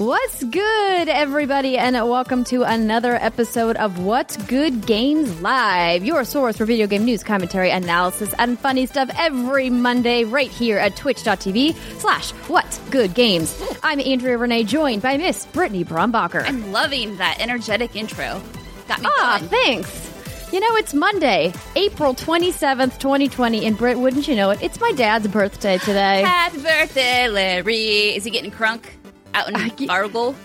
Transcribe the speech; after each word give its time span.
What's 0.00 0.42
good, 0.44 1.08
everybody, 1.10 1.76
and 1.76 1.94
welcome 1.94 2.42
to 2.44 2.62
another 2.62 3.16
episode 3.16 3.76
of 3.76 4.02
What's 4.02 4.38
Good 4.44 4.86
Games 4.86 5.42
Live, 5.42 6.02
your 6.06 6.24
source 6.24 6.56
for 6.56 6.64
video 6.64 6.86
game 6.86 7.04
news, 7.04 7.22
commentary, 7.22 7.68
analysis, 7.68 8.34
and 8.38 8.58
funny 8.58 8.86
stuff 8.86 9.10
every 9.18 9.68
Monday 9.68 10.24
right 10.24 10.50
here 10.50 10.78
at 10.78 10.96
twitch.tv 10.96 11.74
slash 12.00 12.30
What's 12.48 12.78
Good 12.88 13.12
Games. 13.12 13.62
I'm 13.82 14.00
Andrea 14.00 14.38
Rene, 14.38 14.64
joined 14.64 15.02
by 15.02 15.18
Miss 15.18 15.44
Brittany 15.44 15.84
Brombacher. 15.84 16.44
I'm 16.46 16.72
loving 16.72 17.18
that 17.18 17.36
energetic 17.38 17.94
intro. 17.94 18.40
Got 18.88 19.02
me 19.02 19.06
Ah, 19.18 19.36
going. 19.38 19.50
thanks. 19.50 20.06
You 20.50 20.60
know, 20.60 20.76
it's 20.76 20.94
Monday, 20.94 21.52
April 21.76 22.14
27th, 22.14 22.98
2020, 22.98 23.66
and 23.66 23.76
Britt, 23.76 23.98
wouldn't 23.98 24.26
you 24.26 24.34
know 24.34 24.48
it, 24.48 24.62
it's 24.62 24.80
my 24.80 24.92
dad's 24.92 25.28
birthday 25.28 25.76
today. 25.76 26.22
Happy 26.22 26.56
birthday, 26.62 27.28
Larry. 27.28 28.16
Is 28.16 28.24
he 28.24 28.30
getting 28.30 28.50
crunk 28.50 28.84
out 29.34 29.48
in 29.48 29.86
Fargo? 29.86 30.34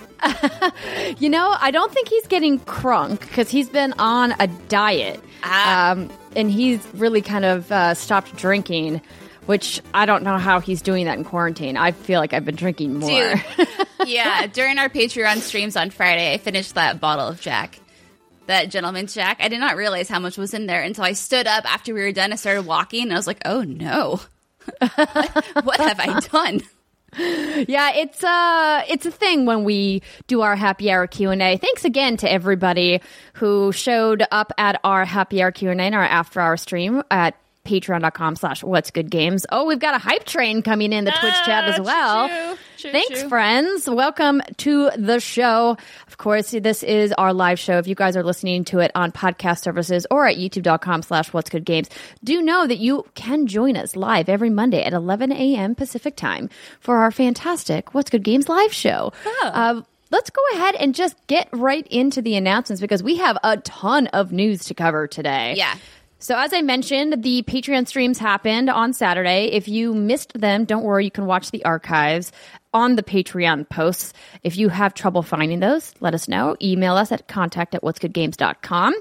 You 1.18 1.30
know, 1.30 1.56
I 1.60 1.72
don't 1.72 1.94
think 1.94 2.10
he's 2.10 2.26
getting 2.28 2.60
crunk 2.60 3.20
because 3.20 3.50
he's 3.50 3.70
been 3.70 3.94
on 4.00 4.34
a 4.40 4.48
diet. 4.48 5.20
Ah. 5.44 5.92
Um, 5.92 6.10
and 6.36 6.52
he's 6.52 6.86
really 6.94 7.22
kind 7.22 7.46
of 7.46 7.72
uh, 7.72 7.94
stopped 7.94 8.36
drinking, 8.36 9.02
which 9.46 9.82
I 9.94 10.06
don't 10.06 10.24
know 10.24 10.38
how 10.38 10.60
he's 10.60 10.82
doing 10.82 11.06
that 11.06 11.18
in 11.18 11.24
quarantine. 11.24 11.78
I 11.78 11.92
feel 11.92 12.20
like 12.20 12.34
I've 12.34 12.46
been 12.46 12.56
drinking 12.56 13.00
more. 13.00 13.36
Dude. 13.58 13.68
yeah, 14.06 14.48
during 14.48 14.78
our 14.78 14.90
Patreon 14.90 15.38
streams 15.38 15.76
on 15.76 15.90
Friday, 15.90 16.34
I 16.34 16.38
finished 16.38 16.76
that 16.76 17.00
bottle 17.00 17.28
of 17.28 17.40
Jack. 17.40 17.80
That 18.48 18.70
gentleman's 18.70 19.14
Jack. 19.14 19.38
I 19.40 19.48
did 19.48 19.60
not 19.60 19.76
realize 19.76 20.10
how 20.10 20.20
much 20.20 20.38
was 20.38 20.54
in 20.54 20.66
there 20.66 20.82
until 20.82 21.04
I 21.04 21.14
stood 21.14 21.48
up 21.48 21.66
after 21.72 21.94
we 21.94 22.02
were 22.02 22.12
done 22.12 22.32
and 22.32 22.40
started 22.40 22.66
walking, 22.66 23.04
and 23.04 23.14
I 23.14 23.16
was 23.16 23.28
like, 23.28 23.42
oh 23.46 23.62
no. 23.62 24.22
what 24.80 25.80
have 25.80 26.00
I 26.00 26.20
done? 26.32 26.62
Yeah, 27.18 27.92
it's 27.94 28.24
uh 28.24 28.84
it's 28.90 29.06
a 29.06 29.12
thing 29.12 29.46
when 29.46 29.64
we 29.64 30.02
do 30.28 30.42
our 30.42 30.56
happy 30.56 30.92
hour 30.92 31.08
Q&A. 31.08 31.58
Thanks 31.58 31.86
again 31.86 32.18
to 32.18 32.32
everybody 32.32 33.02
who 33.34 33.72
showed 33.72 34.24
up 34.32 34.52
at 34.58 34.80
our 34.84 35.06
happy 35.06 35.42
hour 35.42 35.52
Q&A 35.52 35.76
and 35.76 35.96
our 35.96 36.04
after 36.04 36.42
hour 36.42 36.58
stream 36.58 37.04
at 37.12 37.36
patreon.com 37.66 38.36
slash 38.38 38.64
what's 38.64 38.92
good 38.92 39.10
games. 39.12 39.46
Oh 39.52 39.66
we've 39.66 39.80
got 39.80 39.94
a 39.96 39.98
hype 39.98 40.24
train 40.26 40.62
coming 40.62 40.94
in 40.94 41.04
the 41.04 41.12
twitch 41.12 41.34
chat 41.46 41.66
as 41.66 41.80
Ah, 41.80 41.84
well. 41.84 42.28
choo-choo. 42.30 42.58
Choo-choo. 42.78 42.92
thanks 42.92 43.24
friends. 43.24 43.90
Welcome 43.90 44.42
to 44.58 44.92
the 44.96 45.20
show. 45.20 45.78
Of 46.08 46.18
course 46.18 46.52
this 46.52 46.84
is 46.84 47.12
our 47.14 47.34
live 47.34 47.60
show. 47.60 47.78
If 47.78 47.88
you 47.88 47.96
guys 47.96 48.16
are 48.16 48.24
listening 48.24 48.64
to 48.66 48.80
it 48.80 48.92
on 48.96 49.12
podcast 49.12 49.60
services 49.62 50.06
or 50.10 50.26
at 50.28 50.38
youtube.com 50.38 51.02
slash 51.02 51.34
what's 51.34 51.50
good 51.50 51.66
games 51.66 51.90
do 52.24 52.42
know 52.42 52.66
that 52.68 52.78
you 52.78 53.04
can 53.16 53.48
join 53.48 53.76
us 53.76 53.96
live 53.96 54.30
every 54.30 54.50
monday 54.50 54.84
at 54.84 54.94
11 54.94 55.32
a.m 55.32 55.76
pacific 55.76 56.16
time 56.16 56.50
for 56.80 56.98
our 56.98 57.12
fantastic 57.12 57.94
what's 57.94 58.10
good 58.10 58.24
games 58.24 58.48
live 58.48 58.72
show. 58.72 59.12
Uh, 59.44 59.82
let's 60.12 60.30
go 60.30 60.42
ahead 60.54 60.76
and 60.76 60.94
just 60.94 61.16
get 61.28 61.50
right 61.52 61.86
into 61.88 62.22
the 62.22 62.36
announcements 62.36 62.80
because 62.80 63.02
we 63.02 63.18
have 63.18 63.38
a 63.44 63.58
ton 63.58 64.08
of 64.08 64.32
news 64.32 64.66
to 64.66 64.74
cover 64.74 65.08
today. 65.08 65.56
Yeah. 65.58 65.76
So, 66.26 66.36
as 66.36 66.54
I 66.54 66.64
mentioned, 66.64 67.22
the 67.22 67.44
Patreon 67.44 67.88
streams 67.88 68.18
happened 68.18 68.68
on 68.68 68.94
Saturday. 68.94 69.52
If 69.52 69.68
you 69.68 69.94
missed 69.94 70.34
them, 70.34 70.66
don't 70.66 70.82
worry, 70.82 71.06
you 71.06 71.12
can 71.12 71.28
watch 71.28 71.52
the 71.52 71.64
archives 71.64 72.32
on 72.74 72.96
the 72.96 73.04
Patreon 73.04 73.70
posts. 73.70 74.12
If 74.42 74.58
you 74.58 74.70
have 74.70 74.96
trouble 74.96 75.22
finding 75.22 75.60
those, 75.60 75.94
let 76.00 76.16
us 76.16 76.28
know. 76.28 76.58
Email 76.60 76.96
us 76.96 77.12
at 77.12 77.28
contact 77.28 77.76
at 77.76 77.84
what'sgoodgames.com. 77.84 78.96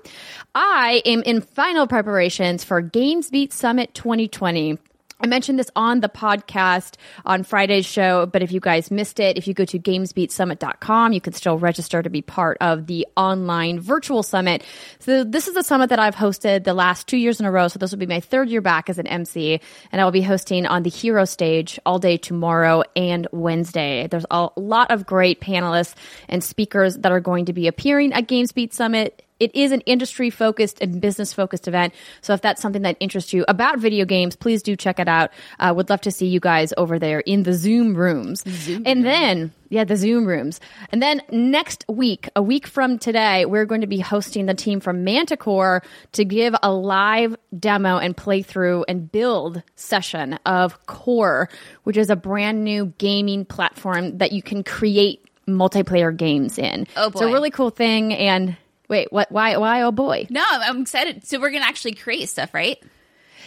I 0.54 1.00
am 1.06 1.22
in 1.22 1.40
final 1.40 1.86
preparations 1.86 2.62
for 2.62 2.82
GamesBeat 2.82 3.54
Summit 3.54 3.94
2020. 3.94 4.78
I 5.20 5.26
mentioned 5.26 5.58
this 5.58 5.70
on 5.76 6.00
the 6.00 6.08
podcast 6.08 6.96
on 7.24 7.44
Friday's 7.44 7.86
show, 7.86 8.26
but 8.26 8.42
if 8.42 8.52
you 8.52 8.60
guys 8.60 8.90
missed 8.90 9.20
it, 9.20 9.38
if 9.38 9.46
you 9.46 9.54
go 9.54 9.64
to 9.64 9.78
gamesbeatsummit.com, 9.78 11.12
you 11.12 11.20
can 11.20 11.32
still 11.32 11.58
register 11.58 12.02
to 12.02 12.10
be 12.10 12.20
part 12.20 12.58
of 12.60 12.86
the 12.86 13.06
online 13.16 13.80
virtual 13.80 14.22
summit. 14.22 14.64
So 14.98 15.24
this 15.24 15.48
is 15.48 15.56
a 15.56 15.62
summit 15.62 15.90
that 15.90 15.98
I've 15.98 16.16
hosted 16.16 16.64
the 16.64 16.74
last 16.74 17.06
two 17.06 17.16
years 17.16 17.40
in 17.40 17.46
a 17.46 17.50
row. 17.50 17.68
So 17.68 17.78
this 17.78 17.90
will 17.90 17.98
be 17.98 18.06
my 18.06 18.20
third 18.20 18.48
year 18.48 18.60
back 18.60 18.90
as 18.90 18.98
an 18.98 19.06
MC, 19.06 19.60
and 19.92 20.00
I 20.00 20.04
will 20.04 20.12
be 20.12 20.22
hosting 20.22 20.66
on 20.66 20.82
the 20.82 20.90
hero 20.90 21.24
stage 21.24 21.78
all 21.86 21.98
day 21.98 22.16
tomorrow 22.16 22.82
and 22.94 23.26
Wednesday. 23.32 24.08
There's 24.08 24.26
a 24.30 24.50
lot 24.56 24.90
of 24.90 25.06
great 25.06 25.40
panelists 25.40 25.94
and 26.28 26.42
speakers 26.42 26.96
that 26.98 27.12
are 27.12 27.20
going 27.20 27.46
to 27.46 27.52
be 27.52 27.68
appearing 27.68 28.12
at 28.12 28.26
GamesBeat 28.26 28.72
Summit 28.72 29.23
it 29.40 29.54
is 29.54 29.72
an 29.72 29.80
industry 29.80 30.30
focused 30.30 30.80
and 30.80 31.00
business 31.00 31.32
focused 31.32 31.66
event. 31.66 31.92
So 32.20 32.34
if 32.34 32.40
that's 32.40 32.62
something 32.62 32.82
that 32.82 32.96
interests 33.00 33.32
you 33.32 33.44
about 33.48 33.78
video 33.78 34.04
games, 34.04 34.36
please 34.36 34.62
do 34.62 34.76
check 34.76 34.98
it 34.98 35.08
out. 35.08 35.30
Uh, 35.58 35.72
would 35.76 35.90
love 35.90 36.00
to 36.02 36.10
see 36.10 36.26
you 36.26 36.40
guys 36.40 36.72
over 36.76 36.98
there 36.98 37.20
in 37.20 37.42
the 37.42 37.52
Zoom 37.52 37.94
rooms. 37.94 38.44
and 38.84 39.04
then, 39.04 39.52
yeah, 39.70 39.84
the 39.84 39.96
Zoom 39.96 40.24
rooms. 40.24 40.60
And 40.92 41.02
then 41.02 41.20
next 41.30 41.84
week, 41.88 42.28
a 42.36 42.42
week 42.42 42.66
from 42.66 42.98
today, 42.98 43.44
we're 43.44 43.64
going 43.64 43.80
to 43.80 43.88
be 43.88 43.98
hosting 43.98 44.46
the 44.46 44.54
team 44.54 44.78
from 44.78 45.02
Manticore 45.02 45.82
to 46.12 46.24
give 46.24 46.54
a 46.62 46.72
live 46.72 47.36
demo 47.58 47.98
and 47.98 48.16
playthrough 48.16 48.84
and 48.86 49.10
build 49.10 49.62
session 49.74 50.38
of 50.46 50.86
Core, 50.86 51.48
which 51.82 51.96
is 51.96 52.08
a 52.08 52.16
brand 52.16 52.62
new 52.62 52.92
gaming 52.98 53.44
platform 53.44 54.18
that 54.18 54.32
you 54.32 54.42
can 54.42 54.62
create 54.62 55.28
multiplayer 55.48 56.16
games 56.16 56.58
in. 56.58 56.86
Oh, 56.96 57.10
boy. 57.10 57.18
It's 57.18 57.20
a 57.20 57.32
really 57.32 57.50
cool 57.50 57.70
thing 57.70 58.14
and 58.14 58.56
Wait, 58.88 59.12
what? 59.12 59.30
Why? 59.32 59.56
Why? 59.56 59.82
Oh 59.82 59.92
boy! 59.92 60.26
No, 60.30 60.44
I'm 60.50 60.82
excited. 60.82 61.26
So 61.26 61.40
we're 61.40 61.50
going 61.50 61.62
to 61.62 61.68
actually 61.68 61.94
create 61.94 62.28
stuff, 62.28 62.52
right? 62.54 62.78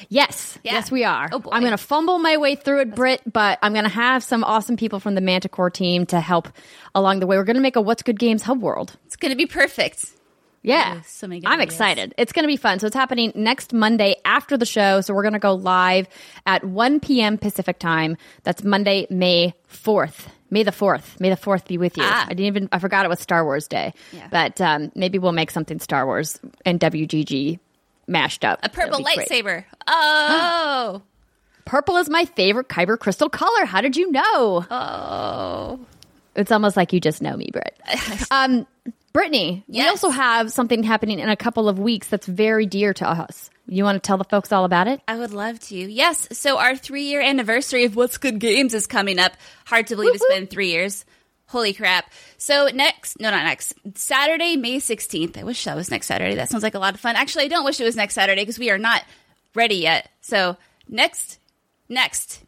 Yes, 0.10 0.60
Yeah. 0.64 0.74
yes, 0.74 0.92
we 0.92 1.04
are. 1.06 1.28
Oh, 1.32 1.40
boy. 1.40 1.50
I'm 1.52 1.62
going 1.62 1.72
to 1.72 1.78
fumble 1.78 2.20
my 2.20 2.38
way 2.38 2.54
through 2.54 2.82
it, 2.82 2.94
Brit, 2.94 3.22
but 3.32 3.58
I'm 3.64 3.74
going 3.74 3.84
to 3.86 3.90
have 3.90 4.24
some 4.24 4.44
awesome 4.44 4.78
people 4.78 5.00
from 5.00 5.16
the 5.16 5.22
Manticore 5.22 5.72
team 5.72 6.06
to 6.08 6.20
help 6.22 6.50
along 6.94 7.20
the 7.20 7.26
way. 7.26 7.36
We're 7.36 7.46
going 7.46 7.56
to 7.56 7.62
make 7.64 7.76
a 7.78 7.82
What's 7.82 8.04
Good 8.04 8.20
Games 8.20 8.44
hub 8.44 8.62
world. 8.62 8.96
It's 9.08 9.16
going 9.16 9.32
to 9.32 9.36
be 9.36 9.48
perfect. 9.48 10.06
Yeah, 10.62 11.02
so 11.02 11.26
many 11.28 11.42
I'm 11.48 11.60
ideas. 11.62 11.74
excited. 11.74 12.14
It's 12.18 12.32
going 12.32 12.44
to 12.44 12.48
be 12.48 12.58
fun. 12.58 12.78
So 12.80 12.86
it's 12.88 12.96
happening 12.96 13.32
next 13.34 13.74
Monday 13.74 14.18
after 14.24 14.56
the 14.56 14.66
show. 14.68 15.02
So 15.02 15.16
we're 15.16 15.24
going 15.24 15.34
to 15.34 15.40
go 15.40 15.54
live 15.56 16.08
at 16.46 16.64
1 16.64 17.00
p.m. 17.00 17.38
Pacific 17.40 17.80
time. 17.80 18.18
That's 18.44 18.64
Monday, 18.64 19.08
May 19.10 19.56
4th. 19.72 20.28
May 20.50 20.64
the 20.64 20.72
4th. 20.72 21.20
May 21.20 21.30
the 21.30 21.36
4th 21.36 21.68
be 21.68 21.78
with 21.78 21.98
you. 21.98 22.04
Ah. 22.06 22.26
I 22.26 22.30
didn't 22.30 22.46
even, 22.46 22.70
I 22.72 22.80
forgot 22.80 23.06
it 23.06 23.10
was 23.10 23.20
Star 23.20 23.44
Wars 23.44 23.68
Day. 23.68 23.94
Yeah. 24.14 24.28
But 24.32 24.62
um, 24.62 24.92
maybe 24.96 25.20
we'll 25.20 25.34
make 25.34 25.52
something 25.52 25.80
Star 25.80 26.06
Wars 26.06 26.40
and 26.66 26.80
WGG 26.80 27.60
mashed 28.08 28.46
up. 28.46 28.60
A 28.64 28.70
purple 28.70 29.00
It'll 29.00 29.16
great. 29.16 29.30
lightsaber. 29.30 29.64
Oh. 29.88 31.02
Purple 31.66 31.98
is 31.98 32.10
my 32.10 32.24
favorite 32.24 32.70
Kyber 32.70 32.98
crystal 32.98 33.30
color. 33.30 33.66
How 33.66 33.82
did 33.82 33.98
you 33.98 34.10
know? 34.12 34.66
oh. 34.72 35.80
It's 36.36 36.52
almost 36.52 36.78
like 36.78 36.94
you 36.94 37.02
just 37.02 37.22
know 37.22 37.36
me, 37.36 37.50
Britt. 37.52 37.78
um, 38.32 38.66
Brittany, 39.12 39.64
we 39.68 39.82
also 39.82 40.10
have 40.10 40.52
something 40.52 40.84
happening 40.84 41.20
in 41.20 41.30
a 41.30 41.36
couple 41.36 41.68
of 41.68 41.80
weeks 41.80 42.08
that's 42.08 42.28
very 42.28 42.68
dear 42.68 42.94
to 42.94 43.10
us. 43.10 43.50
You 43.68 43.84
want 43.84 44.02
to 44.02 44.06
tell 44.06 44.18
the 44.18 44.24
folks 44.24 44.52
all 44.52 44.66
about 44.66 44.88
it? 44.88 45.02
I 45.08 45.18
would 45.18 45.34
love 45.34 45.60
to. 45.62 45.76
Yes. 45.76 46.28
So 46.32 46.58
our 46.58 46.76
three 46.76 47.04
year 47.04 47.22
anniversary 47.22 47.84
of 47.84 47.96
What's 47.96 48.18
Good 48.18 48.40
Games 48.40 48.74
is 48.74 48.88
coming 48.88 49.20
up. 49.20 49.34
Hard 49.66 49.88
to 49.88 49.96
believe 49.96 50.16
it's 50.16 50.26
been 50.28 50.48
three 50.48 50.72
years. 50.72 51.06
Holy 51.48 51.74
crap. 51.74 52.12
So 52.38 52.68
next, 52.74 53.20
no, 53.20 53.30
not 53.30 53.46
next, 53.46 53.74
Saturday, 53.96 54.58
May 54.58 54.78
16th. 54.78 55.38
I 55.38 55.44
wish 55.44 55.64
that 55.64 55.76
was 55.76 55.90
next 55.90 56.08
Saturday. 56.08 56.36
That 56.36 56.50
sounds 56.50 56.64
like 56.64 56.76
a 56.76 56.80
lot 56.80 56.94
of 56.94 57.00
fun. 57.00 57.16
Actually, 57.16 57.46
I 57.46 57.48
don't 57.48 57.64
wish 57.64 57.80
it 57.80 57.86
was 57.86 57.96
next 57.96 58.16
Saturday 58.16 58.42
because 58.42 58.60
we 58.60 58.70
are 58.70 58.78
not 58.78 59.04
ready 59.56 59.76
yet. 59.76 60.10
So 60.22 60.58
next, 60.90 61.40
next 61.88 62.44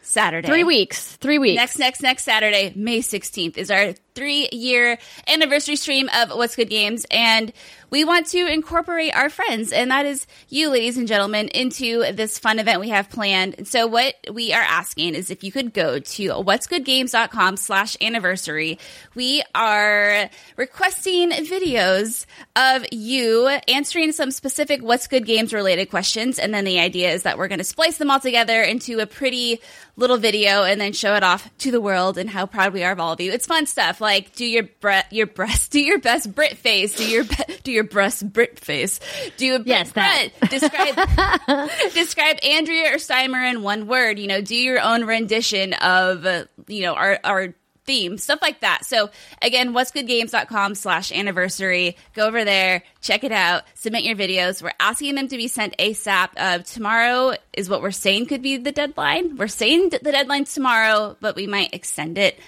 Saturday. 0.00 0.48
Three 0.48 0.64
weeks. 0.64 1.16
Three 1.16 1.38
weeks. 1.38 1.56
Next, 1.56 1.78
next, 1.78 2.02
next 2.02 2.24
Saturday, 2.24 2.72
May 2.74 3.00
16th, 3.00 3.58
is 3.58 3.70
our 3.70 3.94
three 4.14 4.48
year 4.52 4.98
anniversary 5.26 5.76
stream 5.76 6.08
of 6.14 6.30
What's 6.30 6.56
Good 6.56 6.70
Games. 6.70 7.06
And 7.10 7.52
we 7.90 8.04
want 8.06 8.28
to 8.28 8.46
incorporate 8.46 9.14
our 9.14 9.28
friends, 9.28 9.70
and 9.70 9.90
that 9.90 10.06
is 10.06 10.26
you, 10.48 10.70
ladies 10.70 10.96
and 10.96 11.06
gentlemen, 11.06 11.48
into 11.48 12.10
this 12.12 12.38
fun 12.38 12.58
event 12.58 12.80
we 12.80 12.88
have 12.88 13.10
planned. 13.10 13.68
So, 13.68 13.86
what 13.86 14.14
we 14.32 14.54
are 14.54 14.62
asking 14.62 15.14
is 15.14 15.30
if 15.30 15.44
you 15.44 15.52
could 15.52 15.74
go 15.74 15.98
to 15.98 16.28
what'sgoodgames.com 16.30 17.58
slash 17.58 17.98
anniversary. 18.00 18.78
We 19.14 19.42
are 19.54 20.30
requesting 20.56 21.32
videos 21.32 22.24
of 22.56 22.86
you 22.90 23.48
answering 23.68 24.12
some 24.12 24.30
specific 24.30 24.82
What's 24.82 25.06
Good 25.06 25.26
Games 25.26 25.52
related 25.52 25.90
questions. 25.90 26.38
And 26.38 26.54
then 26.54 26.64
the 26.64 26.80
idea 26.80 27.12
is 27.12 27.24
that 27.24 27.36
we're 27.36 27.48
going 27.48 27.58
to 27.58 27.64
splice 27.64 27.98
them 27.98 28.10
all 28.10 28.20
together 28.20 28.62
into 28.62 29.00
a 29.00 29.06
pretty 29.06 29.60
little 29.96 30.16
video 30.16 30.64
and 30.64 30.80
then 30.80 30.94
show 30.94 31.14
it 31.14 31.22
off 31.22 31.50
to 31.58 31.70
the 31.70 31.80
world 31.80 32.16
and 32.16 32.30
how 32.30 32.46
proud 32.46 32.72
we 32.72 32.82
are 32.82 32.92
of 32.92 33.00
all 33.00 33.12
of 33.12 33.20
you. 33.20 33.30
It's 33.32 33.46
fun 33.46 33.66
stuff 33.66 34.00
like 34.02 34.34
do 34.34 34.44
your 34.44 34.64
bre- 34.80 35.08
your 35.10 35.26
breast, 35.26 35.70
do 35.72 35.80
your 35.80 35.98
best 35.98 36.34
Brit 36.34 36.58
face, 36.58 36.96
do 36.96 37.08
your 37.08 37.24
be- 37.24 37.56
do 37.62 37.72
your 37.72 37.84
breast 37.84 38.30
Brit 38.30 38.58
face, 38.58 39.00
do 39.38 39.54
a 39.54 39.58
Brit 39.58 39.68
Yes, 39.68 39.92
that. 39.92 40.28
Describe 40.50 41.70
describe 41.94 42.36
Andrea 42.44 42.92
or 42.92 42.96
Steimer 42.96 43.50
in 43.50 43.62
one 43.62 43.86
word. 43.86 44.18
You 44.18 44.26
know, 44.26 44.42
do 44.42 44.56
your 44.56 44.80
own 44.80 45.04
rendition 45.06 45.72
of 45.72 46.26
uh, 46.26 46.44
you 46.66 46.82
know 46.82 46.94
our 46.94 47.18
our 47.24 47.54
theme, 47.84 48.18
stuff 48.18 48.40
like 48.42 48.60
that. 48.60 48.84
So 48.84 49.10
again, 49.40 49.72
what's 49.72 49.90
goodgames.com 49.90 50.74
slash 50.74 51.10
anniversary. 51.12 51.96
Go 52.14 52.26
over 52.26 52.44
there, 52.44 52.82
check 53.00 53.24
it 53.24 53.32
out, 53.32 53.64
submit 53.74 54.04
your 54.04 54.16
videos. 54.16 54.62
We're 54.62 54.72
asking 54.78 55.14
them 55.14 55.28
to 55.28 55.36
be 55.36 55.48
sent 55.48 55.76
ASAP. 55.78 56.28
Uh, 56.36 56.58
tomorrow 56.58 57.34
is 57.52 57.68
what 57.68 57.82
we're 57.82 57.90
saying 57.90 58.26
could 58.26 58.42
be 58.42 58.56
the 58.56 58.72
deadline. 58.72 59.36
We're 59.36 59.48
saying 59.48 59.90
the 59.90 59.98
deadline's 59.98 60.54
tomorrow, 60.54 61.16
but 61.20 61.34
we 61.34 61.46
might 61.46 61.74
extend 61.74 62.18
it 62.18 62.38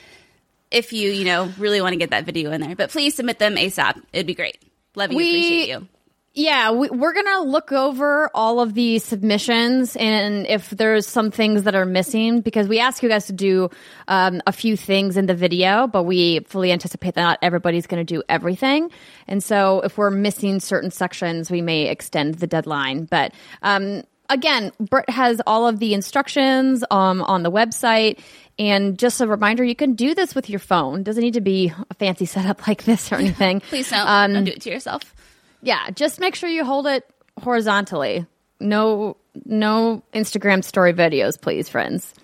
if 0.75 0.93
you, 0.93 1.11
you 1.11 1.25
know, 1.25 1.51
really 1.59 1.81
want 1.81 1.93
to 1.93 1.99
get 1.99 2.11
that 2.11 2.25
video 2.25 2.51
in 2.53 2.61
there. 2.61 2.77
But 2.77 2.91
please 2.91 3.15
submit 3.15 3.39
them 3.39 3.57
ASAP. 3.57 4.03
It'd 4.13 4.27
be 4.27 4.35
great. 4.35 4.59
Love 4.95 5.13
you, 5.13 5.17
We- 5.19 5.29
appreciate 5.31 5.69
you. 5.69 5.89
Yeah, 6.37 6.73
we, 6.73 6.89
we're 6.89 7.13
going 7.13 7.27
to 7.27 7.43
look 7.43 7.71
over 7.71 8.29
all 8.35 8.59
of 8.59 8.75
the 8.75 8.99
submissions 8.99 9.95
and 9.95 10.49
if 10.49 10.69
there's 10.71 11.07
some 11.07 11.31
things 11.31 11.63
that 11.63 11.77
are 11.77 11.85
missing 11.85 12.41
because 12.41 12.67
we 12.67 12.81
ask 12.81 13.05
you 13.05 13.09
guys 13.09 13.27
to 13.27 13.33
do 13.33 13.71
um, 14.09 14.43
a 14.45 14.51
few 14.51 14.77
things 14.77 15.17
in 15.17 15.27
the 15.27 15.35
video, 15.37 15.87
but 15.87 16.03
we 16.03 16.41
fully 16.41 16.73
anticipate 16.73 17.15
that 17.15 17.23
not 17.23 17.39
everybody's 17.41 17.87
going 17.87 18.05
to 18.05 18.15
do 18.15 18.21
everything. 18.29 18.91
And 19.29 19.45
so 19.45 19.81
if 19.83 19.97
we're 19.97 20.11
missing 20.11 20.59
certain 20.59 20.91
sections, 20.91 21.53
we 21.53 21.63
may 21.63 21.87
extend 21.89 22.35
the 22.35 22.49
deadline. 22.49 23.05
But 23.05 23.33
um, 23.63 24.03
again, 24.29 24.73
Britt 24.81 25.09
has 25.11 25.41
all 25.47 25.67
of 25.67 25.79
the 25.79 25.95
instructions 25.95 26.85
um, 26.91 27.23
on 27.23 27.43
the 27.43 27.51
website. 27.51 28.19
And 28.59 28.97
just 28.99 29.21
a 29.21 29.27
reminder, 29.27 29.65
you 29.65 29.75
can 29.75 29.95
do 29.95 30.15
this 30.15 30.35
with 30.35 30.49
your 30.49 30.61
phone. 30.61 31.03
Doesn't 31.03 31.23
need 31.23 31.35
to 31.35 31.41
be 31.41 31.73
a 31.91 31.95
fancy 31.95 32.25
setup 32.35 32.67
like 32.69 32.85
this 32.85 33.11
or 33.11 33.17
anything. 33.17 33.61
Please 33.69 33.91
don't, 33.91 34.07
Um, 34.09 34.33
don't 34.33 34.45
do 34.45 34.53
it 34.53 34.61
to 34.63 34.71
yourself. 34.71 35.15
yeah, 35.63 35.91
just 35.91 36.21
make 36.21 36.35
sure 36.37 36.49
you 36.49 36.65
hold 36.65 36.87
it 36.87 37.05
horizontally. 37.43 38.27
No, 38.61 39.17
no 39.45 40.03
Instagram 40.15 40.63
story 40.63 40.93
videos, 40.95 41.41
please, 41.41 41.69
friends. 41.69 42.15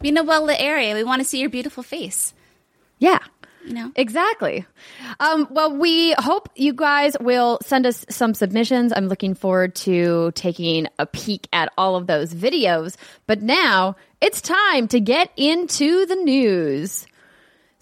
Be 0.00 0.08
in 0.08 0.16
a 0.16 0.24
well 0.24 0.44
lit 0.44 0.60
area. 0.60 0.94
We 0.94 1.04
want 1.04 1.20
to 1.20 1.24
see 1.28 1.40
your 1.40 1.50
beautiful 1.50 1.82
face. 1.82 2.32
Yeah. 2.98 3.18
You 3.64 3.74
know? 3.74 3.92
Exactly. 3.96 4.66
Um, 5.20 5.48
well, 5.50 5.74
we 5.74 6.12
hope 6.18 6.50
you 6.54 6.74
guys 6.74 7.16
will 7.18 7.58
send 7.62 7.86
us 7.86 8.04
some 8.10 8.34
submissions. 8.34 8.92
I'm 8.94 9.08
looking 9.08 9.34
forward 9.34 9.74
to 9.76 10.32
taking 10.32 10.86
a 10.98 11.06
peek 11.06 11.48
at 11.52 11.72
all 11.78 11.96
of 11.96 12.06
those 12.06 12.34
videos. 12.34 12.96
But 13.26 13.40
now 13.40 13.96
it's 14.20 14.40
time 14.40 14.88
to 14.88 15.00
get 15.00 15.30
into 15.36 16.06
the 16.06 16.16
news. 16.16 17.06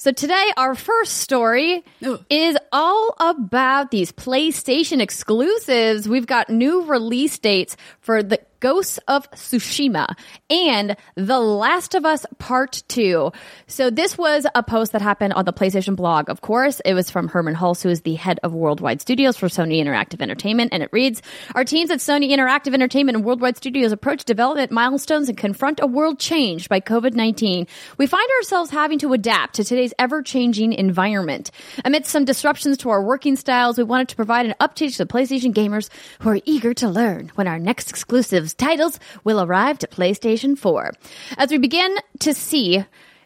So 0.03 0.11
today, 0.11 0.51
our 0.57 0.75
first 0.75 1.19
story 1.19 1.85
is 2.29 2.57
all 2.73 3.15
about 3.21 3.93
these 3.93 4.11
PlayStation 4.11 5.01
exclusives. 5.01 6.09
We've 6.09 6.27
got 6.27 6.51
new 6.51 6.83
release 6.87 7.39
dates 7.39 7.77
for 8.03 8.23
the 8.23 8.41
Ghosts 8.63 9.01
of 9.09 9.29
Tsushima 9.33 10.15
and 10.49 10.97
The 11.17 11.41
Last 11.41 11.97
of 11.97 12.05
Us 12.05 12.25
Part 12.39 12.85
2. 12.87 13.33
So 13.67 13.91
this 13.91 14.17
was 14.17 14.47
a 14.55 14.63
post 14.63 14.93
that 14.93 15.03
happened 15.03 15.33
on 15.33 15.45
the 15.45 15.53
PlayStation 15.53 15.97
blog, 15.97 16.31
of 16.31 16.43
course. 16.43 16.81
It 16.85 16.95
was 16.95 17.11
from 17.11 17.29
Hermen 17.29 17.57
Hulst, 17.57 17.83
who 17.83 17.89
is 17.89 18.03
the 18.03 18.15
head 18.15 18.39
of 18.45 18.55
Worldwide 18.55 19.01
Studios 19.01 19.37
for 19.37 19.49
Sony 19.49 19.85
Interactive 19.85 20.21
Entertainment, 20.21 20.73
and 20.73 20.81
it 20.81 20.91
reads, 20.93 21.23
Our 21.57 21.65
teams 21.65 21.91
at 21.91 21.99
Sony 21.99 22.31
Interactive 22.31 22.73
Entertainment 22.73 23.17
and 23.17 23.25
Worldwide 23.25 23.57
Studios 23.57 23.91
approach 23.91 24.25
development 24.25 24.71
milestones 24.71 25.29
and 25.29 25.37
confront 25.37 25.81
a 25.83 25.87
world 25.89 26.21
changed 26.21 26.69
by 26.69 26.81
COVID-19. 26.81 27.67
We 27.99 28.07
find 28.07 28.31
ourselves 28.39 28.71
having 28.71 29.01
to 29.01 29.13
adapt 29.13 29.57
to 29.57 29.65
today's 29.65 29.95
ever-changing 29.99 30.73
environment. 30.73 31.51
Amidst 31.85 32.13
some 32.13 32.25
disruptions 32.25 32.79
to 32.79 32.91
our 32.91 33.03
working 33.03 33.35
styles, 33.35 33.77
we 33.77 33.83
wanted 33.83 34.09
to 34.11 34.17
provide 34.17 34.47
an 34.47 34.55
update 34.61 34.93
to 34.93 34.99
the 34.99 35.13
PlayStation 35.13 35.53
gamers 35.53 35.89
who 36.21 36.29
are 36.31 36.41
eager 36.45 36.73
to 36.75 36.89
learn 36.89 37.33
when 37.35 37.49
our 37.49 37.59
next 37.59 37.92
exclusives 37.93 38.55
titles 38.55 38.99
will 39.23 39.39
arrive 39.39 39.79
to 39.81 39.87
PlayStation 39.87 40.57
4. 40.57 40.93
As 41.37 41.51
we 41.51 41.59
begin 41.59 41.95
to 42.21 42.33
see 42.33 42.83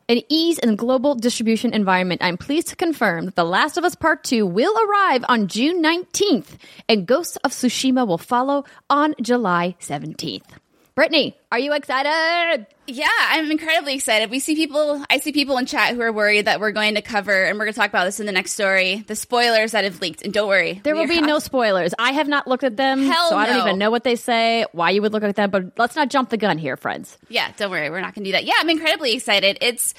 an 0.08 0.20
ease 0.28 0.58
in 0.58 0.74
global 0.74 1.14
distribution 1.14 1.72
environment, 1.72 2.20
I'm 2.20 2.36
pleased 2.36 2.66
to 2.68 2.76
confirm 2.76 3.26
that 3.26 3.36
The 3.36 3.44
Last 3.44 3.76
of 3.76 3.84
Us 3.84 3.94
Part 3.94 4.24
2 4.24 4.44
will 4.44 4.74
arrive 4.76 5.24
on 5.28 5.46
June 5.46 5.80
19th 5.82 6.58
and 6.88 7.06
Ghosts 7.06 7.36
of 7.44 7.52
Tsushima 7.52 8.06
will 8.06 8.18
follow 8.18 8.64
on 8.90 9.14
July 9.22 9.76
17th. 9.80 10.50
Brittany, 10.96 11.36
are 11.52 11.60
you 11.60 11.72
excited? 11.72 12.66
Yeah, 12.88 13.08
I'm 13.30 13.50
incredibly 13.50 13.94
excited. 13.94 14.30
We 14.30 14.38
see 14.38 14.54
people, 14.54 15.02
I 15.10 15.18
see 15.18 15.32
people 15.32 15.58
in 15.58 15.66
chat 15.66 15.94
who 15.94 16.00
are 16.02 16.12
worried 16.12 16.46
that 16.46 16.60
we're 16.60 16.70
going 16.72 16.94
to 16.94 17.02
cover, 17.02 17.44
and 17.44 17.58
we're 17.58 17.64
going 17.64 17.74
to 17.74 17.78
talk 17.80 17.88
about 17.90 18.04
this 18.04 18.20
in 18.20 18.26
the 18.26 18.32
next 18.32 18.52
story, 18.52 19.04
the 19.06 19.16
spoilers 19.16 19.72
that 19.72 19.84
have 19.84 20.00
leaked. 20.00 20.22
And 20.22 20.32
don't 20.32 20.48
worry, 20.48 20.80
There 20.84 20.94
will 20.94 21.06
be 21.08 21.18
are- 21.18 21.26
no 21.26 21.38
spoilers. 21.38 21.92
I 21.98 22.12
have 22.12 22.28
not 22.28 22.46
looked 22.46 22.64
at 22.64 22.76
them, 22.76 23.04
Hell 23.06 23.30
so 23.30 23.36
I 23.36 23.46
don't 23.46 23.66
even 23.66 23.78
know 23.78 23.90
what 23.90 24.04
they 24.04 24.16
say, 24.16 24.64
why 24.72 24.90
you 24.90 25.02
would 25.02 25.12
look 25.12 25.22
at 25.22 25.34
them, 25.36 25.50
but 25.50 25.78
let's 25.78 25.96
not 25.96 26.10
jump 26.10 26.30
the 26.30 26.36
gun 26.36 26.58
here, 26.58 26.76
friends. 26.76 27.18
Yeah, 27.28 27.50
don't 27.56 27.70
worry, 27.70 27.90
we're 27.90 28.00
not 28.00 28.14
going 28.14 28.24
to 28.24 28.28
do 28.28 28.32
that. 28.32 28.44
Yeah, 28.44 28.54
I'm 28.58 28.70
incredibly 28.70 29.14
excited. 29.14 29.58
It's 29.60 29.92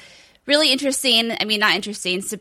really 0.45 0.71
interesting. 0.71 1.31
I 1.39 1.43
mean, 1.45 1.59
not 1.59 1.75
interesting. 1.75 2.21
Su- 2.21 2.39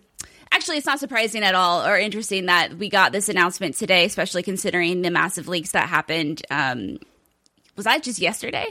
Actually, 0.52 0.76
it's 0.76 0.86
not 0.86 1.00
surprising 1.00 1.42
at 1.42 1.56
all 1.56 1.84
or 1.84 1.98
interesting 1.98 2.46
that 2.46 2.74
we 2.78 2.88
got 2.88 3.10
this 3.10 3.28
announcement 3.28 3.74
today, 3.74 4.04
especially 4.04 4.44
considering 4.44 5.02
the 5.02 5.10
massive 5.10 5.48
leaks 5.48 5.72
that 5.72 5.88
happened. 5.88 6.40
Um, 6.50 6.98
was 7.74 7.84
that 7.84 8.04
just 8.04 8.20
yesterday? 8.20 8.66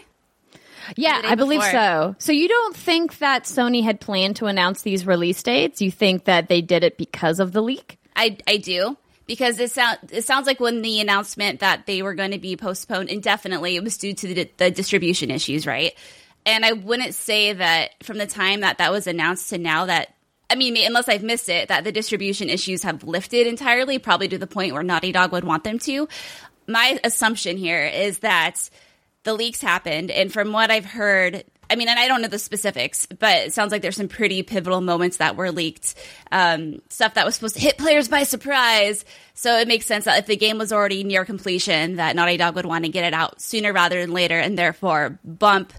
Yeah, 0.96 1.22
I 1.24 1.36
believe 1.36 1.62
before. 1.62 1.72
so. 1.72 2.16
So 2.20 2.32
you 2.32 2.48
don't 2.48 2.76
think 2.76 3.20
that 3.20 3.44
Sony 3.44 3.84
had 3.84 4.00
planned 4.00 4.38
to 4.38 4.46
announce 4.46 4.82
these 4.82 5.06
release 5.06 5.42
dates? 5.44 5.82
You 5.82 5.92
think 5.92 6.26
that 6.26 6.48
they 6.48 6.62
did 6.62 6.84
it 6.84 6.98
because 6.98 7.40
of 7.40 7.52
the 7.52 7.62
leak? 7.62 7.98
I 8.16 8.38
I 8.48 8.58
do 8.58 8.98
because 9.28 9.60
it 9.60 9.72
sound 9.72 9.98
it 10.12 10.24
sounds 10.24 10.48
like 10.48 10.60
when 10.60 10.82
the 10.82 11.02
announcement 11.02 11.60
that 11.60 11.86
they 11.86 12.02
were 12.02 12.14
going 12.14 12.32
to 12.32 12.38
be 12.38 12.56
postponed 12.56 13.10
indefinitely, 13.10 13.76
it 13.76 13.84
was 13.84 13.98
due 13.98 14.14
to 14.14 14.34
the, 14.34 14.50
the 14.58 14.72
distribution 14.72 15.32
issues, 15.32 15.66
right? 15.66 15.94
And 16.46 16.64
I 16.64 16.74
wouldn't 16.74 17.16
say 17.16 17.54
that 17.54 17.92
from 18.04 18.18
the 18.18 18.28
time 18.28 18.62
that 18.62 18.78
that 18.78 18.92
was 18.92 19.08
announced 19.08 19.50
to 19.50 19.58
now 19.58 19.86
that 19.86 20.14
I 20.50 20.56
mean, 20.56 20.78
unless 20.78 21.10
I've 21.10 21.24
missed 21.24 21.50
it, 21.50 21.70
that 21.70 21.84
the 21.84 21.92
distribution 21.92 22.50
issues 22.50 22.84
have 22.84 23.04
lifted 23.04 23.48
entirely, 23.48 23.98
probably 23.98 24.28
to 24.28 24.38
the 24.38 24.48
point 24.48 24.74
where 24.74 24.84
Naughty 24.84 25.12
Dog 25.12 25.32
would 25.32 25.44
want 25.44 25.64
them 25.64 25.80
to. 25.80 26.08
My 26.68 27.00
assumption 27.04 27.58
here 27.58 27.84
is 27.86 28.20
that 28.20 28.70
the 29.26 29.34
leaks 29.34 29.62
happened, 29.62 30.12
and 30.12 30.32
from 30.32 30.54
what 30.54 30.72
I've 30.72 30.86
heard, 30.86 31.44
I 31.70 31.76
mean, 31.76 31.90
and 31.90 32.00
I 32.00 32.08
don't 32.08 32.22
know 32.22 32.28
the 32.28 32.40
specifics, 32.40 33.08
but 33.08 33.48
it 33.48 33.54
sounds 33.54 33.72
like 33.72 33.82
there's 33.82 33.98
some 33.98 34.08
pretty 34.08 34.44
pivotal 34.44 34.82
moments 34.82 35.18
that 35.18 35.36
were 35.36 35.52
leaked. 35.52 35.96
Um, 36.32 36.82
stuff 36.90 37.16
that 37.16 37.26
was 37.26 37.36
supposed 37.36 37.56
to 37.56 37.62
hit 37.62 37.78
players 37.78 38.08
by 38.08 38.24
surprise. 38.24 39.04
So 39.34 39.58
it 39.58 39.68
makes 39.68 39.88
sense 39.88 40.06
that 40.06 40.20
if 40.20 40.28
the 40.28 40.38
game 40.38 40.60
was 40.60 40.72
already 40.72 41.04
near 41.04 41.26
completion, 41.26 41.96
that 41.96 42.16
Naughty 42.16 42.38
Dog 42.38 42.56
would 42.56 42.68
want 42.68 42.86
to 42.86 42.92
get 42.92 43.04
it 43.04 43.14
out 43.14 43.42
sooner 43.42 43.74
rather 43.74 44.00
than 44.00 44.12
later, 44.14 44.38
and 44.38 44.58
therefore 44.58 45.20
bump 45.24 45.74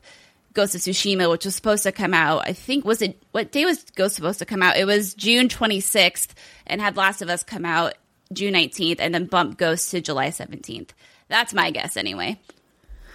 Ghost 0.53 0.75
of 0.75 0.81
Tsushima, 0.81 1.31
which 1.31 1.45
was 1.45 1.55
supposed 1.55 1.85
to 1.85 1.93
come 1.93 2.15
out. 2.15 2.43
I 2.49 2.53
think 2.53 2.85
was 2.85 3.01
it 3.01 3.23
what 3.31 3.53
day 3.53 3.65
was 3.65 3.85
Ghost 3.95 4.17
supposed 4.17 4.41
to 4.41 4.47
come 4.47 4.63
out? 4.63 4.77
It 4.77 4.87
was 4.87 5.15
June 5.15 5.49
26th, 5.49 6.31
and 6.67 6.81
had 6.81 6.97
Last 6.97 7.23
of 7.23 7.29
Us 7.29 7.45
come 7.45 7.65
out 7.65 7.95
June 8.33 8.55
19th, 8.55 8.97
and 8.99 9.15
then 9.15 9.27
bump 9.27 9.57
Ghost 9.57 9.93
to 9.93 10.01
July 10.01 10.29
17th. 10.29 10.91
That's 11.29 11.55
my 11.55 11.71
guess, 11.71 11.97
anyway. 11.97 12.41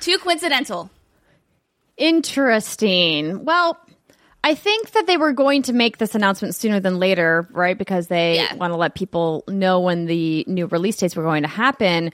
Too 0.02 0.18
coincidental. 0.18 0.90
Interesting. 1.98 3.46
Well, 3.46 3.78
I 4.44 4.56
think 4.56 4.92
that 4.92 5.06
they 5.08 5.18
were 5.18 5.34
going 5.34 5.62
to 5.64 5.74
make 5.74 5.98
this 5.98 6.16
announcement 6.16 6.56
sooner 6.56 6.80
than 6.80 6.98
later, 7.00 7.48
right? 7.52 7.78
Because 7.78 8.08
they 8.08 8.36
Yeah. 8.38 8.56
want 8.56 8.74
to 8.74 8.78
let 8.78 8.96
people 8.96 9.44
know 9.48 9.80
when 9.82 10.08
the 10.08 10.44
new 10.48 10.66
release 10.66 10.98
dates 10.98 11.16
were 11.16 11.24
going 11.24 11.44
to 11.44 11.48
happen. 11.48 12.12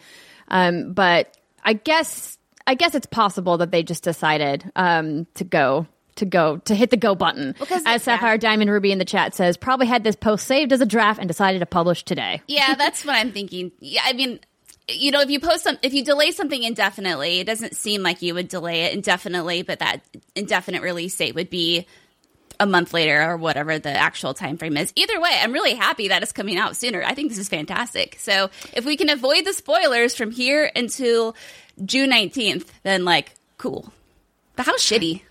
Um, 0.50 0.94
but 0.94 1.36
I 1.64 1.74
guess 1.74 2.38
I 2.70 2.76
guess 2.76 2.96
it's 2.96 3.06
possible 3.06 3.58
that 3.60 3.72
they 3.72 3.82
just 3.82 4.04
decided 4.04 4.70
um, 4.76 5.26
to 5.36 5.46
go 5.46 5.88
to 6.18 6.26
go 6.26 6.58
to 6.58 6.76
hit 6.76 6.90
the 6.90 6.98
go 6.98 7.16
button. 7.16 7.56
Because- 7.58 7.84
As 7.86 8.04
Sapphire 8.04 8.38
Diamond 8.38 8.70
Ruby 8.70 8.92
in 8.92 8.98
the 8.98 9.06
chat 9.06 9.34
says, 9.34 9.56
probably 9.56 9.88
had 9.88 10.04
this 10.04 10.18
post 10.18 10.46
saved 10.48 10.74
as 10.74 10.82
a 10.82 10.86
draft 10.86 11.20
and 11.20 11.30
decided 11.30 11.60
to 11.60 11.66
publish 11.66 12.04
today. 12.04 12.42
Yeah, 12.48 12.76
that's 12.78 13.06
what 13.06 13.16
I'm 13.16 13.32
thinking. 13.32 13.72
Yeah, 13.80 14.02
I 14.04 14.12
mean, 14.14 14.42
you 14.90 15.12
know, 15.12 15.22
if 15.22 15.30
you 15.30 15.40
post 15.40 15.64
some, 15.64 15.78
if 15.82 15.94
you 15.94 16.04
delay 16.04 16.32
something 16.32 16.64
indefinitely, 16.64 17.40
it 17.40 17.46
doesn't 17.46 17.76
seem 17.76 18.04
like 18.04 18.22
you 18.22 18.34
would 18.34 18.48
delay 18.48 18.84
it 18.84 18.94
indefinitely, 18.94 19.62
but 19.62 19.80
that 19.80 20.02
indefinite 20.36 20.82
release 20.82 21.16
date 21.16 21.36
would 21.36 21.50
be 21.50 21.86
a 22.60 22.66
month 22.66 22.94
later 22.94 23.22
or 23.22 23.38
whatever 23.38 23.78
the 23.78 23.90
actual 23.90 24.34
time 24.34 24.58
frame 24.58 24.78
is. 24.78 24.92
Either 24.96 25.20
way, 25.20 25.32
I'm 25.42 25.52
really 25.52 25.76
happy 25.76 26.08
that 26.08 26.24
it's 26.24 26.32
coming 26.32 26.58
out 26.58 26.76
sooner. 26.76 27.04
I 27.04 27.14
think 27.14 27.30
this 27.30 27.38
is 27.38 27.50
fantastic. 27.50 28.18
So 28.20 28.50
if 28.74 28.86
we 28.86 28.98
can 28.98 29.10
avoid 29.10 29.46
the 29.46 29.54
spoilers 29.54 30.16
from 30.16 30.32
here 30.32 30.72
until 30.76 31.36
June 31.84 32.12
19th, 32.12 32.68
then 32.84 33.06
like, 33.06 33.36
cool. 33.58 33.92
But 34.56 34.66
how 34.66 34.76
shitty. 34.76 35.22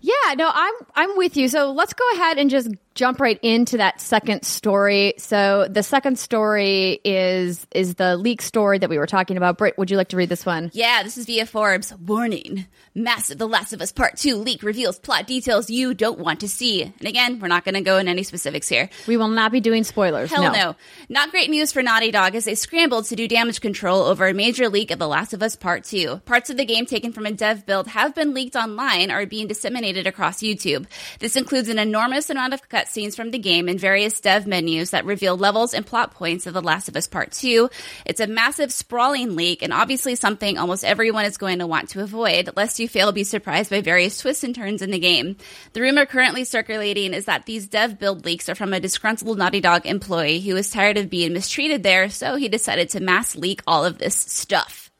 Yeah, 0.00 0.34
no, 0.36 0.50
I'm 0.52 0.74
I'm 0.94 1.16
with 1.16 1.36
you. 1.36 1.48
So 1.48 1.72
let's 1.72 1.94
go 1.94 2.04
ahead 2.12 2.36
and 2.36 2.50
just 2.50 2.68
jump 2.94 3.20
right 3.20 3.38
into 3.42 3.78
that 3.78 4.00
second 4.00 4.44
story. 4.44 5.14
So 5.18 5.66
the 5.68 5.82
second 5.82 6.18
story 6.18 7.00
is 7.04 7.66
is 7.74 7.96
the 7.96 8.16
leak 8.16 8.40
story 8.42 8.78
that 8.78 8.88
we 8.88 8.98
were 8.98 9.06
talking 9.06 9.36
about. 9.36 9.58
Britt, 9.58 9.76
would 9.78 9.90
you 9.90 9.96
like 9.96 10.08
to 10.08 10.16
read 10.16 10.28
this 10.28 10.46
one? 10.46 10.70
Yeah, 10.72 11.02
this 11.02 11.18
is 11.18 11.26
via 11.26 11.46
Forbes. 11.46 11.92
Warning. 11.98 12.66
Massive 12.94 13.38
The 13.38 13.48
Last 13.48 13.72
of 13.72 13.82
Us 13.82 13.90
Part 13.90 14.16
2 14.16 14.36
leak 14.36 14.62
reveals 14.62 14.98
plot 14.98 15.26
details 15.26 15.68
you 15.68 15.94
don't 15.94 16.18
want 16.18 16.40
to 16.40 16.48
see. 16.48 16.82
And 16.82 17.08
again, 17.08 17.40
we're 17.40 17.48
not 17.48 17.64
going 17.64 17.74
to 17.74 17.80
go 17.80 17.98
in 17.98 18.06
any 18.06 18.22
specifics 18.22 18.68
here. 18.68 18.88
We 19.08 19.16
will 19.16 19.28
not 19.28 19.50
be 19.50 19.60
doing 19.60 19.82
spoilers. 19.82 20.30
Hell 20.30 20.52
no. 20.52 20.76
Not 21.08 21.32
great 21.32 21.50
news 21.50 21.72
for 21.72 21.82
Naughty 21.82 22.12
Dog 22.12 22.36
as 22.36 22.44
they 22.44 22.54
scrambled 22.54 23.06
to 23.06 23.16
do 23.16 23.26
damage 23.26 23.60
control 23.60 24.02
over 24.02 24.28
a 24.28 24.34
major 24.34 24.68
leak 24.68 24.92
of 24.92 25.00
The 25.00 25.08
Last 25.08 25.32
of 25.32 25.42
Us 25.42 25.56
Part 25.56 25.82
2. 25.84 26.22
Parts 26.24 26.50
of 26.50 26.56
the 26.56 26.64
game 26.64 26.86
taken 26.86 27.12
from 27.12 27.26
a 27.26 27.32
dev 27.32 27.66
build 27.66 27.88
have 27.88 28.14
been 28.14 28.32
leaked 28.32 28.54
online 28.54 29.10
or 29.10 29.22
are 29.22 29.26
being 29.26 29.48
disseminated 29.48 30.06
across 30.06 30.38
YouTube. 30.38 30.86
This 31.18 31.34
includes 31.34 31.68
an 31.68 31.80
enormous 31.80 32.30
amount 32.30 32.54
of 32.54 32.68
cutscenes 32.84 33.16
from 33.16 33.30
the 33.30 33.38
game 33.38 33.68
and 33.68 33.78
various 33.78 34.20
dev 34.20 34.46
menus 34.46 34.90
that 34.90 35.04
reveal 35.04 35.36
levels 35.36 35.74
and 35.74 35.86
plot 35.86 36.12
points 36.12 36.46
of 36.46 36.54
The 36.54 36.60
Last 36.60 36.88
of 36.88 36.96
Us 36.96 37.06
Part 37.06 37.32
2. 37.32 37.70
It's 38.04 38.20
a 38.20 38.26
massive, 38.26 38.72
sprawling 38.72 39.36
leak, 39.36 39.62
and 39.62 39.72
obviously 39.72 40.14
something 40.14 40.58
almost 40.58 40.84
everyone 40.84 41.24
is 41.24 41.36
going 41.36 41.58
to 41.60 41.66
want 41.66 41.90
to 41.90 42.02
avoid, 42.02 42.50
lest 42.56 42.78
you 42.78 42.88
fail 42.88 43.12
be 43.12 43.24
surprised 43.24 43.70
by 43.70 43.80
various 43.80 44.18
twists 44.18 44.44
and 44.44 44.54
turns 44.54 44.82
in 44.82 44.90
the 44.90 44.98
game. 44.98 45.36
The 45.72 45.80
rumor 45.80 46.06
currently 46.06 46.44
circulating 46.44 47.14
is 47.14 47.24
that 47.26 47.46
these 47.46 47.66
dev 47.66 47.98
build 47.98 48.24
leaks 48.24 48.48
are 48.48 48.54
from 48.54 48.72
a 48.72 48.80
disgruntled 48.80 49.38
Naughty 49.38 49.60
Dog 49.60 49.86
employee 49.86 50.40
who 50.40 50.54
was 50.54 50.70
tired 50.70 50.98
of 50.98 51.10
being 51.10 51.32
mistreated 51.32 51.82
there, 51.82 52.08
so 52.10 52.36
he 52.36 52.48
decided 52.48 52.90
to 52.90 53.00
mass 53.00 53.36
leak 53.36 53.62
all 53.66 53.84
of 53.84 53.98
this 53.98 54.16
stuff. 54.16 54.90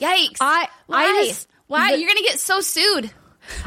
Yikes. 0.00 0.36
I- 0.40 0.68
Why? 0.86 1.04
I 1.04 1.26
just- 1.26 1.48
Why? 1.66 1.92
the- 1.92 1.98
You're 1.98 2.08
going 2.08 2.18
to 2.18 2.24
get 2.30 2.40
so 2.40 2.60
sued. 2.60 3.10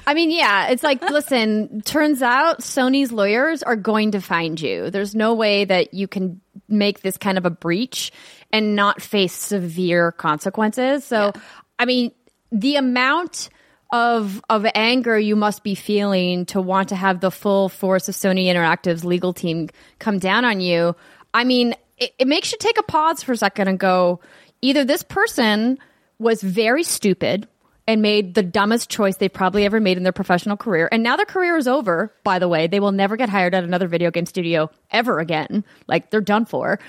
I 0.06 0.14
mean, 0.14 0.32
yeah, 0.32 0.68
it's 0.68 0.84
like, 0.84 1.02
listen, 1.10 1.82
turns 1.82 2.22
out 2.22 2.62
Sony's 2.62 3.12
lawyers 3.12 3.64
are 3.64 3.76
going 3.76 4.12
to 4.12 4.22
find 4.22 4.60
you. 4.60 4.90
There's 4.90 5.16
no 5.16 5.34
way 5.34 5.66
that 5.66 5.94
you 5.94 6.08
can 6.08 6.42
make 6.68 7.02
this 7.02 7.18
kind 7.18 7.38
of 7.38 7.46
a 7.46 7.50
breach 7.50 8.12
and 8.52 8.76
not 8.76 9.02
face 9.02 9.34
severe 9.34 10.12
consequences. 10.12 11.04
So, 11.04 11.34
I 11.80 11.86
mean, 11.86 12.12
the 12.52 12.78
amount 12.78 13.50
of 13.92 14.42
of 14.50 14.66
anger 14.76 15.18
you 15.18 15.36
must 15.36 15.64
be 15.64 15.74
feeling 15.76 16.46
to 16.48 16.60
want 16.62 16.90
to 16.90 16.96
have 16.96 17.22
the 17.22 17.32
full 17.32 17.70
force 17.70 18.10
of 18.10 18.16
Sony 18.16 18.46
Interactive's 18.48 19.06
legal 19.06 19.34
team 19.34 19.70
come 20.00 20.20
down 20.20 20.44
on 20.44 20.60
you. 20.60 20.96
I 21.34 21.44
mean, 21.44 21.74
it, 21.98 22.14
it 22.20 22.28
makes 22.28 22.52
you 22.52 22.58
take 22.60 22.78
a 22.78 22.84
pause 22.84 23.24
for 23.24 23.32
a 23.32 23.38
second 23.38 23.68
and 23.68 23.80
go, 23.80 24.20
either 24.62 24.84
this 24.84 25.04
person 25.04 25.78
was 26.20 26.42
very 26.42 26.84
stupid 26.84 27.48
and 27.88 28.02
made 28.02 28.34
the 28.34 28.44
dumbest 28.44 28.90
choice 28.90 29.16
they've 29.16 29.32
probably 29.32 29.64
ever 29.64 29.80
made 29.80 29.96
in 29.96 30.04
their 30.04 30.12
professional 30.12 30.58
career. 30.58 30.90
And 30.92 31.04
now 31.04 31.16
their 31.16 31.26
career 31.26 31.56
is 31.56 31.68
over, 31.68 32.14
by 32.26 32.38
the 32.38 32.50
way. 32.50 32.68
They 32.68 32.82
will 32.82 32.92
never 32.92 33.16
get 33.16 33.30
hired 33.30 33.56
at 33.56 33.64
another 33.64 33.88
video 33.88 34.12
game 34.12 34.26
studio 34.26 34.70
ever 34.92 35.20
again. 35.20 35.64
Like 35.88 36.12
they're 36.12 36.20
done 36.20 36.46
for. 36.46 36.80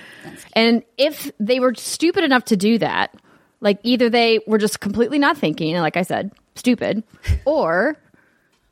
And 0.55 0.83
if 0.97 1.31
they 1.39 1.61
were 1.61 1.75
stupid 1.77 2.25
enough 2.25 2.47
to 2.47 2.57
do 2.57 2.79
that, 2.79 3.15
like 3.61 3.79
either 3.85 4.11
they 4.11 4.41
were 4.47 4.59
just 4.59 4.81
completely 4.81 5.21
not 5.21 5.39
thinking, 5.39 5.77
like 5.77 5.97
I 5.97 6.03
said, 6.03 6.33
stupid, 6.57 7.05
or 7.45 7.97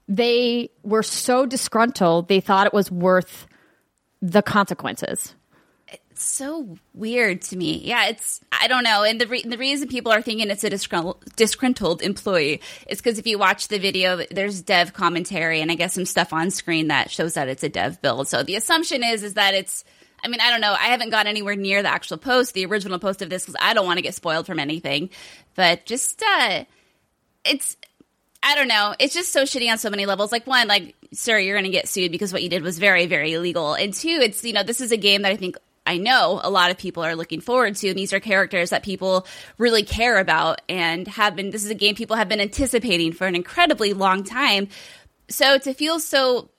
they 0.08 0.70
were 0.82 1.02
so 1.04 1.46
disgruntled 1.46 2.28
they 2.28 2.40
thought 2.40 2.66
it 2.66 2.74
was 2.74 2.90
worth 2.90 3.46
the 4.20 4.42
consequences. 4.42 5.35
So 6.14 6.76
weird 6.94 7.42
to 7.42 7.56
me. 7.56 7.80
Yeah, 7.84 8.08
it's 8.08 8.40
I 8.52 8.68
don't 8.68 8.84
know, 8.84 9.02
and 9.02 9.20
the 9.20 9.26
re- 9.26 9.42
the 9.42 9.58
reason 9.58 9.88
people 9.88 10.12
are 10.12 10.22
thinking 10.22 10.50
it's 10.50 10.64
a 10.64 10.70
disgruntled, 10.70 11.22
disgruntled 11.36 12.02
employee 12.02 12.60
is 12.86 12.98
because 12.98 13.18
if 13.18 13.26
you 13.26 13.38
watch 13.38 13.68
the 13.68 13.78
video, 13.78 14.24
there's 14.30 14.62
dev 14.62 14.92
commentary 14.92 15.60
and 15.60 15.70
I 15.70 15.74
guess 15.74 15.94
some 15.94 16.06
stuff 16.06 16.32
on 16.32 16.50
screen 16.50 16.88
that 16.88 17.10
shows 17.10 17.34
that 17.34 17.48
it's 17.48 17.62
a 17.62 17.68
dev 17.68 18.00
build. 18.02 18.28
So 18.28 18.42
the 18.42 18.56
assumption 18.56 19.02
is 19.02 19.22
is 19.22 19.34
that 19.34 19.54
it's. 19.54 19.84
I 20.24 20.28
mean, 20.28 20.40
I 20.40 20.50
don't 20.50 20.62
know. 20.62 20.72
I 20.72 20.86
haven't 20.86 21.10
got 21.10 21.26
anywhere 21.26 21.54
near 21.56 21.82
the 21.82 21.90
actual 21.90 22.16
post, 22.16 22.54
the 22.54 22.64
original 22.64 22.98
post 22.98 23.20
of 23.20 23.28
this, 23.28 23.44
because 23.44 23.56
I 23.60 23.74
don't 23.74 23.84
want 23.84 23.98
to 23.98 24.02
get 24.02 24.14
spoiled 24.14 24.46
from 24.46 24.58
anything. 24.58 25.10
But 25.54 25.84
just, 25.84 26.20
uh, 26.22 26.64
it's 27.44 27.76
I 28.42 28.54
don't 28.54 28.68
know. 28.68 28.94
It's 28.98 29.14
just 29.14 29.32
so 29.32 29.42
shitty 29.42 29.70
on 29.70 29.78
so 29.78 29.90
many 29.90 30.06
levels. 30.06 30.32
Like 30.32 30.46
one, 30.46 30.68
like 30.68 30.94
sir, 31.12 31.38
you're 31.38 31.54
going 31.54 31.64
to 31.64 31.70
get 31.70 31.88
sued 31.88 32.12
because 32.12 32.32
what 32.32 32.42
you 32.42 32.48
did 32.48 32.62
was 32.62 32.78
very, 32.78 33.06
very 33.06 33.32
illegal. 33.32 33.74
And 33.74 33.92
two, 33.92 34.18
it's 34.22 34.44
you 34.44 34.52
know 34.52 34.62
this 34.62 34.80
is 34.80 34.92
a 34.92 34.96
game 34.96 35.22
that 35.22 35.32
I 35.32 35.36
think 35.36 35.56
I 35.86 35.98
know 35.98 36.40
a 36.42 36.50
lot 36.50 36.70
of 36.70 36.78
people 36.78 37.04
are 37.04 37.14
looking 37.14 37.40
forward 37.40 37.76
to, 37.76 37.88
and 37.88 37.98
these 37.98 38.12
are 38.12 38.20
characters 38.20 38.70
that 38.70 38.82
people 38.82 39.26
really 39.58 39.82
care 39.84 40.18
about 40.18 40.60
and 40.68 41.06
have 41.08 41.36
been. 41.36 41.50
This 41.50 41.64
is 41.64 41.70
a 41.70 41.74
game 41.74 41.94
people 41.94 42.16
have 42.16 42.28
been 42.28 42.40
anticipating 42.40 43.12
for 43.12 43.26
an 43.26 43.34
incredibly 43.36 43.92
long 43.92 44.24
time. 44.24 44.68
So 45.28 45.58
to 45.58 45.74
feel 45.74 45.98
so 46.00 46.50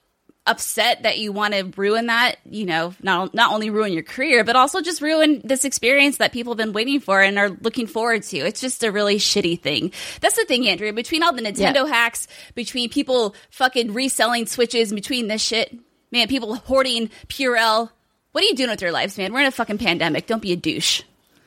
upset 0.46 1.02
that 1.02 1.18
you 1.18 1.30
want 1.30 1.52
to 1.52 1.70
ruin 1.76 2.06
that, 2.06 2.36
you 2.48 2.64
know, 2.64 2.94
not 3.02 3.34
not 3.34 3.52
only 3.52 3.68
ruin 3.68 3.92
your 3.92 4.02
career, 4.02 4.44
but 4.44 4.56
also 4.56 4.80
just 4.80 5.02
ruin 5.02 5.42
this 5.44 5.66
experience 5.66 6.16
that 6.16 6.32
people 6.32 6.52
have 6.54 6.58
been 6.58 6.72
waiting 6.72 7.00
for 7.00 7.20
and 7.20 7.38
are 7.38 7.50
looking 7.50 7.86
forward 7.86 8.22
to. 8.22 8.38
It's 8.38 8.60
just 8.60 8.82
a 8.82 8.90
really 8.90 9.16
shitty 9.16 9.60
thing. 9.60 9.92
That's 10.22 10.36
the 10.36 10.46
thing, 10.46 10.66
Andrea. 10.66 10.94
Between 10.94 11.22
all 11.22 11.34
the 11.34 11.42
Nintendo 11.42 11.86
Yeah. 11.86 11.88
hacks, 11.88 12.26
between 12.54 12.88
people 12.88 13.34
fucking 13.50 13.92
reselling 13.92 14.46
Switches, 14.46 14.90
between 14.90 15.28
this 15.28 15.42
shit, 15.42 15.76
man, 16.10 16.28
people 16.28 16.54
hoarding 16.54 17.10
Purell. 17.28 17.90
What 18.38 18.44
are 18.44 18.50
you 18.50 18.54
doing 18.54 18.70
with 18.70 18.82
your 18.82 18.92
lives, 18.92 19.18
man? 19.18 19.32
We're 19.32 19.40
in 19.40 19.46
a 19.46 19.50
fucking 19.50 19.78
pandemic. 19.78 20.28
Don't 20.28 20.40
be 20.40 20.52
a 20.52 20.56
douche. 20.56 21.02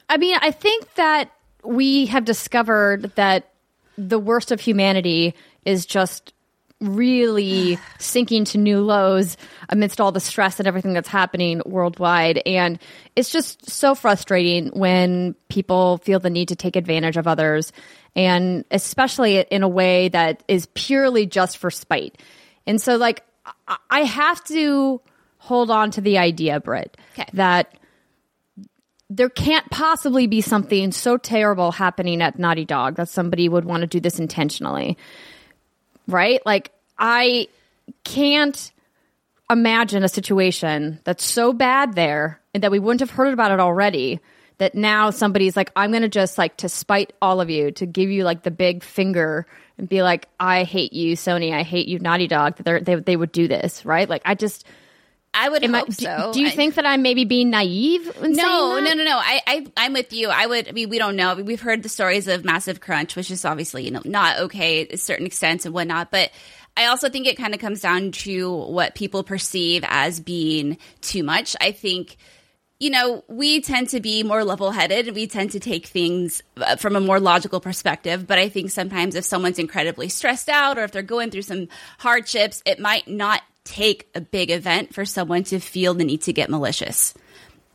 I 0.10 0.18
mean, 0.18 0.36
I 0.42 0.52
think 0.52 0.94
that 0.96 1.32
we 1.64 2.08
have 2.08 2.26
discovered 2.26 3.14
that 3.16 3.54
the 3.98 4.20
worst 4.20 4.52
of 4.52 4.60
humanity 4.60 5.34
is 5.64 5.86
just 5.86 6.34
really 6.82 7.80
sinking 8.00 8.44
to 8.44 8.58
new 8.58 8.82
lows 8.82 9.38
amidst 9.70 10.02
all 10.02 10.12
the 10.12 10.20
stress 10.20 10.60
and 10.60 10.68
everything 10.68 10.92
that's 10.92 11.08
happening 11.08 11.62
worldwide. 11.66 12.42
And 12.46 12.78
it's 13.16 13.30
just 13.30 13.70
so 13.70 13.96
frustrating 13.96 14.78
when 14.78 15.36
people 15.48 16.00
feel 16.00 16.20
the 16.20 16.30
need 16.30 16.50
to 16.50 16.58
take 16.58 16.76
advantage 16.76 17.16
of 17.16 17.26
others, 17.26 17.72
and 18.18 18.66
especially 18.70 19.40
in 19.40 19.64
a 19.64 19.70
way 19.70 20.10
that 20.10 20.44
is 20.50 20.68
purely 20.74 21.26
just 21.26 21.58
for 21.58 21.72
spite. 21.72 22.18
And 22.68 22.82
so, 22.82 22.98
like, 22.98 23.24
I- 23.66 23.78
I 23.90 24.04
have 24.04 24.44
to 24.48 25.00
hold 25.42 25.72
on 25.72 25.90
to 25.90 26.02
the 26.02 26.20
idea, 26.20 26.60
Britt, 26.60 26.96
Okay. 27.14 27.26
that 27.34 27.74
there 29.10 29.28
can't 29.28 29.70
possibly 29.72 30.28
be 30.28 30.40
something 30.40 30.92
so 30.92 31.18
terrible 31.18 31.72
happening 31.72 32.22
at 32.22 32.38
Naughty 32.38 32.64
Dog 32.64 32.96
that 32.96 33.10
somebody 33.10 33.50
would 33.50 33.66
want 33.66 33.82
to 33.82 33.88
do 33.88 34.00
this 34.00 34.20
intentionally. 34.20 34.98
Right? 36.08 36.46
Like, 36.46 36.72
I 36.98 37.48
can't 38.04 38.72
imagine 39.50 40.04
a 40.04 40.08
situation 40.08 41.00
that's 41.06 41.26
so 41.26 41.54
bad 41.54 41.96
there 41.96 42.40
and 42.54 42.62
that 42.64 42.72
we 42.72 42.78
wouldn't 42.80 43.00
have 43.02 43.10
heard 43.10 43.34
about 43.34 43.52
it 43.52 43.60
already 43.60 44.20
that 44.60 44.76
now 44.76 45.10
somebody's 45.10 45.58
like, 45.58 45.72
I'm 45.76 45.90
going 45.90 46.04
to 46.04 46.08
just 46.08 46.38
like 46.38 46.58
to 46.58 46.70
spite 46.70 47.14
all 47.20 47.42
of 47.42 47.50
you, 47.50 47.72
to 47.72 47.88
give 47.88 48.12
you 48.12 48.24
like 48.24 48.44
the 48.44 48.52
big 48.52 48.84
finger 48.84 49.48
and 49.80 49.90
be 49.90 50.04
like, 50.04 50.28
I 50.40 50.66
hate 50.66 50.94
you, 50.94 51.16
Sony. 51.16 51.52
I 51.52 51.64
hate 51.64 51.88
you, 51.88 51.98
Naughty 51.98 52.28
Dog, 52.28 52.58
that 52.58 52.86
they, 52.86 52.96
they 52.96 53.16
would 53.16 53.32
do 53.32 53.48
this. 53.48 53.84
Right? 53.84 54.08
Like, 54.08 54.22
I 54.24 54.36
just. 54.36 54.68
I 55.34 55.48
would 55.50 55.64
Am 55.64 55.74
I, 55.74 55.80
hope 55.80 55.88
do, 55.88 55.94
so. 55.94 56.32
do 56.34 56.42
you 56.42 56.48
I- 56.48 56.52
think 56.52 56.76
that 56.76 56.86
I'm 56.86 57.02
maybe 57.02 57.24
being 57.24 57.50
naive? 57.50 58.12
In 58.22 58.34
No, 58.34 58.80
no, 58.80 58.94
no, 58.94 59.04
no. 59.04 59.18
I, 59.18 59.42
I, 59.48 59.66
I'm 59.78 59.94
with 59.94 60.12
you. 60.12 60.28
I 60.30 60.46
would. 60.46 60.68
I 60.68 60.72
mean, 60.74 60.90
we 60.90 60.98
don't 61.00 61.16
know. 61.16 61.36
We've 61.36 61.62
heard 61.62 61.84
the 61.84 61.90
stories 61.90 62.28
of 62.28 62.44
massive 62.44 62.82
crunch, 62.82 63.16
which 63.16 63.32
is 63.32 63.46
obviously 63.46 63.86
you 63.86 63.92
know 63.92 64.02
not 64.04 64.40
okay 64.40 64.86
to 64.86 64.96
a 64.96 64.98
certain 64.98 65.26
extent 65.26 65.66
and 65.66 65.74
whatnot. 65.74 66.12
But 66.12 66.32
I 66.76 66.88
also 66.88 67.10
think 67.10 67.28
it 67.28 67.38
kind 67.38 67.54
of 67.54 67.62
comes 67.62 67.80
down 67.82 68.12
to 68.12 68.54
what 68.54 68.94
people 68.96 69.24
perceive 69.24 69.86
as 69.88 70.20
being 70.20 70.78
too 71.02 71.24
much. 71.24 71.56
I 71.62 71.72
think. 71.72 72.18
You 72.80 72.90
know, 72.90 73.24
we 73.28 73.62
tend 73.62 73.90
to 73.90 74.00
be 74.00 74.24
more 74.24 74.44
level 74.44 74.72
headed. 74.72 75.14
We 75.14 75.28
tend 75.28 75.52
to 75.52 75.60
take 75.60 75.86
things 75.86 76.42
uh, 76.58 76.78
from 76.78 76.96
a 76.96 77.00
more 77.00 77.20
logical 77.20 77.60
perspective. 77.60 78.26
But 78.26 78.40
I 78.40 78.50
think 78.50 78.72
sometimes 78.72 79.14
if 79.14 79.24
someone's 79.24 79.60
incredibly 79.60 80.10
stressed 80.10 80.50
out 80.50 80.80
or 80.80 80.84
if 80.86 80.92
they're 80.92 81.04
going 81.04 81.30
through 81.30 81.44
some 81.44 81.68
hardships, 82.00 82.64
it 82.66 82.80
might 82.80 83.08
not 83.08 83.44
take 83.64 84.10
a 84.16 84.22
big 84.22 84.50
event 84.52 84.94
for 84.94 85.06
someone 85.06 85.44
to 85.46 85.60
feel 85.60 85.94
the 85.94 86.04
need 86.04 86.22
to 86.24 86.34
get 86.34 86.50
malicious 86.50 87.14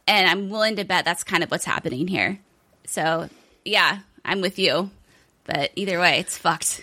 and 0.06 0.28
I'm 0.28 0.50
willing 0.50 0.76
to 0.76 0.84
bet 0.84 1.04
that's 1.04 1.24
kind 1.24 1.42
of 1.42 1.50
what's 1.50 1.64
happening 1.64 2.06
here. 2.06 2.38
So, 2.86 3.28
yeah, 3.64 4.00
I'm 4.24 4.40
with 4.40 4.58
you. 4.58 4.90
But 5.44 5.70
either 5.76 5.98
way, 5.98 6.20
it's 6.20 6.38
fucked. 6.38 6.80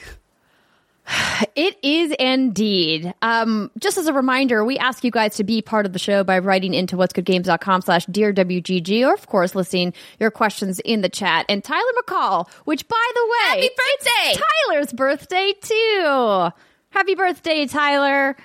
It 1.55 1.77
is 1.83 2.15
indeed. 2.17 3.13
Um, 3.21 3.69
just 3.77 3.97
as 3.97 4.07
a 4.07 4.13
reminder, 4.13 4.63
we 4.63 4.77
ask 4.77 5.03
you 5.03 5.11
guys 5.11 5.35
to 5.35 5.43
be 5.43 5.61
part 5.61 5.85
of 5.85 5.91
the 5.91 5.99
show 5.99 6.23
by 6.23 6.39
writing 6.39 6.73
into 6.73 6.95
what's 6.95 7.11
goodgames.com 7.11 7.81
slash 7.81 8.05
dear 8.05 8.33
WGG 8.33 9.05
or 9.05 9.13
of 9.13 9.27
course 9.27 9.53
listing 9.53 9.93
your 10.19 10.31
questions 10.31 10.79
in 10.79 11.01
the 11.01 11.09
chat. 11.09 11.45
And 11.49 11.61
Tyler 11.61 11.83
McCall, 12.01 12.49
which 12.63 12.87
by 12.87 13.11
the 13.13 13.25
way, 13.25 13.61
Happy 13.61 13.69
birthday! 13.75 14.41
Tyler's 14.69 14.93
birthday 14.93 15.53
too. 15.61 16.49
Happy 16.91 17.15
birthday, 17.15 17.65
Tyler. 17.65 18.37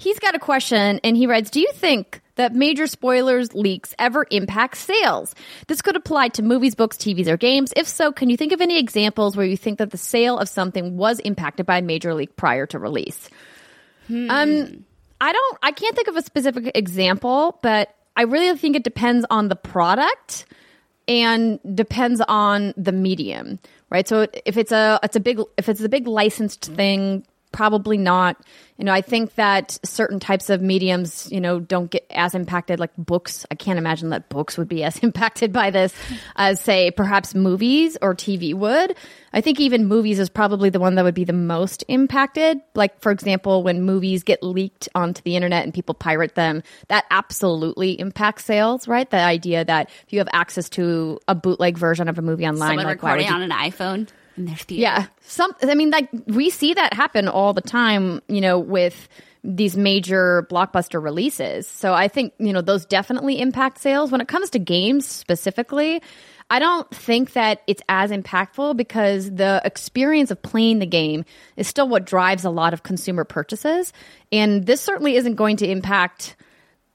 He's 0.00 0.18
got 0.18 0.34
a 0.34 0.38
question 0.38 0.98
and 1.04 1.14
he 1.14 1.26
writes, 1.26 1.50
do 1.50 1.60
you 1.60 1.70
think 1.74 2.22
that 2.36 2.54
major 2.54 2.86
spoilers 2.86 3.52
leaks 3.52 3.94
ever 3.98 4.26
impact 4.30 4.78
sales? 4.78 5.34
This 5.66 5.82
could 5.82 5.94
apply 5.94 6.28
to 6.28 6.42
movies, 6.42 6.74
books, 6.74 6.96
TVs, 6.96 7.26
or 7.26 7.36
games. 7.36 7.70
If 7.76 7.86
so, 7.86 8.10
can 8.10 8.30
you 8.30 8.38
think 8.38 8.52
of 8.52 8.62
any 8.62 8.78
examples 8.78 9.36
where 9.36 9.44
you 9.44 9.58
think 9.58 9.76
that 9.78 9.90
the 9.90 9.98
sale 9.98 10.38
of 10.38 10.48
something 10.48 10.96
was 10.96 11.18
impacted 11.18 11.66
by 11.66 11.78
a 11.78 11.82
major 11.82 12.14
leak 12.14 12.34
prior 12.34 12.64
to 12.68 12.78
release? 12.78 13.28
Um, 14.30 14.84
I 15.20 15.32
don't, 15.32 15.58
I 15.62 15.72
can't 15.72 15.94
think 15.94 16.08
of 16.08 16.16
a 16.16 16.22
specific 16.22 16.70
example, 16.74 17.58
but 17.60 17.94
I 18.16 18.22
really 18.22 18.56
think 18.56 18.76
it 18.76 18.84
depends 18.84 19.26
on 19.28 19.48
the 19.48 19.56
product 19.56 20.46
and 21.06 21.60
depends 21.74 22.22
on 22.26 22.72
the 22.74 22.92
medium, 22.92 23.58
right? 23.90 24.08
So 24.08 24.26
if 24.46 24.56
it's 24.56 24.72
a, 24.72 24.98
it's 25.02 25.16
a 25.16 25.20
big, 25.20 25.40
if 25.58 25.68
it's 25.68 25.82
a 25.82 25.90
big 25.90 26.08
licensed 26.08 26.64
thing, 26.64 27.26
probably 27.52 27.96
not. 27.96 28.36
You 28.76 28.84
know, 28.84 28.92
I 28.92 29.02
think 29.02 29.34
that 29.34 29.78
certain 29.84 30.20
types 30.20 30.48
of 30.48 30.62
mediums, 30.62 31.30
you 31.30 31.40
know, 31.40 31.60
don't 31.60 31.90
get 31.90 32.06
as 32.10 32.34
impacted 32.34 32.80
like 32.80 32.92
books. 32.96 33.44
I 33.50 33.54
can't 33.54 33.78
imagine 33.78 34.08
that 34.10 34.30
books 34.30 34.56
would 34.56 34.68
be 34.68 34.82
as 34.84 34.98
impacted 35.02 35.52
by 35.52 35.70
this 35.70 35.94
as 36.36 36.60
say 36.60 36.90
perhaps 36.90 37.34
movies 37.34 37.98
or 38.00 38.14
TV 38.14 38.54
would. 38.54 38.96
I 39.32 39.40
think 39.42 39.60
even 39.60 39.86
movies 39.86 40.18
is 40.18 40.30
probably 40.30 40.70
the 40.70 40.80
one 40.80 40.94
that 40.94 41.04
would 41.04 41.14
be 41.14 41.24
the 41.24 41.32
most 41.34 41.84
impacted. 41.88 42.60
Like 42.74 43.00
for 43.00 43.12
example, 43.12 43.62
when 43.62 43.82
movies 43.82 44.22
get 44.22 44.42
leaked 44.42 44.88
onto 44.94 45.20
the 45.22 45.36
internet 45.36 45.64
and 45.64 45.74
people 45.74 45.94
pirate 45.94 46.34
them, 46.34 46.62
that 46.88 47.04
absolutely 47.10 48.00
impacts 48.00 48.46
sales, 48.46 48.88
right? 48.88 49.08
The 49.10 49.18
idea 49.18 49.64
that 49.64 49.90
if 50.06 50.12
you 50.12 50.20
have 50.20 50.28
access 50.32 50.68
to 50.70 51.20
a 51.28 51.34
bootleg 51.34 51.76
version 51.76 52.08
of 52.08 52.18
a 52.18 52.22
movie 52.22 52.46
online, 52.46 52.70
Someone 52.70 52.86
like 52.86 53.02
recording 53.02 53.26
you 53.26 53.34
on 53.34 53.42
an 53.42 53.50
iPhone 53.50 54.08
in 54.40 54.46
their 54.46 54.56
theater. 54.56 54.82
yeah. 54.82 55.06
Some 55.20 55.52
I 55.62 55.74
mean 55.74 55.90
like 55.90 56.08
we 56.26 56.50
see 56.50 56.74
that 56.74 56.94
happen 56.94 57.28
all 57.28 57.52
the 57.52 57.60
time, 57.60 58.20
you 58.28 58.40
know, 58.40 58.58
with 58.58 59.08
these 59.44 59.76
major 59.76 60.46
blockbuster 60.50 61.02
releases. 61.02 61.66
So 61.66 61.94
I 61.94 62.08
think, 62.08 62.34
you 62.38 62.52
know, 62.52 62.60
those 62.60 62.84
definitely 62.84 63.40
impact 63.40 63.78
sales. 63.78 64.10
When 64.10 64.20
it 64.20 64.28
comes 64.28 64.50
to 64.50 64.58
games 64.58 65.06
specifically, 65.06 66.02
I 66.50 66.58
don't 66.58 66.90
think 66.94 67.32
that 67.34 67.62
it's 67.66 67.82
as 67.88 68.10
impactful 68.10 68.76
because 68.76 69.30
the 69.30 69.62
experience 69.64 70.30
of 70.30 70.42
playing 70.42 70.80
the 70.80 70.86
game 70.86 71.24
is 71.56 71.68
still 71.68 71.88
what 71.88 72.04
drives 72.04 72.44
a 72.44 72.50
lot 72.50 72.74
of 72.74 72.82
consumer 72.82 73.24
purchases. 73.24 73.92
And 74.30 74.66
this 74.66 74.80
certainly 74.80 75.16
isn't 75.16 75.36
going 75.36 75.56
to 75.58 75.70
impact 75.70 76.36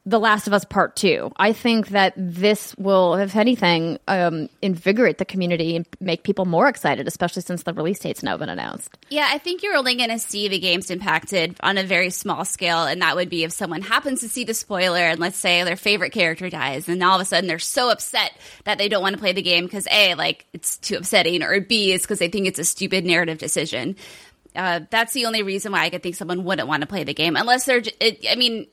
the 0.06 0.20
Last 0.20 0.46
of 0.46 0.54
Us 0.54 0.64
Part 0.66 0.96
Two. 0.96 1.32
I 1.38 1.52
think 1.54 1.90
that 1.90 2.14
this 2.16 2.76
will, 2.78 3.16
if 3.16 3.36
anything, 3.36 3.98
um, 4.08 4.50
invigorate 4.62 5.18
the 5.18 5.26
community 5.26 5.76
and 5.76 5.86
make 6.00 6.24
people 6.24 6.46
more 6.46 6.68
excited, 6.68 7.08
especially 7.08 7.42
since 7.42 7.64
the 7.64 7.74
release 7.74 8.00
date's 8.00 8.22
now 8.22 8.38
been 8.38 8.50
announced. 8.50 8.96
Yeah, 9.10 9.28
I 9.32 9.40
think 9.40 9.64
you're 9.64 9.76
only 9.76 9.96
going 9.96 10.12
to 10.12 10.20
see 10.20 10.48
the 10.48 10.60
games 10.60 10.92
impacted 10.92 11.56
on 11.62 11.78
a 11.78 11.84
very 11.84 12.12
small 12.12 12.46
scale, 12.46 12.84
and 12.84 13.02
that 13.02 13.16
would 13.16 13.30
be 13.30 13.44
if 13.44 13.52
someone 13.52 13.82
happens 13.82 14.22
to 14.22 14.30
see 14.30 14.44
the 14.44 14.54
spoiler 14.54 15.00
and 15.00 15.20
let's 15.20 15.38
say 15.38 15.64
their 15.64 15.76
favorite 15.76 16.12
character 16.12 16.50
dies, 16.50 16.88
and 16.88 17.02
all 17.04 17.16
of 17.16 17.22
a 17.22 17.26
sudden 17.26 17.48
they're 17.48 17.60
so 17.60 17.90
upset 17.90 18.32
that 18.66 18.78
they 18.78 18.88
don't 18.88 19.02
want 19.02 19.16
to 19.16 19.20
play 19.20 19.34
the 19.34 19.42
game 19.42 19.66
because 19.66 19.88
A, 19.90 20.14
like 20.14 20.46
it's 20.54 20.78
too 20.78 20.98
upsetting, 20.98 21.42
or 21.42 21.60
B, 21.62 21.92
is 21.92 22.04
because 22.04 22.20
they 22.20 22.30
think 22.30 22.48
it's 22.48 22.60
a 22.60 22.64
stupid 22.64 23.06
narrative 23.06 23.40
decision. 23.40 23.96
Uh, 24.56 24.82
that's 24.90 25.14
the 25.14 25.26
only 25.26 25.44
reason 25.44 25.72
why 25.72 25.82
I 25.82 25.90
could 25.90 26.02
think 26.02 26.16
someone 26.16 26.46
wouldn't 26.46 26.68
want 26.68 26.82
to 26.82 26.88
play 26.88 27.04
the 27.04 27.14
game, 27.14 27.36
unless 27.36 27.66
they're. 27.66 27.82
It, 28.00 28.26
I 28.30 28.36
mean, 28.36 28.68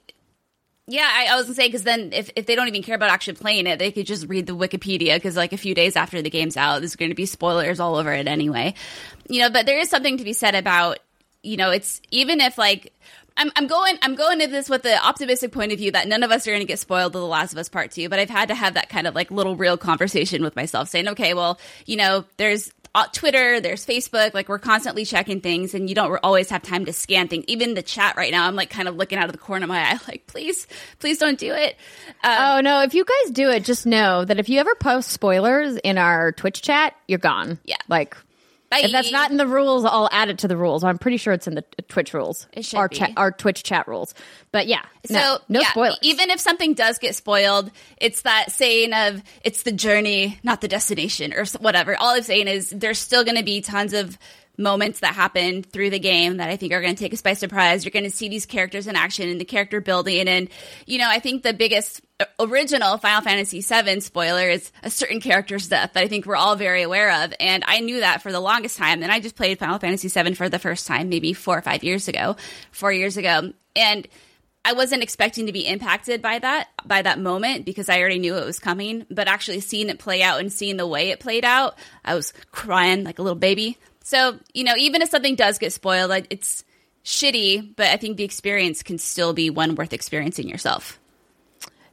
yeah, 0.89 1.09
I, 1.09 1.27
I 1.33 1.37
was 1.37 1.47
gonna 1.47 1.55
say 1.55 1.69
because 1.69 1.85
then 1.85 2.13
if, 2.13 2.31
if 2.35 2.47
they 2.47 2.57
don't 2.57 2.69
even 2.69 2.83
care 2.83 2.97
about 2.97 3.11
actually 3.11 3.35
playing 3.35 3.67
it, 3.67 3.79
they 3.79 3.93
could 3.93 4.07
just 4.07 4.29
read 4.29 4.47
the 4.47 4.57
Wikipedia 4.57 5.15
because 5.15 5.37
like 5.37 5.53
a 5.53 5.57
few 5.57 5.75
days 5.75 5.95
after 5.95 6.21
the 6.21 6.31
game's 6.31 6.57
out, 6.57 6.81
there's 6.81 6.97
going 6.97 7.11
to 7.11 7.15
be 7.15 7.27
spoilers 7.27 7.79
all 7.79 7.95
over 7.97 8.13
it 8.13 8.27
anyway. 8.27 8.75
You 9.29 9.43
know, 9.43 9.51
but 9.51 9.67
there 9.67 9.79
is 9.79 9.89
something 9.89 10.19
to 10.19 10.25
be 10.25 10.33
said 10.33 10.55
about 10.55 10.99
you 11.43 11.57
know 11.57 11.71
it's 11.71 12.01
even 12.11 12.41
if 12.41 12.59
like. 12.59 12.93
I'm, 13.35 13.51
I'm 13.57 13.67
going. 13.67 13.97
I'm 14.03 14.15
going 14.15 14.43
into 14.43 14.53
this 14.53 14.69
with 14.69 14.83
the 14.83 15.03
optimistic 15.03 15.53
point 15.53 15.73
of 15.73 15.79
view 15.79 15.91
that 15.93 16.07
none 16.07 16.23
of 16.23 16.31
us 16.31 16.47
are 16.47 16.51
going 16.51 16.61
to 16.61 16.67
get 16.67 16.79
spoiled 16.79 17.15
to 17.15 17.19
The 17.19 17.27
Last 17.27 17.53
of 17.53 17.59
Us 17.59 17.71
Part 17.71 17.91
Two. 17.91 18.11
But 18.11 18.19
I've 18.19 18.29
had 18.29 18.49
to 18.49 18.55
have 18.55 18.75
that 18.75 18.91
kind 18.91 19.07
of 19.07 19.15
like 19.15 19.31
little 19.31 19.57
real 19.57 19.79
conversation 19.79 20.43
with 20.43 20.55
myself, 20.55 20.91
saying, 20.91 21.09
"Okay, 21.09 21.33
well, 21.33 21.59
you 21.87 21.97
know, 21.97 22.27
there's 22.37 22.71
Twitter, 23.13 23.61
there's 23.61 23.87
Facebook. 23.87 24.35
Like 24.35 24.49
we're 24.49 24.59
constantly 24.59 25.05
checking 25.05 25.41
things, 25.41 25.75
and 25.75 25.89
you 25.89 25.95
don't 25.95 26.19
always 26.23 26.51
have 26.51 26.63
time 26.63 26.85
to 26.85 26.93
scan 26.93 27.29
things. 27.29 27.45
Even 27.49 27.75
the 27.75 27.83
chat 27.83 28.17
right 28.17 28.31
now, 28.31 28.47
I'm 28.47 28.55
like 28.55 28.71
kind 28.71 28.89
of 28.89 28.97
looking 28.97 29.19
out 29.19 29.27
of 29.27 29.33
the 29.33 29.39
corner 29.39 29.65
of 29.65 29.69
my 29.69 29.81
eye, 29.81 29.99
like, 30.09 30.27
please, 30.27 30.67
please 30.99 31.19
don't 31.19 31.39
do 31.39 31.53
it. 31.53 31.77
Um, 32.23 32.37
Oh 32.39 32.61
no! 32.61 32.83
If 32.83 32.95
you 32.95 33.05
guys 33.05 33.33
do 33.33 33.51
it, 33.51 33.65
just 33.65 33.87
know 33.87 34.25
that 34.25 34.39
if 34.39 34.49
you 34.49 34.61
ever 34.61 34.75
post 34.75 35.11
spoilers 35.11 35.77
in 35.79 35.97
our 35.99 36.33
Twitch 36.33 36.63
chat, 36.63 36.95
you're 37.09 37.19
gone. 37.19 37.59
Yeah. 37.65 37.77
like 37.89 38.17
Bye. 38.73 38.81
if 38.87 38.93
that's 38.93 39.13
not 39.13 39.31
in 39.31 39.37
the 39.37 39.47
rules, 39.47 39.85
I'll 39.85 40.09
add 40.11 40.31
it 40.31 40.39
to 40.39 40.49
the 40.49 40.57
rules. 40.57 40.83
I'm 40.83 40.99
pretty 40.99 41.19
sure 41.19 41.33
it's 41.33 41.47
in 41.47 41.55
the 41.55 41.65
Twitch 41.89 42.15
rules. 42.15 42.47
It 42.53 42.65
should 42.65 42.79
our 42.79 42.89
be. 42.89 42.97
chat, 42.97 43.13
our 43.17 43.31
Twitch 43.31 43.63
chat 43.63 43.87
rules. 43.87 44.15
But 44.51 44.67
yeah, 44.67 44.83
So 45.07 45.15
no, 45.15 45.39
no 45.49 45.61
yeah, 45.61 45.71
spoilers. 45.71 45.99
Even 46.03 46.31
if 46.31 46.41
something 46.41 46.75
does 46.75 46.99
get 46.99 47.15
spoiled, 47.15 47.71
it's 47.99 48.23
that 48.23 48.51
saying 48.51 48.93
of 48.93 49.23
it's 49.45 49.63
the 49.63 49.73
journey, 49.73 50.39
not 50.43 50.61
the 50.61 50.69
destination, 50.69 51.33
or 51.35 51.45
whatever. 51.61 51.97
All 51.99 52.15
I'm 52.15 52.23
saying 52.23 52.49
is 52.49 52.71
there's 52.71 52.99
still 52.99 53.25
going 53.25 53.37
to 53.37 53.45
be 53.45 53.61
tons 53.61 53.93
of 53.93 54.19
moments 54.59 55.01
that 55.01 55.15
happen 55.15 55.63
through 55.63 55.91
the 55.91 55.99
game 55.99 56.37
that 56.37 56.49
I 56.49 56.57
think 56.57 56.73
are 56.73 56.81
going 56.81 56.95
to 56.95 57.03
take 57.03 57.13
us 57.13 57.23
by 57.23 57.33
surprise. 57.35 57.85
You're 57.85 57.91
going 57.91 58.05
to 58.05 58.11
see 58.11 58.29
these 58.29 58.47
characters 58.47 58.87
in 58.87 58.97
action 58.97 59.29
and 59.29 59.41
the 59.41 59.45
character 59.45 59.81
building, 59.81 60.29
and 60.29 60.49
you 60.87 60.99
know 60.99 61.09
I 61.09 61.19
think 61.19 61.43
the 61.43 61.55
biggest 61.55 62.01
original 62.39 62.99
Final 62.99 63.23
Fantasy 63.23 63.61
VII 63.61 64.01
spoiler 64.01 64.49
is 64.49 64.71
a 64.83 64.91
certain 64.91 65.21
character's 65.21 65.69
death 65.69 65.93
that 65.95 66.05
I 66.05 66.09
think 66.09 66.27
we're 66.27 66.37
all 66.37 66.57
very 66.57 66.83
aware 66.83 67.25
of, 67.25 67.33
and 67.41 67.65
I 67.67 67.81
knew 67.81 68.01
that 68.01 68.23
for 68.23 68.33
the 68.33 68.41
longest 68.41 68.77
time. 68.77 69.03
And 69.03 69.13
I 69.13 69.21
just 69.21 69.37
played 69.37 69.59
Final 69.59 69.79
Fantasy 69.79 70.09
VII 70.09 70.35
for 70.35 70.49
the 70.49 70.59
first 70.59 70.87
time 70.87 71.09
maybe 71.09 71.33
four 71.33 71.57
or 71.57 71.63
five 71.63 71.85
years 71.85 72.09
ago, 72.09 72.37
four 72.71 72.93
years 72.93 73.17
ago, 73.17 73.53
and 73.77 74.09
I 74.65 74.75
wasn't 74.75 75.03
expecting 75.03 75.47
to 75.47 75.53
be 75.53 75.67
impacted 75.67 76.23
by 76.23 76.39
that 76.39 76.69
by 76.85 77.03
that 77.03 77.19
moment 77.19 77.65
because 77.65 77.89
I 77.89 77.99
already 77.99 78.19
knew 78.19 78.37
it 78.37 78.45
was 78.45 78.59
coming. 78.59 79.07
But 79.11 79.29
actually 79.29 79.61
seeing 79.61 79.89
it 79.89 79.99
play 79.99 80.23
out 80.23 80.41
and 80.41 80.53
seeing 80.53 80.77
the 80.77 80.87
way 80.87 81.11
it 81.11 81.21
played 81.21 81.45
out, 81.45 81.77
I 82.05 82.15
was 82.15 82.33
crying 82.53 83.05
like 83.05 83.19
a 83.19 83.23
little 83.23 83.39
baby. 83.39 83.79
So 84.05 84.39
you 84.55 84.65
know, 84.65 84.75
even 84.77 85.03
if 85.03 85.11
something 85.11 85.35
does 85.35 85.59
get 85.59 85.73
spoiled, 85.73 86.13
it's 86.31 86.65
shitty, 87.05 87.75
but 87.75 87.87
I 87.87 87.97
think 87.97 88.17
the 88.17 88.25
experience 88.25 88.83
can 88.83 88.99
still 88.99 89.33
be 89.33 89.51
one 89.51 89.75
worth 89.75 89.93
experiencing 89.93 90.49
yourself. 90.49 91.01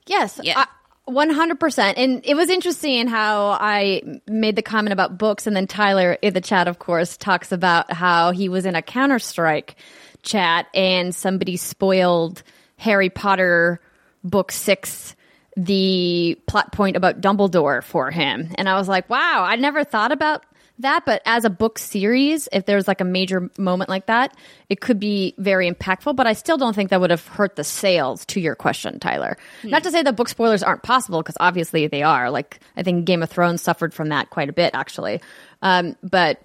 Yes. 0.09 0.39
Yeah. 0.43 0.65
Hundred 1.07 1.59
percent, 1.59 1.97
and 1.97 2.21
it 2.23 2.35
was 2.35 2.51
interesting 2.51 3.07
how 3.07 3.57
I 3.59 4.19
made 4.27 4.55
the 4.55 4.61
comment 4.61 4.93
about 4.93 5.17
books, 5.17 5.47
and 5.47 5.55
then 5.55 5.65
Tyler 5.65 6.13
in 6.21 6.35
the 6.35 6.41
chat, 6.41 6.67
of 6.67 6.77
course, 6.77 7.17
talks 7.17 7.51
about 7.51 7.91
how 7.91 8.29
he 8.29 8.47
was 8.47 8.67
in 8.67 8.75
a 8.75 8.83
Counter 8.83 9.17
Strike 9.17 9.75
chat, 10.21 10.67
and 10.71 11.15
somebody 11.15 11.57
spoiled 11.57 12.43
Harry 12.77 13.09
Potter 13.09 13.81
book 14.23 14.51
six, 14.51 15.15
the 15.57 16.37
plot 16.45 16.71
point 16.71 16.95
about 16.95 17.21
Dumbledore 17.21 17.83
for 17.83 18.11
him, 18.11 18.51
and 18.55 18.69
I 18.69 18.77
was 18.77 18.87
like, 18.87 19.09
wow, 19.09 19.43
I 19.43 19.55
never 19.55 19.83
thought 19.83 20.11
about 20.11 20.43
that, 20.79 21.05
but 21.05 21.21
as 21.25 21.45
a 21.45 21.49
book 21.49 21.77
series, 21.77 22.47
if 22.51 22.65
there's 22.65 22.87
like 22.87 23.01
a 23.01 23.05
major 23.05 23.49
moment 23.57 23.89
like 23.89 24.07
that, 24.07 24.35
it 24.69 24.81
could 24.81 24.99
be 24.99 25.33
very 25.37 25.69
impactful. 25.69 26.15
But 26.15 26.27
I 26.27 26.33
still 26.33 26.57
don't 26.57 26.73
think 26.73 26.89
that 26.89 27.01
would 27.01 27.09
have 27.09 27.25
hurt 27.27 27.55
the 27.55 27.63
sales. 27.63 28.25
To 28.27 28.39
your 28.39 28.55
question, 28.55 28.99
Tyler, 28.99 29.37
not 29.63 29.83
to 29.83 29.91
say 29.91 30.01
that 30.01 30.15
book 30.15 30.29
spoilers 30.29 30.63
aren't 30.63 30.83
possible 30.83 31.21
because 31.21 31.37
obviously 31.39 31.87
they 31.87 32.03
are. 32.03 32.31
Like 32.31 32.59
I 32.75 32.83
think 32.83 33.05
Game 33.05 33.23
of 33.23 33.29
Thrones 33.29 33.61
suffered 33.61 33.93
from 33.93 34.09
that 34.09 34.29
quite 34.29 34.49
a 34.49 34.53
bit, 34.53 34.71
actually. 34.73 35.21
Um, 35.61 35.95
but 36.01 36.41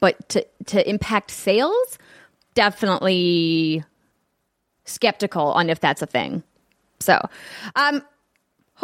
but 0.00 0.28
to 0.30 0.46
to 0.66 0.88
impact 0.88 1.30
sales, 1.30 1.98
definitely 2.54 3.84
skeptical 4.84 5.52
on 5.52 5.70
if 5.70 5.80
that's 5.80 6.02
a 6.02 6.06
thing. 6.06 6.42
So, 7.00 7.20
um, 7.76 8.02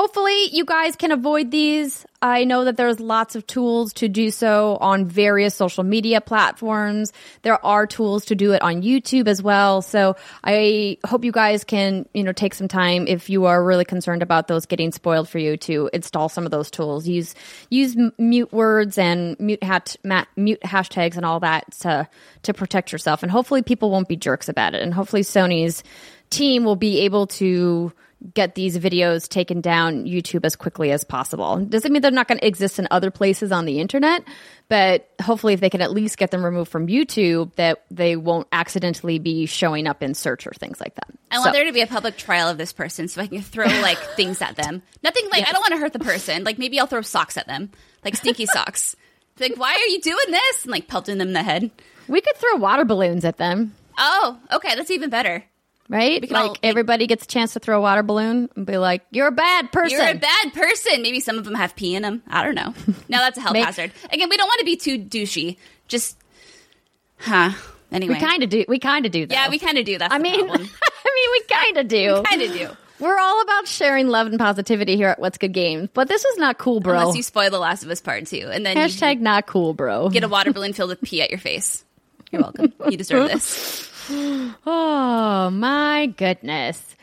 hopefully 0.01 0.49
you 0.51 0.65
guys 0.65 0.97
can 0.97 1.13
avoid 1.13 1.51
these. 1.51 2.07
I 2.23 2.45
know 2.45 2.65
that 2.65 2.79
there's 2.79 3.01
lots 3.01 3.37
of 3.37 3.47
tools 3.47 3.93
to 3.95 4.09
do 4.09 4.31
so 4.31 4.79
on 4.81 5.05
various 5.05 5.55
social 5.55 5.85
media 5.85 6.23
platforms. 6.23 7.13
There 7.43 7.63
are 7.63 7.87
tools 7.87 8.25
to 8.27 8.35
do 8.35 8.53
it 8.53 8.63
on 8.63 8.81
YouTube 8.81 9.29
as 9.29 9.43
well. 9.43 9.83
So 9.83 10.17
I 10.43 10.97
hope 11.05 11.23
you 11.23 11.33
guys 11.33 11.65
can, 11.65 12.09
you 12.15 12.25
know, 12.25 12.33
take 12.33 12.55
some 12.55 12.67
time 12.67 13.09
if 13.09 13.29
you 13.29 13.45
are 13.45 13.63
really 13.63 13.85
concerned 13.85 14.23
about 14.23 14.49
those 14.49 14.65
getting 14.65 14.91
spoiled 14.91 15.29
for 15.29 15.39
you 15.39 15.59
to 15.59 15.91
install 15.93 16.31
some 16.31 16.47
of 16.47 16.51
those 16.51 16.71
tools. 16.71 17.07
Use 17.07 17.35
use 17.69 17.95
mute 18.17 18.55
words 18.55 18.97
and 18.97 19.39
mute 19.39 19.63
hat 19.63 19.97
ma- 20.03 20.25
mute 20.35 20.63
hashtags 20.63 21.19
and 21.19 21.27
all 21.27 21.41
that 21.41 21.71
to 21.81 22.09
to 22.45 22.55
protect 22.55 22.91
yourself. 22.91 23.23
And 23.23 23.31
hopefully 23.31 23.61
people 23.61 23.91
won't 23.91 24.09
be 24.09 24.17
jerks 24.17 24.49
about 24.49 24.75
it. 24.75 24.81
And 24.81 24.95
hopefully 24.95 25.23
Sony's 25.23 25.85
team 26.31 26.65
will 26.65 26.77
be 26.77 27.01
able 27.01 27.27
to 27.27 27.93
get 28.35 28.55
these 28.55 28.77
videos 28.79 29.29
taken 29.29 29.61
down 29.61 30.05
YouTube 30.05 30.45
as 30.45 30.55
quickly 30.57 30.91
as 30.91 31.05
possible. 31.05 31.57
Doesn't 31.65 31.91
mean 31.93 32.03
they're 32.03 32.11
not 32.11 32.29
going 32.29 32.39
to 32.39 32.47
exist 32.47 32.79
in 32.79 32.87
other 32.91 33.11
places 33.11 33.51
on 33.51 33.65
the 33.65 33.81
internet, 33.81 34.23
but 34.69 35.09
hopefully 35.23 35.55
if 35.55 35.61
they 35.61 35.71
can 35.71 35.81
at 35.81 35.91
least 35.91 36.19
get 36.19 36.31
them 36.31 36.45
removed 36.45 36.71
from 36.71 36.87
YouTube, 36.87 37.55
that 37.55 37.83
they 37.91 38.17
won't 38.17 38.47
accidentally 38.53 39.19
be 39.19 39.47
showing 39.47 39.87
up 39.87 40.03
in 40.03 40.15
search 40.15 40.47
or 40.47 40.51
things 40.53 40.81
like 40.81 40.95
that. 40.97 41.07
I 41.31 41.37
So- 41.37 41.41
want 41.43 41.53
there 41.55 41.65
to 41.65 41.73
be 41.73 41.81
a 41.81 41.87
public 41.87 42.17
trial 42.19 42.49
of 42.49 42.59
this 42.59 42.73
person 42.73 43.09
so 43.09 43.23
I 43.23 43.27
can 43.27 43.41
throw 43.43 43.65
like 43.67 43.99
things 44.17 44.43
at 44.43 44.57
them. 44.57 44.83
Nothing 45.03 45.29
like 45.31 45.49
I 45.49 45.53
don't 45.53 45.63
want 45.63 45.73
to 45.73 45.79
hurt 45.79 45.93
the 45.95 45.99
person. 45.99 46.45
Like 46.45 46.59
maybe 46.59 46.79
I'll 46.79 46.87
throw 46.87 47.01
socks 47.03 47.37
at 47.37 47.47
them, 47.47 47.71
like 48.05 48.17
stinky 48.17 48.45
socks. 48.53 48.97
Like 49.39 49.55
why 49.57 49.73
are 49.73 49.91
you 49.93 50.01
doing 50.01 50.17
this? 50.29 50.65
And 50.65 50.73
like 50.73 50.89
pelting 50.89 51.17
them 51.19 51.29
in 51.29 51.35
the 51.35 51.43
head. 51.43 51.71
we 52.07 52.21
could 52.21 52.37
throw 52.37 52.57
water 52.57 52.85
balloons 52.85 53.25
at 53.25 53.39
them. 53.39 53.75
Oh, 53.99 54.39
okay, 54.53 54.75
that's 54.77 54.91
even 54.91 55.11
better. 55.11 55.45
Right? 55.91 56.23
Like 56.23 56.33
all, 56.51 56.57
everybody 56.63 57.09
gets 57.09 57.25
a 57.25 57.27
chance 57.27 57.55
to 57.55 57.59
throw 57.59 57.77
a 57.79 57.81
water 57.81 58.05
balloon 58.05 58.49
and 58.55 58.65
be 58.65 58.79
like, 58.79 59.03
"You're 59.11 59.27
a 59.27 59.33
bad 59.33 59.73
person." 59.73 59.99
You're 59.99 60.09
a 60.09 60.15
bad 60.15 60.53
person. 60.55 61.03
Maybe 61.03 61.19
some 61.19 61.37
of 61.37 61.45
them 61.45 61.55
have 61.57 61.75
pee 61.75 61.97
in 61.97 62.03
them. 62.03 62.23
I 62.29 62.45
don't 62.45 62.55
know. 62.55 62.73
No, 63.09 63.19
that's 63.19 63.37
a 63.37 63.41
health 63.41 63.55
Make- 63.55 63.65
hazard. 63.65 63.91
Again, 64.13 64.29
we 64.31 64.37
don't 64.37 64.47
want 64.47 64.61
to 64.61 64.65
be 64.65 64.77
too 64.77 64.97
douchey. 65.01 65.57
Just, 65.89 66.17
huh? 67.19 67.51
Anyway, 67.91 68.15
we 68.15 68.21
kind 68.21 68.45
of 68.45 68.49
do. 68.51 68.65
We 68.69 68.79
kind 68.79 69.05
of 69.05 69.11
do. 69.11 69.27
Though. 69.27 69.35
yeah, 69.35 69.49
we 69.51 69.59
kind 69.59 69.79
of 69.79 69.85
do. 69.85 69.99
That's 69.99 70.15
I 70.15 70.19
mean. 70.19 70.35
I 70.49 70.57
mean, 70.57 71.31
we 71.33 71.43
kind 71.51 71.77
of 71.79 71.89
do. 71.89 72.23
kind 72.25 72.43
of 72.43 72.53
do. 72.53 72.69
We're 73.01 73.19
all 73.19 73.41
about 73.43 73.67
sharing 73.67 74.07
love 74.09 74.29
and 74.29 74.39
positivity 74.39 74.95
here 74.95 75.09
at 75.09 75.19
What's 75.19 75.39
Good 75.39 75.53
Games, 75.55 75.89
but 75.93 76.07
this 76.07 76.25
is 76.25 76.39
not 76.39 76.59
cool, 76.59 76.79
bro. 76.79 77.01
Unless 77.01 77.17
you 77.17 77.23
spoil 77.25 77.51
The 77.51 77.59
Last 77.59 77.83
of 77.83 77.91
Us 77.91 78.01
Part 78.01 78.27
Two, 78.27 78.49
and 78.53 78.65
then 78.65 78.77
Hashtag 78.77 79.19
not 79.21 79.47
cool, 79.47 79.75
bro. 79.75 80.09
get 80.11 80.23
a 80.23 80.29
water 80.29 80.53
balloon 80.53 80.73
filled 80.73 80.91
with 80.91 81.01
pee 81.03 81.21
at 81.21 81.31
your 81.31 81.41
face. 81.41 81.83
You're 82.31 82.43
welcome. 82.43 82.73
You 82.89 82.97
deserve 82.97 83.29
this. 83.33 83.90
Oh 84.67 85.51
my 85.51 86.07
goodness. 86.17 86.97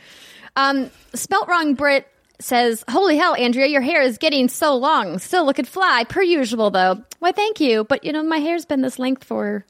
Um, 0.55 0.91
spelt 1.13 1.47
wrong 1.47 1.73
Brit 1.73 2.07
says, 2.39 2.83
Holy 2.89 3.17
hell, 3.17 3.35
Andrea, 3.35 3.67
your 3.67 3.81
hair 3.81 4.01
is 4.01 4.17
getting 4.17 4.47
so 4.47 4.75
long. 4.75 5.17
Still 5.19 5.45
looking 5.45 5.65
fly, 5.65 6.03
per 6.07 6.21
usual 6.21 6.69
though. 6.69 7.03
Why 7.19 7.31
thank 7.31 7.59
you. 7.59 7.83
But 7.83 8.03
you 8.03 8.11
know, 8.11 8.23
my 8.23 8.37
hair's 8.37 8.65
been 8.65 8.81
this 8.81 8.99
length 8.99 9.23
for 9.23 9.65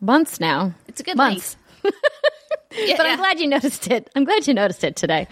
months 0.00 0.40
now. 0.40 0.74
It's 0.86 1.00
a 1.00 1.04
good 1.04 1.16
months. 1.16 1.56
Yeah, 2.72 2.96
but 2.96 3.06
I'm 3.06 3.18
glad 3.18 3.40
you 3.40 3.48
noticed 3.48 3.88
it. 3.88 4.08
I'm 4.14 4.24
glad 4.24 4.46
you 4.46 4.54
noticed 4.54 4.84
it 4.84 4.94
today. 4.94 5.26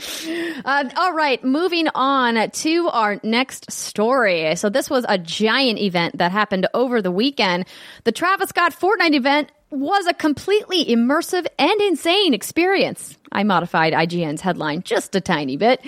Uh, 0.65 0.89
all 0.97 1.13
right, 1.13 1.43
moving 1.45 1.87
on 1.95 2.51
to 2.51 2.89
our 2.89 3.21
next 3.23 3.71
story. 3.71 4.57
So 4.57 4.69
this 4.69 4.91
was 4.91 5.07
a 5.09 5.19
giant 5.19 5.79
event 5.79 6.19
that 6.19 6.33
happened 6.33 6.67
over 6.75 7.01
the 7.01 7.13
weekend. 7.13 7.67
The 8.03 8.11
Travis 8.11 8.49
Scott 8.49 8.73
Fortnite 8.73 9.15
event 9.15 9.53
was 9.71 10.07
a 10.07 10.15
completely 10.15 10.85
immersive 10.87 11.47
and 11.59 11.81
insane 11.83 12.33
experience. 12.35 13.17
I 13.31 13.43
modified 13.43 13.93
IGN's 13.93 14.41
headline 14.41 14.83
just 14.83 15.15
a 15.15 15.21
tiny 15.21 15.57
bit. 15.57 15.85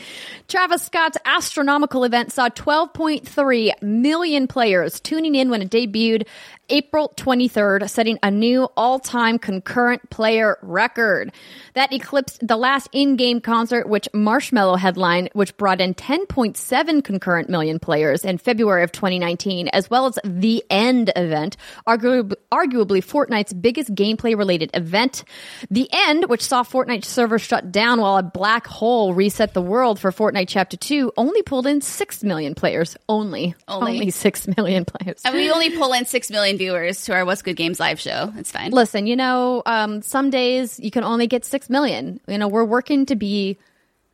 Travis 0.49 0.83
Scott's 0.83 1.16
astronomical 1.25 2.05
event 2.05 2.33
saw 2.33 2.49
12.3 2.51 3.83
million 3.83 4.47
players 4.47 5.01
tuning 5.01 5.35
in 5.35 5.49
when 5.49 5.62
it 5.62 5.71
debuted 5.71 6.27
April 6.69 7.12
23rd, 7.16 7.88
setting 7.90 8.19
a 8.23 8.31
new 8.31 8.69
all 8.77 8.99
time 8.99 9.38
concurrent 9.38 10.09
player 10.11 10.57
record. 10.62 11.33
That 11.75 11.93
eclipsed 11.93 12.47
the 12.47 12.57
last 12.57 12.88
in 12.93 13.16
game 13.16 13.40
concert, 13.40 13.88
which 13.88 14.09
Marshmello 14.14 14.79
headlined, 14.79 15.31
which 15.33 15.57
brought 15.57 15.81
in 15.81 15.95
10.7 15.95 17.03
concurrent 17.03 17.49
million 17.49 17.79
players 17.79 18.25
in 18.25 18.38
February 18.38 18.85
of 18.85 18.93
2019, 18.93 19.69
as 19.69 19.90
well 19.90 20.07
as 20.07 20.19
the 20.25 20.64
End 20.71 21.11
event, 21.16 21.57
arguably, 21.87 22.35
arguably 22.53 23.05
Fortnite's 23.05 23.53
biggest 23.53 23.69
gameplay 23.76 24.37
related 24.37 24.70
event. 24.74 25.24
The 25.70 25.88
End, 25.92 26.28
which 26.28 26.42
saw 26.42 26.62
Fortnite 26.62 27.04
servers 27.04 27.42
shut 27.42 27.72
down 27.72 28.00
while 28.00 28.16
a 28.16 28.22
black 28.22 28.66
hole 28.66 29.14
reset 29.14 29.54
the 29.54 29.62
world 29.62 29.98
for 29.98 30.11
Fortnite 30.11 30.48
Chapter 30.48 30.76
2, 30.76 31.12
only 31.16 31.42
pulled 31.42 31.66
in 31.66 31.80
6 31.80 32.24
million 32.24 32.54
players. 32.54 32.96
Only. 33.09 33.54
Only. 33.68 33.92
Only 33.92 34.11
6 34.11 34.48
million 34.56 34.85
players. 34.85 35.22
And 35.24 35.35
we 35.35 35.50
only 35.50 35.76
pull 35.76 35.92
in 35.92 36.04
six 36.04 36.30
million 36.30 36.56
viewers 36.56 37.04
to 37.04 37.14
our 37.14 37.24
What's 37.24 37.42
Good 37.42 37.56
Games 37.56 37.80
live 37.80 38.00
show. 38.00 38.33
It's 38.37 38.50
fine. 38.50 38.70
Listen, 38.70 39.06
you 39.06 39.16
know, 39.16 39.62
um, 39.66 40.02
some 40.02 40.30
days 40.30 40.78
you 40.80 40.90
can 40.90 41.04
only 41.04 41.26
get 41.26 41.44
6 41.44 41.70
million. 41.70 42.20
You 42.26 42.38
know, 42.38 42.48
we're 42.48 42.64
working 42.64 43.06
to 43.06 43.16
be 43.16 43.59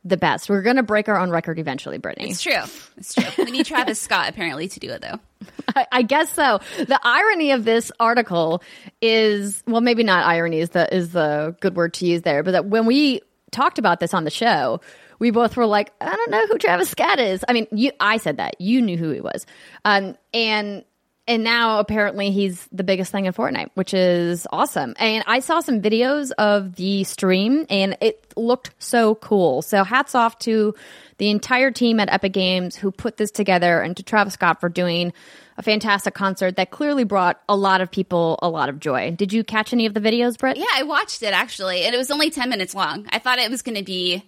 the 0.07 0.17
best. 0.17 0.49
We're 0.49 0.61
going 0.61 0.75
to 0.75 0.83
break 0.83 1.09
our 1.09 1.19
own 1.19 1.29
record 1.29 1.59
eventually, 1.59 1.97
Brittany. 1.97 2.29
It's 2.29 2.41
true. 2.41 2.63
It's 2.97 3.15
true. 3.15 3.45
We 3.45 3.51
need 3.51 3.65
Travis 3.65 3.99
Scott 3.99 4.29
apparently 4.29 4.67
to 4.67 4.79
do 4.79 4.89
it 4.91 5.01
though. 5.01 5.19
I, 5.75 5.87
I 5.91 6.01
guess 6.01 6.31
so. 6.31 6.59
The 6.77 6.99
irony 7.03 7.51
of 7.51 7.65
this 7.65 7.91
article 7.99 8.61
is, 9.01 9.63
well, 9.67 9.81
maybe 9.81 10.03
not 10.03 10.25
irony 10.25 10.59
is 10.59 10.69
the 10.71 10.93
is 10.93 11.11
the 11.11 11.55
good 11.59 11.75
word 11.75 11.93
to 11.95 12.05
use 12.05 12.21
there, 12.21 12.43
but 12.43 12.51
that 12.51 12.65
when 12.65 12.85
we 12.85 13.21
talked 13.51 13.79
about 13.79 13.99
this 13.99 14.13
on 14.13 14.23
the 14.23 14.31
show, 14.31 14.81
we 15.19 15.31
both 15.31 15.57
were 15.57 15.65
like, 15.65 15.91
I 15.99 16.15
don't 16.15 16.31
know 16.31 16.47
who 16.47 16.57
Travis 16.57 16.89
Scott 16.89 17.19
is. 17.19 17.43
I 17.47 17.53
mean, 17.53 17.67
you, 17.71 17.91
I 17.99 18.17
said 18.17 18.37
that 18.37 18.59
you 18.61 18.81
knew 18.81 18.97
who 18.97 19.09
he 19.11 19.21
was, 19.21 19.45
um, 19.83 20.15
and 20.33 20.83
and 21.27 21.43
now 21.43 21.79
apparently 21.79 22.31
he's 22.31 22.67
the 22.71 22.83
biggest 22.83 23.11
thing 23.11 23.25
in 23.25 23.33
Fortnite, 23.33 23.69
which 23.73 23.93
is 23.93 24.47
awesome. 24.51 24.95
And 24.97 25.23
I 25.27 25.39
saw 25.39 25.59
some 25.59 25.81
videos 25.81 26.31
of 26.37 26.75
the 26.75 27.03
stream, 27.03 27.65
and 27.69 27.97
it 28.01 28.33
looked 28.35 28.71
so 28.79 29.15
cool. 29.15 29.61
So 29.61 29.83
hats 29.83 30.15
off 30.15 30.39
to 30.39 30.73
the 31.17 31.29
entire 31.29 31.71
team 31.71 31.99
at 31.99 32.11
Epic 32.11 32.33
Games 32.33 32.75
who 32.75 32.91
put 32.91 33.17
this 33.17 33.31
together, 33.31 33.81
and 33.81 33.97
to 33.97 34.03
Travis 34.03 34.35
Scott 34.35 34.61
for 34.61 34.69
doing 34.69 35.13
a 35.57 35.63
fantastic 35.63 36.13
concert 36.13 36.55
that 36.55 36.69
clearly 36.69 37.03
brought 37.03 37.41
a 37.49 37.55
lot 37.55 37.81
of 37.81 37.91
people 37.91 38.37
a 38.41 38.49
lot 38.49 38.69
of 38.69 38.79
joy. 38.79 39.11
Did 39.11 39.33
you 39.33 39.43
catch 39.43 39.73
any 39.73 39.85
of 39.87 39.93
the 39.93 39.99
videos, 39.99 40.37
Britt? 40.37 40.57
Yeah, 40.57 40.65
I 40.73 40.83
watched 40.83 41.23
it 41.23 41.33
actually, 41.33 41.83
and 41.83 41.93
it 41.93 41.97
was 41.97 42.11
only 42.11 42.29
10 42.29 42.49
minutes 42.49 42.75
long. 42.75 43.07
I 43.09 43.19
thought 43.19 43.39
it 43.39 43.49
was 43.49 43.63
going 43.63 43.77
to 43.77 43.83
be 43.83 44.23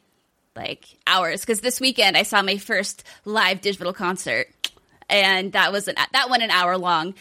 like 0.56 0.86
hours 1.08 1.42
because 1.42 1.62
this 1.62 1.80
weekend 1.80 2.18
I 2.18 2.24
saw 2.24 2.42
my 2.42 2.58
first 2.58 3.04
live 3.26 3.62
digital 3.62 3.94
concert, 3.94 4.48
and 5.10 5.54
that 5.54 5.72
was 5.72 5.88
an, 5.88 5.96
that 6.14 6.30
went 6.30 6.44
an 6.44 6.52
hour 6.52 6.78
long. 6.78 7.16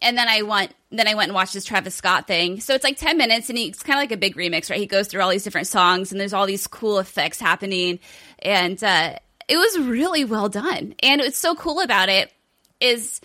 And 0.00 0.18
then 0.18 0.28
I 0.28 0.42
went 0.42 0.74
then 0.90 1.08
I 1.08 1.14
went 1.14 1.28
and 1.28 1.34
watched 1.34 1.54
this 1.54 1.64
Travis 1.64 1.94
Scott 1.94 2.26
thing. 2.26 2.60
So 2.60 2.74
it's 2.74 2.84
like 2.84 2.98
10 2.98 3.16
minutes 3.16 3.48
and 3.48 3.58
it's 3.58 3.82
kind 3.82 3.98
of 3.98 4.02
like 4.02 4.12
a 4.12 4.16
big 4.16 4.36
remix, 4.36 4.68
right? 4.68 4.78
He 4.78 4.86
goes 4.86 5.08
through 5.08 5.22
all 5.22 5.30
these 5.30 5.44
different 5.44 5.68
songs 5.68 6.12
and 6.12 6.20
there's 6.20 6.34
all 6.34 6.46
these 6.46 6.66
cool 6.66 6.98
effects 6.98 7.40
happening 7.40 7.98
and 8.40 8.82
uh, 8.82 9.16
it 9.48 9.56
was 9.56 9.78
really 9.78 10.24
well 10.24 10.48
done. 10.48 10.94
And 11.02 11.20
what's 11.20 11.38
so 11.38 11.54
cool 11.54 11.80
about 11.80 12.08
it 12.08 12.32
is 12.80 13.20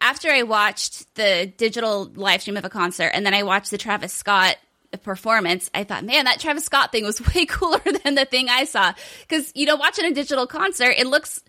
after 0.00 0.30
I 0.30 0.44
watched 0.44 1.14
the 1.14 1.52
digital 1.56 2.10
live 2.14 2.42
stream 2.42 2.56
of 2.56 2.64
a 2.64 2.70
concert 2.70 3.10
and 3.14 3.24
then 3.26 3.34
I 3.34 3.42
watched 3.42 3.70
the 3.70 3.78
Travis 3.78 4.12
Scott 4.12 4.56
performance, 4.98 5.70
I 5.74 5.84
thought, 5.84 6.04
man, 6.04 6.24
that 6.24 6.40
Travis 6.40 6.64
Scott 6.64 6.92
thing 6.92 7.04
was 7.04 7.20
way 7.34 7.46
cooler 7.46 7.80
than 8.04 8.14
the 8.14 8.24
thing 8.24 8.48
I 8.48 8.64
saw. 8.64 8.92
Because, 9.20 9.52
you 9.54 9.66
know, 9.66 9.76
watching 9.76 10.04
a 10.04 10.12
digital 10.12 10.46
concert, 10.46 10.94
it 10.96 11.06
looks, 11.06 11.42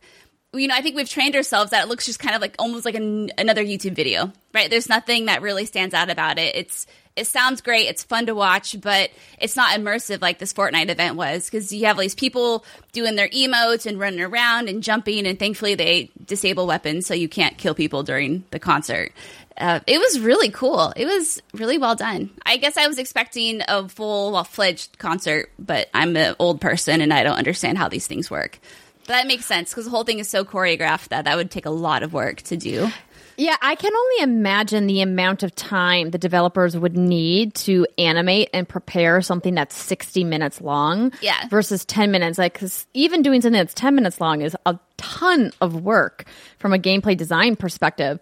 you 0.54 0.68
know, 0.68 0.76
I 0.76 0.82
think 0.82 0.96
we've 0.96 1.10
trained 1.10 1.36
ourselves 1.36 1.72
that 1.72 1.86
it 1.86 1.88
looks 1.88 2.06
just 2.06 2.20
kind 2.20 2.36
of 2.36 2.42
like 2.42 2.56
almost 2.60 2.84
like 2.84 2.96
an, 2.96 3.32
another 3.38 3.64
YouTube 3.64 3.96
video, 3.96 4.34
right? 4.54 4.70
There's 4.70 4.90
nothing 4.90 5.26
that 5.26 5.42
really 5.42 5.66
stands 5.66 5.94
out 5.94 6.10
about 6.10 6.38
it. 6.38 6.56
It's, 6.56 6.88
it 7.16 7.28
sounds 7.28 7.62
great. 7.62 7.88
It's 7.88 8.04
fun 8.04 8.26
to 8.26 8.36
watch, 8.36 8.80
but 8.80 9.12
it's 9.40 9.56
not 9.56 9.78
immersive 9.78 10.22
like 10.22 10.40
this 10.40 10.54
Fortnite 10.54 10.90
event 10.90 11.16
was 11.16 11.46
because 11.46 11.72
you 11.72 11.86
have 11.86 11.98
all 11.98 12.02
these 12.02 12.16
people 12.16 12.66
doing 12.92 13.16
their 13.16 13.30
emotes 13.30 13.86
and 13.86 14.00
running 14.00 14.22
around 14.22 14.70
and 14.70 14.84
jumping, 14.84 15.26
and 15.26 15.38
thankfully 15.38 15.76
they 15.76 16.10
disable 16.26 16.68
weapons 16.68 17.06
so 17.06 17.14
you 17.14 17.28
can't 17.30 17.58
kill 17.58 17.74
people 17.74 18.04
during 18.04 18.46
the 18.52 18.60
concert. 18.60 19.12
Uh, 19.58 19.82
it 19.88 20.00
was 20.00 20.20
really 20.20 20.50
cool. 20.50 20.94
It 20.96 21.06
was 21.06 21.42
really 21.54 21.78
well 21.78 21.96
done. 21.96 22.30
I 22.46 22.58
guess 22.58 22.78
I 22.78 22.88
was 22.88 22.98
expecting 22.98 23.62
a 23.68 23.88
full 23.90 24.32
well 24.32 24.46
fledged 24.46 24.98
concert, 24.98 25.52
but 25.60 25.90
I'm 25.94 26.16
an 26.16 26.36
old 26.40 26.62
person 26.62 27.02
and 27.02 27.14
I 27.14 27.24
don't 27.24 27.38
understand 27.38 27.78
how 27.78 27.90
these 27.90 28.08
things 28.08 28.32
work. 28.32 28.60
That 29.08 29.28
makes 29.28 29.46
sense 29.46 29.70
because 29.72 29.86
the 29.86 29.92
whole 29.92 30.04
thing 30.04 30.20
is 30.20 30.30
so 30.30 30.46
choreographed 30.46 31.10
that 31.10 31.26
that 31.26 31.36
would 31.38 31.52
take 31.52 31.66
a 31.66 31.70
lot 31.72 32.04
of 32.04 32.14
work 32.14 32.42
to 32.44 32.58
do. 32.58 32.90
Yeah, 33.38 33.56
I 33.62 33.76
can 33.76 33.92
only 33.96 34.24
imagine 34.34 34.86
the 34.88 35.02
amount 35.02 35.42
of 35.42 35.56
time 35.56 36.12
the 36.12 36.18
developers 36.20 36.78
would 36.78 36.96
need 36.96 37.56
to 37.56 37.88
animate 37.98 38.50
and 38.54 38.70
prepare 38.70 39.22
something 39.22 39.56
that's 39.56 39.76
60 39.76 40.24
minutes 40.24 40.62
long 40.62 41.12
Yeah. 41.22 41.48
versus 41.48 41.84
10 41.86 42.12
minutes. 42.12 42.38
Like, 42.38 42.54
cause 42.60 42.86
even 42.94 43.24
doing 43.24 43.42
something 43.42 43.58
that's 43.60 43.74
10 43.74 43.96
minutes 43.96 44.22
long 44.22 44.42
is 44.42 44.56
a 44.66 44.78
ton 44.98 45.52
of 45.60 45.82
work 45.82 46.26
from 46.60 46.74
a 46.74 46.78
gameplay 46.78 47.18
design 47.18 47.56
perspective. 47.56 48.20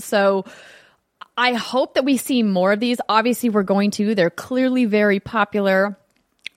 So 0.00 0.44
I 1.36 1.52
hope 1.52 1.94
that 1.94 2.04
we 2.04 2.16
see 2.16 2.42
more 2.42 2.72
of 2.72 2.80
these. 2.80 2.98
Obviously, 3.08 3.50
we're 3.50 3.62
going 3.62 3.90
to. 3.92 4.14
They're 4.14 4.30
clearly 4.30 4.86
very 4.86 5.20
popular. 5.20 5.96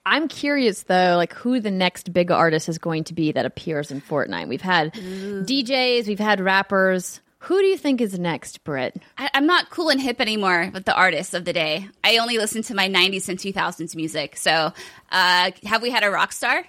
I'm 0.06 0.28
curious 0.28 0.82
though, 0.84 1.16
like 1.16 1.32
who 1.34 1.60
the 1.60 1.70
next 1.70 2.12
big 2.12 2.30
artist 2.30 2.68
is 2.68 2.78
going 2.78 3.04
to 3.04 3.14
be 3.14 3.32
that 3.32 3.46
appears 3.46 3.90
in 3.90 4.00
Fortnite. 4.00 4.48
We've 4.48 4.60
had 4.60 4.94
DJs, 4.94 6.06
we've 6.08 6.18
had 6.18 6.40
rappers. 6.40 7.20
Who 7.44 7.58
do 7.58 7.64
you 7.64 7.78
think 7.78 8.00
is 8.02 8.18
next, 8.18 8.64
Britt? 8.64 9.00
I, 9.16 9.30
I'm 9.32 9.46
not 9.46 9.70
cool 9.70 9.88
and 9.88 9.98
hip 10.00 10.20
anymore 10.20 10.70
with 10.74 10.84
the 10.84 10.94
artists 10.94 11.32
of 11.32 11.46
the 11.46 11.54
day. 11.54 11.88
I 12.04 12.18
only 12.18 12.36
listen 12.36 12.62
to 12.64 12.74
my 12.74 12.86
90s 12.88 13.30
and 13.30 13.38
2000s 13.38 13.96
music. 13.96 14.36
So, 14.36 14.72
uh, 15.10 15.50
have 15.64 15.80
we 15.80 15.88
had 15.90 16.04
a 16.04 16.10
rock 16.10 16.32
star? 16.32 16.62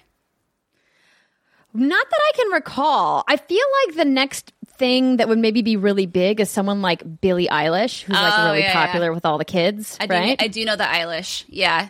Not 1.73 2.09
that 2.09 2.19
I 2.19 2.31
can 2.37 2.51
recall. 2.51 3.23
I 3.27 3.37
feel 3.37 3.65
like 3.87 3.95
the 3.97 4.05
next 4.05 4.51
thing 4.77 5.17
that 5.17 5.27
would 5.29 5.37
maybe 5.39 5.61
be 5.61 5.77
really 5.77 6.05
big 6.05 6.39
is 6.39 6.49
someone 6.49 6.81
like 6.81 7.21
Billie 7.21 7.47
Eilish, 7.47 8.01
who's 8.03 8.15
like 8.15 8.33
Oh, 8.37 8.45
really 8.47 8.61
yeah, 8.61 8.73
popular 8.73 9.13
with 9.13 9.25
all 9.25 9.37
the 9.37 9.45
kids, 9.45 9.97
I 9.99 10.07
do, 10.07 10.13
right? 10.13 10.41
I 10.41 10.47
do 10.47 10.65
know 10.65 10.75
the 10.75 10.83
Eilish. 10.83 11.45
Yeah. 11.47 11.89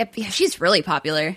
Yep, 0.00 0.12
yeah, 0.16 0.28
she's 0.30 0.62
really 0.62 0.80
popular. 0.80 1.36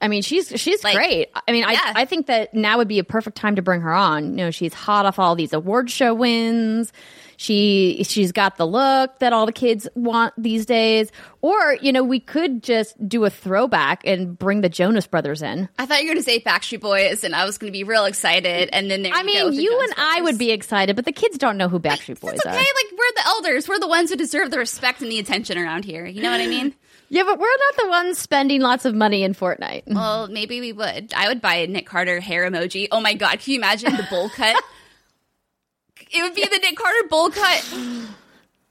I 0.00 0.08
mean, 0.08 0.22
she's 0.22 0.48
she's 0.60 0.82
Like, 0.82 0.96
great. 0.96 1.30
I 1.46 1.52
mean, 1.52 1.62
yeah. 1.62 1.92
I 1.94 2.02
I 2.02 2.04
think 2.06 2.26
that 2.26 2.52
now 2.52 2.78
would 2.78 2.88
be 2.88 2.98
a 2.98 3.04
perfect 3.04 3.36
time 3.36 3.54
to 3.54 3.62
bring 3.62 3.82
her 3.82 3.92
on. 3.92 4.30
You 4.30 4.46
know, 4.46 4.50
she's 4.50 4.74
hot 4.74 5.06
off 5.06 5.20
all 5.20 5.36
these 5.36 5.52
award 5.52 5.88
show 5.88 6.12
wins. 6.12 6.92
She 7.36 8.02
she's 8.02 8.32
got 8.32 8.56
the 8.56 8.66
look 8.66 9.20
that 9.20 9.32
all 9.32 9.46
the 9.46 9.52
kids 9.52 9.86
want 9.94 10.34
these 10.36 10.66
days. 10.66 11.12
Or 11.40 11.76
you 11.80 11.92
know, 11.92 12.02
we 12.02 12.18
could 12.18 12.64
just 12.64 12.96
do 13.08 13.24
a 13.24 13.30
throwback 13.30 14.02
and 14.04 14.36
bring 14.36 14.62
the 14.62 14.68
Jonas 14.68 15.06
Brothers 15.06 15.40
in. 15.40 15.68
I 15.78 15.86
thought 15.86 16.02
you 16.02 16.08
were 16.08 16.14
going 16.14 16.24
to 16.24 16.28
say 16.28 16.40
Backstreet 16.40 16.80
Boys, 16.80 17.22
and 17.22 17.36
I 17.36 17.44
was 17.44 17.58
going 17.58 17.72
to 17.72 17.76
be 17.76 17.84
real 17.84 18.06
excited. 18.06 18.70
And 18.72 18.90
then 18.90 19.04
there 19.04 19.14
I 19.14 19.20
you 19.20 19.26
mean, 19.26 19.52
you 19.52 19.70
Jonas 19.70 19.90
and 19.96 20.04
I 20.04 20.20
would 20.22 20.38
be 20.38 20.50
excited, 20.50 20.96
but 20.96 21.04
the 21.04 21.12
kids 21.12 21.38
don't 21.38 21.56
know 21.56 21.68
who 21.68 21.78
Backstreet 21.78 22.18
Boys 22.18 22.32
are. 22.32 22.34
It's 22.34 22.46
okay. 22.46 22.56
are. 22.56 22.58
Like 22.58 22.90
we're 22.90 23.12
the 23.14 23.26
elders. 23.26 23.68
We're 23.68 23.78
the 23.78 23.86
ones 23.86 24.10
who 24.10 24.16
deserve 24.16 24.50
the 24.50 24.58
respect 24.58 25.02
and 25.02 25.12
the 25.12 25.20
attention 25.20 25.56
around 25.56 25.84
here. 25.84 26.04
You 26.04 26.20
know 26.20 26.32
what 26.32 26.40
I 26.40 26.48
mean? 26.48 26.74
Yeah, 27.10 27.22
but 27.24 27.38
we're 27.38 27.46
not 27.46 27.82
the 27.84 27.88
ones 27.88 28.18
spending 28.18 28.60
lots 28.60 28.84
of 28.84 28.94
money 28.94 29.22
in 29.22 29.34
Fortnite. 29.34 29.84
well, 29.86 30.28
maybe 30.28 30.60
we 30.60 30.72
would. 30.72 31.12
I 31.14 31.28
would 31.28 31.40
buy 31.40 31.56
a 31.56 31.66
Nick 31.66 31.86
Carter 31.86 32.20
hair 32.20 32.48
emoji. 32.50 32.88
Oh 32.92 33.00
my 33.00 33.14
god! 33.14 33.40
Can 33.40 33.52
you 33.54 33.58
imagine 33.58 33.96
the 33.96 34.06
bowl 34.10 34.28
cut? 34.28 34.56
it 36.10 36.22
would 36.22 36.34
be 36.34 36.42
the 36.42 36.58
Nick 36.58 36.76
Carter 36.76 37.08
bowl 37.08 37.30
cut. 37.30 37.74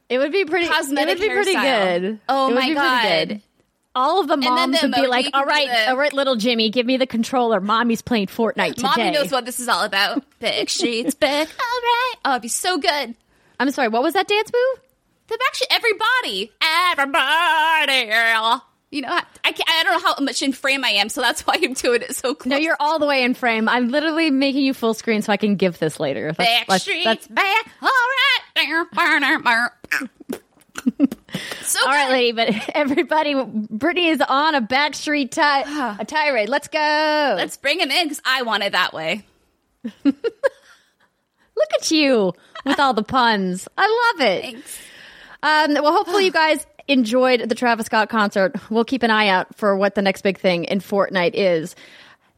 It 0.10 0.20
would 0.20 0.32
be 0.32 0.46
pretty. 0.46 0.68
Cosmetic 0.68 1.18
it 1.18 1.20
would 1.20 1.28
be 1.28 1.34
pretty 1.34 1.56
hairstyle. 1.56 2.00
good. 2.02 2.20
Oh 2.30 2.52
It 2.52 2.56
my 2.56 2.74
God. 2.74 3.42
All 3.96 4.22
of 4.22 4.28
the 4.28 4.38
then 4.38 4.54
moms 4.54 4.80
the 4.80 4.88
would 4.88 4.96
be 4.96 5.08
like, 5.08 5.28
"All 5.34 5.44
right, 5.44 5.68
the- 5.68 5.90
all 5.90 5.98
right, 5.98 6.14
little 6.14 6.36
Jimmy, 6.36 6.70
give 6.70 6.86
me 6.86 6.98
the 6.98 7.08
controller. 7.08 7.60
Mommy's 7.60 8.04
playing 8.04 8.28
Fortnite 8.28 8.76
today." 8.76 8.84
Mommy 8.84 9.10
knows 9.10 9.32
what 9.32 9.44
this 9.46 9.60
is 9.60 9.68
all 9.68 9.84
about. 9.84 10.24
Big 10.40 10.70
streets, 10.70 11.16
big. 11.16 11.32
All 11.48 11.82
right. 11.82 12.14
Oh, 12.24 12.32
it'd 12.34 12.44
be 12.44 12.48
so 12.48 12.78
good. 12.78 13.16
I'm 13.60 13.72
sorry. 13.72 13.88
What 13.88 14.04
was 14.04 14.14
that 14.14 14.28
dance 14.28 14.52
move? 14.54 14.84
The 15.28 15.38
Backstreet 15.38 15.76
everybody, 15.76 16.52
everybody. 16.62 18.12
You 18.90 19.02
know, 19.02 19.10
I 19.10 19.24
I, 19.44 19.54
I 19.68 19.84
don't 19.84 20.02
know 20.02 20.08
how 20.08 20.24
much 20.24 20.42
in 20.42 20.54
frame 20.54 20.86
I 20.86 20.92
am, 20.92 21.10
so 21.10 21.20
that's 21.20 21.42
why 21.46 21.56
I'm 21.62 21.74
doing 21.74 22.02
it 22.04 22.16
so 22.16 22.34
close. 22.34 22.50
No, 22.50 22.56
you're 22.58 22.78
all 22.80 23.00
the 23.00 23.06
way 23.06 23.24
in 23.24 23.34
frame. 23.34 23.68
I'm 23.68 23.90
literally 23.90 24.32
making 24.32 24.64
you 24.64 24.74
full 24.74 24.94
screen 24.94 25.22
so 25.22 25.34
I 25.34 25.38
can 25.38 25.58
give 25.58 25.80
this 25.80 26.00
later. 26.00 26.32
That's- 26.32 26.66
that's- 26.68 26.86
Backstreet 26.88 27.04
that's- 27.04 27.28
back. 27.28 27.72
All 27.82 27.90
right. 27.90 28.40
so 31.64 31.80
all 31.86 31.88
right, 31.92 32.10
lady. 32.12 32.32
But 32.32 32.70
everybody, 32.76 33.36
Brittany 33.36 34.08
is 34.08 34.22
on 34.22 34.56
a 34.56 34.62
backstreet 34.62 35.32
ti- 35.32 35.42
a 36.02 36.06
tirade. 36.06 36.48
Let's 36.48 36.70
go. 36.70 36.80
Let's 37.38 37.58
bring 37.58 37.82
him 37.82 37.92
in 37.92 38.06
because 38.06 38.22
I 38.24 38.44
want 38.44 38.64
it 38.64 38.72
that 38.72 38.94
way. 38.94 39.26
Look 40.06 40.16
at 41.76 41.92
you 41.92 42.34
with 42.66 42.80
all 42.80 42.94
the 42.94 43.04
puns. 43.04 43.68
I 43.78 44.14
love 44.16 44.28
it. 44.28 44.42
Thanks. 44.44 44.80
Um, 45.44 45.74
well, 45.74 45.94
hopefully 45.94 46.26
you 46.26 46.32
guys 46.32 46.66
enjoyed 46.88 47.48
the 47.48 47.56
Travis 47.56 47.86
Scott 47.86 48.10
concert. 48.10 48.56
We'll 48.70 48.86
keep 48.86 49.04
an 49.04 49.12
eye 49.12 49.28
out 49.28 49.56
for 49.56 49.76
what 49.76 49.96
the 49.96 50.02
next 50.02 50.22
big 50.22 50.38
thing 50.38 50.66
in 50.66 50.80
Fortnite 50.80 51.34
is. 51.34 51.76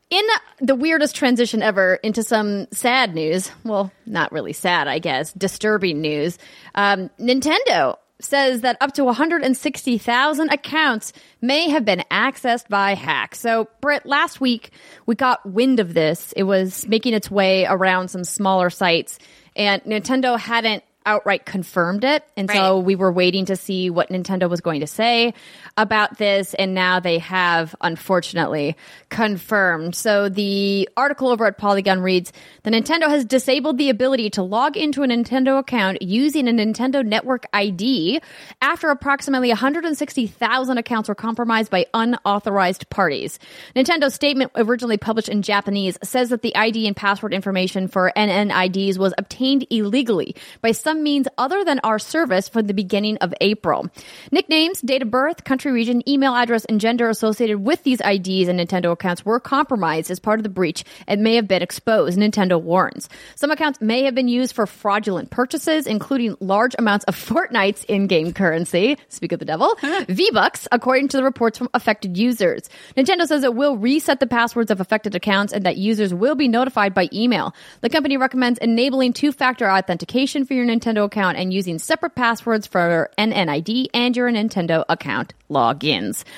In 0.10 0.26
the 0.60 0.74
weirdest 0.74 1.16
transition 1.16 1.62
ever 1.62 1.96
into 1.96 2.24
some 2.24 2.68
sad 2.72 3.14
news, 3.14 3.52
well, 3.64 3.92
not 4.08 4.32
really 4.32 4.54
sad, 4.54 4.88
I 4.88 4.98
guess, 4.98 5.32
disturbing 5.34 6.02
news. 6.02 6.40
Um, 6.74 7.12
Nintendo 7.20 7.96
says 8.20 8.62
that 8.62 8.76
up 8.82 8.94
to 8.94 9.04
160,000 9.04 10.50
accounts 10.50 11.14
may 11.42 11.70
have 11.70 11.86
been 11.86 12.04
accessed 12.12 12.68
by 12.70 12.96
hacks. 12.96 13.40
So, 13.40 13.68
Britt, 13.82 14.06
last 14.06 14.42
week 14.42 14.72
we 15.06 15.16
got 15.16 15.46
wind 15.46 15.80
of 15.80 15.94
this. 15.94 16.34
It 16.34 16.44
was 16.44 16.88
making 16.88 17.14
its 17.14 17.30
way 17.30 17.66
around 17.66 18.10
some 18.10 18.24
smaller 18.24 18.70
sites, 18.70 19.20
and 19.56 19.82
Nintendo 19.84 20.40
hadn't 20.40 20.84
outright 21.10 21.44
confirmed 21.44 22.04
it. 22.04 22.24
And 22.38 22.50
so 22.52 22.78
we 22.78 22.96
were 22.96 23.12
waiting 23.12 23.46
to 23.46 23.56
see 23.56 23.90
what 23.90 24.10
Nintendo 24.10 24.48
was 24.48 24.62
going 24.62 24.82
to 24.82 24.88
say 24.88 25.34
about 25.76 26.20
this. 26.20 26.54
And 26.54 26.76
now 26.76 27.00
they 27.00 27.18
have, 27.18 27.76
unfortunately, 27.82 28.78
confirmed. 29.10 29.96
So 29.96 30.30
the 30.30 30.88
article 30.96 31.30
over 31.30 31.48
at 31.48 31.58
Polygon 31.58 32.02
reads 32.02 32.32
The 32.62 32.70
Nintendo 32.70 33.08
has 33.08 33.26
disabled 33.26 33.80
the 33.80 33.90
ability 33.90 34.30
to 34.32 34.44
log 34.44 34.78
into 34.78 35.02
a 35.02 35.08
Nintendo 35.08 35.58
account 35.58 36.04
using 36.04 36.48
a 36.48 36.52
Nintendo 36.52 37.04
Network 37.04 37.48
ID 37.54 38.22
after 38.62 38.90
approximately 38.90 39.50
160,000 39.50 40.78
accounts 40.78 41.10
were 41.10 41.16
compromised 41.16 41.72
by 41.72 41.88
unauthorized 41.96 42.88
parties. 42.92 43.40
Nintendo's 43.76 44.14
statement, 44.14 44.52
originally 44.56 44.98
published 44.98 45.30
in 45.30 45.42
Japanese, 45.42 45.98
says 46.04 46.30
that 46.30 46.44
the 46.44 46.56
ID 46.56 46.86
and 46.86 46.96
password 46.96 47.34
information 47.34 47.88
for 47.88 48.14
NNIDs 48.16 49.00
was 49.00 49.16
obtained 49.18 49.66
illegally 49.72 50.36
by 50.62 50.72
some 50.72 50.99
means 51.02 51.28
other 51.38 51.64
than 51.64 51.80
our 51.84 52.00
service 52.00 52.50
from 52.50 52.68
the 52.68 52.74
beginning 52.74 53.18
of 53.18 53.34
April. 53.42 53.90
Nicknames, 54.32 54.82
date 54.82 55.02
of 55.02 55.12
birth, 55.12 55.44
country 55.44 55.72
region, 55.72 56.08
email 56.08 56.36
address, 56.36 56.66
and 56.66 56.82
gender 56.82 57.10
associated 57.10 57.60
with 57.60 57.84
these 57.84 58.02
IDs 58.02 58.48
and 58.48 58.60
Nintendo 58.60 58.92
accounts 58.92 59.26
were 59.26 59.40
compromised 59.40 60.12
as 60.12 60.20
part 60.20 60.40
of 60.40 60.44
the 60.44 60.50
breach 60.50 60.84
and 61.08 61.22
may 61.22 61.36
have 61.36 61.48
been 61.48 61.62
exposed, 61.62 62.18
Nintendo 62.18 62.62
warns. 62.62 63.10
Some 63.36 63.52
accounts 63.52 63.82
may 63.82 64.04
have 64.04 64.16
been 64.16 64.28
used 64.28 64.56
for 64.56 64.66
fraudulent 64.66 65.30
purchases, 65.30 65.88
including 65.88 66.36
large 66.40 66.76
amounts 66.78 67.06
of 67.06 67.16
Fortnite's 67.30 67.84
in-game 67.86 68.34
currency. 68.34 68.98
Speak 69.10 69.32
of 69.32 69.40
the 69.40 69.46
devil. 69.46 69.76
V-Bucks, 70.08 70.68
according 70.72 71.10
to 71.10 71.18
the 71.18 71.24
reports 71.24 71.58
from 71.58 71.70
affected 71.74 72.18
users. 72.18 72.70
Nintendo 72.96 73.26
says 73.26 73.44
it 73.44 73.56
will 73.56 73.78
reset 73.78 74.20
the 74.20 74.28
passwords 74.28 74.72
of 74.72 74.82
affected 74.82 75.16
accounts 75.16 75.54
and 75.54 75.66
that 75.66 75.78
users 75.78 76.14
will 76.14 76.36
be 76.36 76.48
notified 76.48 76.94
by 76.94 77.10
email. 77.14 77.54
The 77.82 77.90
company 77.90 78.18
recommends 78.18 78.60
enabling 78.60 79.14
two-factor 79.14 79.70
authentication 79.70 80.46
for 80.46 80.54
your 80.54 80.66
Nintendo 80.66 80.79
account 80.88 81.38
and 81.38 81.54
using 81.54 81.80
separate 81.80 82.16
passwords 82.16 82.68
for 82.68 83.10
NNID 83.18 83.88
and 83.94 84.16
your 84.16 84.30
Nintendo 84.32 84.84
account 84.90 85.34
logins. 85.50 86.24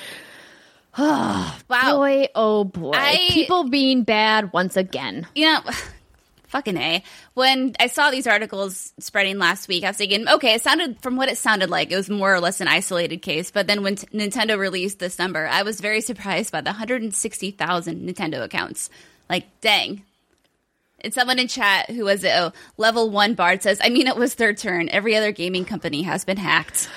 Wow. 0.98 1.52
Boy, 1.96 2.28
oh 2.34 2.64
boy. 2.64 2.92
I- 2.94 3.28
People 3.30 3.68
being 3.68 4.02
bad 4.04 4.52
once 4.52 4.76
again. 4.76 5.26
you 5.34 5.46
know, 5.46 5.60
fucking 6.48 6.76
A. 6.76 7.02
When 7.34 7.74
I 7.80 7.86
saw 7.86 8.10
these 8.10 8.26
articles 8.26 8.92
spreading 8.98 9.38
last 9.38 9.68
week, 9.68 9.84
I 9.84 9.88
was 9.88 9.96
thinking, 9.96 10.28
okay, 10.28 10.54
it 10.54 10.60
sounded, 10.60 11.00
from 11.00 11.16
what 11.16 11.30
it 11.30 11.38
sounded 11.38 11.70
like, 11.70 11.90
it 11.90 11.96
was 11.96 12.10
more 12.10 12.34
or 12.34 12.40
less 12.40 12.60
an 12.60 12.68
isolated 12.68 13.22
case. 13.22 13.50
But 13.50 13.66
then 13.66 13.82
when 13.82 13.96
t- 13.96 14.06
Nintendo 14.08 14.58
released 14.58 14.98
this 14.98 15.18
number, 15.18 15.46
I 15.46 15.62
was 15.62 15.80
very 15.80 16.02
surprised 16.02 16.52
by 16.52 16.60
the 16.60 16.68
160,000 16.70 18.06
Nintendo 18.08 18.42
accounts. 18.42 18.90
Like, 19.30 19.46
dang. 19.62 20.04
And 21.02 21.12
someone 21.12 21.38
in 21.38 21.48
chat 21.48 21.90
who 21.90 22.04
was 22.04 22.24
a 22.24 22.52
level 22.76 23.10
one 23.10 23.34
bard 23.34 23.62
says, 23.62 23.80
I 23.82 23.88
mean, 23.88 24.06
it 24.06 24.16
was 24.16 24.36
their 24.36 24.54
turn. 24.54 24.88
Every 24.88 25.16
other 25.16 25.32
gaming 25.32 25.64
company 25.64 26.02
has 26.02 26.24
been 26.24 26.36
hacked. 26.36 26.88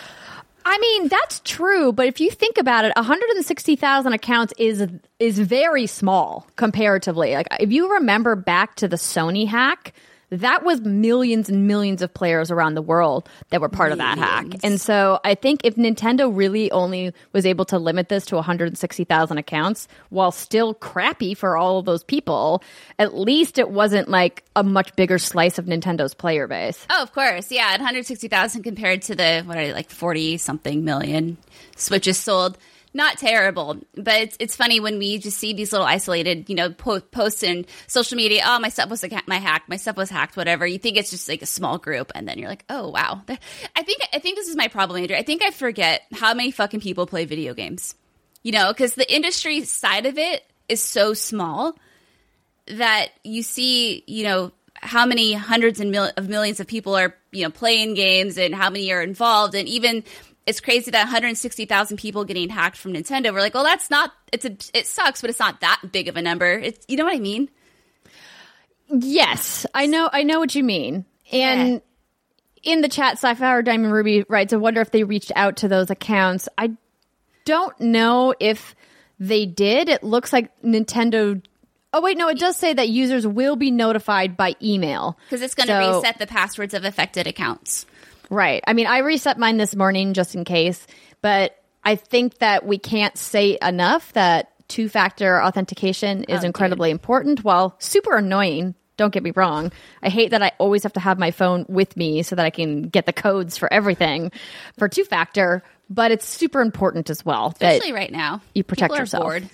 I 0.68 0.80
mean, 0.80 1.10
that's 1.10 1.42
true, 1.42 1.92
but 1.92 2.08
if 2.08 2.20
you 2.20 2.32
think 2.32 2.58
about 2.58 2.86
it, 2.86 2.94
160,000 2.96 4.14
accounts 4.14 4.52
is 4.58 4.88
is 5.20 5.38
very 5.38 5.86
small 5.86 6.48
comparatively. 6.56 7.36
Like 7.36 7.48
if 7.60 7.72
you 7.72 7.94
remember 7.94 8.36
back 8.36 8.76
to 8.76 8.88
the 8.88 8.96
Sony 8.96 9.48
hack, 9.48 9.94
that 10.30 10.64
was 10.64 10.82
millions 10.82 11.50
and 11.50 11.68
millions 11.68 12.02
of 12.02 12.14
players 12.14 12.52
around 12.52 12.76
the 12.76 12.82
world 12.82 13.30
that 13.50 13.62
were 13.62 13.70
part 13.70 13.92
of 13.92 13.98
that 14.00 14.18
hack. 14.18 14.46
And 14.64 14.80
so 14.80 15.20
I 15.24 15.36
think 15.36 15.62
if 15.64 15.76
Nintendo 15.76 16.36
really 16.36 16.72
only 16.72 17.14
was 17.34 17.46
able 17.46 17.66
to 17.66 17.80
limit 17.80 18.10
this 18.10 18.26
to 18.28 18.36
160,000 18.36 19.38
accounts 19.38 19.88
while 20.10 20.32
still 20.32 20.74
crappy 20.74 21.34
for 21.34 21.58
all 21.58 21.80
of 21.80 21.86
those 21.86 22.04
people, 22.04 22.64
at 23.00 23.16
least 23.16 23.58
it 23.58 23.70
wasn't 23.70 24.10
like 24.10 24.44
a 24.56 24.64
much 24.64 24.96
bigger 24.96 25.18
slice 25.18 25.58
of 25.58 25.66
Nintendo's 25.66 26.14
player 26.14 26.48
base. 26.48 26.86
Oh, 26.90 27.04
of 27.04 27.12
course. 27.14 27.52
Yeah, 27.52 27.70
160,000 27.72 28.64
compared 28.64 29.04
to 29.04 29.16
the, 29.16 29.44
what 29.44 29.58
are 29.58 29.68
they, 29.68 29.74
like 29.74 29.90
40 29.90 30.38
something 30.38 30.84
million 30.84 31.38
Switches 31.76 32.18
sold. 32.18 32.58
Not 32.96 33.18
terrible, 33.18 33.82
but 33.96 34.22
it's, 34.22 34.38
it's 34.40 34.56
funny 34.56 34.80
when 34.80 34.98
we 35.00 35.18
just 35.18 35.38
see 35.38 35.52
these 35.52 35.74
little 35.74 35.86
isolated, 35.86 36.48
you 36.48 36.56
know, 36.56 36.70
po- 36.70 37.02
posts 37.02 37.44
in 37.44 37.66
social 37.88 38.16
media. 38.16 38.42
Oh, 38.46 38.58
my 38.58 38.70
stuff 38.70 38.90
was 38.90 39.04
like, 39.04 39.28
my 39.28 39.36
hack, 39.36 39.64
my 39.68 39.76
stuff 39.76 39.98
was 39.98 40.10
hacked, 40.10 40.38
whatever. 40.38 40.66
You 40.66 40.78
think 40.80 40.96
it's 40.96 41.10
just 41.10 41.28
like 41.28 41.42
a 41.42 41.46
small 41.46 41.78
group, 41.78 42.14
and 42.16 42.26
then 42.26 42.40
you're 42.40 42.48
like, 42.48 42.64
oh 42.70 42.88
wow. 42.88 43.22
I 43.28 43.84
think 43.84 44.00
I 44.14 44.20
think 44.20 44.38
this 44.38 44.48
is 44.48 44.56
my 44.56 44.70
problem, 44.70 45.02
Andrew. 45.02 45.18
I 45.18 45.24
think 45.24 45.44
I 45.44 45.52
forget 45.52 46.04
how 46.14 46.34
many 46.34 46.52
fucking 46.52 46.80
people 46.80 47.06
play 47.06 47.26
video 47.26 47.54
games. 47.54 47.96
You 48.44 48.54
know, 48.54 48.72
because 48.72 48.96
the 48.96 49.14
industry 49.14 49.66
side 49.66 50.06
of 50.06 50.18
it 50.18 50.46
is 50.70 50.82
so 50.82 51.14
small 51.14 51.78
that 52.68 53.10
you 53.26 53.44
see, 53.44 54.06
you 54.08 54.24
know, 54.24 54.54
how 54.76 55.06
many 55.06 55.34
hundreds 55.34 55.82
and 55.82 55.92
mil- 55.92 56.14
of 56.16 56.30
millions 56.30 56.62
of 56.62 56.68
people 56.68 56.96
are, 56.96 57.14
you 57.34 57.44
know, 57.44 57.50
playing 57.50 57.96
games 57.96 58.38
and 58.38 58.56
how 58.56 58.70
many 58.70 58.90
are 58.94 59.02
involved. 59.02 59.54
And 59.54 59.68
even 59.68 60.06
it's 60.48 60.62
crazy 60.62 60.92
that 60.92 61.04
160,000 61.06 61.98
people 61.98 62.24
getting 62.26 62.50
hacked 62.50 62.78
from 62.78 62.94
Nintendo. 62.94 63.34
We're 63.34 63.40
like, 63.40 63.54
well, 63.54 63.64
that's 63.64 63.90
not, 63.90 64.12
it's 64.32 64.46
a, 64.46 64.52
it 64.78 64.86
sucks, 64.88 65.22
but 65.22 65.30
it's 65.30 65.40
not 65.40 65.62
that 65.62 65.82
big 65.92 66.08
of 66.08 66.18
a 66.18 66.22
number. 66.22 66.52
It's, 66.54 66.86
you 66.88 66.98
know 66.98 67.06
what 67.06 67.16
I 67.16 67.20
mean? 67.20 67.50
Yes, 68.88 69.66
I 69.74 69.88
know. 69.88 70.10
I 70.12 70.24
know 70.24 70.40
what 70.40 70.54
you 70.54 70.64
mean. 70.64 71.06
And 71.32 71.82
in 72.64 72.82
the 72.82 72.90
chat, 72.90 73.18
Sapphire 73.20 73.62
Diamond 73.64 73.92
Ruby 73.92 74.26
writes, 74.30 74.54
"I 74.54 74.58
wonder 74.58 74.82
if 74.82 74.92
they 74.92 75.04
reached 75.04 75.32
out 75.36 75.58
to 75.58 75.68
those 75.68 75.90
accounts." 75.90 76.48
I 76.58 76.74
don't 77.46 77.80
know 77.80 78.36
if 78.40 78.76
they 79.20 79.46
did. 79.48 79.90
It 79.90 80.04
looks 80.04 80.32
like 80.32 80.52
Nintendo. 80.62 81.44
Oh 81.94 82.02
wait, 82.02 82.18
no, 82.18 82.28
it 82.28 82.38
does 82.38 82.58
say 82.58 82.74
that 82.74 82.90
users 82.90 83.26
will 83.26 83.56
be 83.56 83.72
notified 83.72 84.36
by 84.38 84.56
email 84.62 85.18
Because 85.30 85.42
it's 85.42 85.56
going 85.56 85.68
to 85.68 85.74
So- 85.74 85.98
reset 85.98 86.20
the 86.20 86.28
passwords 86.28 86.74
of 86.74 86.84
affected 86.86 87.26
accounts. 87.26 87.86
Right. 88.30 88.64
I 88.68 88.74
mean, 88.74 88.88
I 88.88 89.00
reset 89.00 89.38
mine 89.38 89.58
this 89.58 89.76
morning 89.76 90.14
just 90.14 90.36
in 90.36 90.44
case, 90.44 90.86
but 91.22 91.56
I 91.84 91.96
think 91.96 92.40
that 92.40 92.66
we 92.66 92.78
can't 92.78 93.18
say 93.18 93.58
enough 93.62 94.12
that 94.14 94.52
two 94.68 94.90
factor 94.90 95.42
authentication 95.42 96.24
is 96.24 96.44
Oh, 96.44 96.46
incredibly 96.48 96.90
important 96.92 97.44
while 97.44 97.76
super 97.80 98.18
annoying. 98.18 98.74
Don't 98.98 99.14
get 99.14 99.24
me 99.24 99.32
wrong. 99.36 99.72
I 100.02 100.10
hate 100.10 100.32
that 100.32 100.42
I 100.42 100.54
always 100.58 100.84
have 100.84 100.94
to 100.94 101.00
have 101.00 101.20
my 101.20 101.32
phone 101.32 101.66
with 101.68 101.96
me 101.98 102.24
so 102.24 102.36
that 102.36 102.46
I 102.46 102.50
can 102.50 102.84
get 102.84 103.06
the 103.06 103.14
codes 103.14 103.58
for 103.58 103.72
everything 103.72 104.32
for 104.80 104.88
two 104.88 105.04
factor, 105.04 105.62
but 105.90 106.12
it's 106.12 106.26
super 106.26 106.62
important 106.62 107.10
as 107.10 107.24
well. 107.26 107.48
Especially 107.48 107.92
right 107.92 108.12
now. 108.12 108.42
you 108.56 108.64
protect 108.64 108.92
People 108.94 108.98
are 108.98 109.02
yourself. 109.02 109.24
bored. 109.24 109.50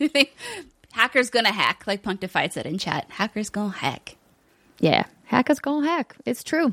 Hacker's 0.92 1.30
gonna 1.30 1.52
hack, 1.52 1.82
like 1.86 2.02
Punctified 2.02 2.52
said 2.52 2.66
in 2.66 2.78
chat. 2.78 3.06
Hacker's 3.10 3.50
gonna 3.50 3.72
hack. 3.72 4.16
Yeah, 4.78 5.04
Hackers 5.24 5.58
gonna 5.58 5.86
hack. 5.86 6.14
It's 6.24 6.44
true. 6.44 6.72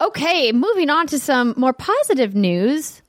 Okay, 0.00 0.52
moving 0.52 0.90
on 0.90 1.06
to 1.08 1.18
some 1.18 1.54
more 1.56 1.72
positive 1.72 2.34
news. 2.34 3.02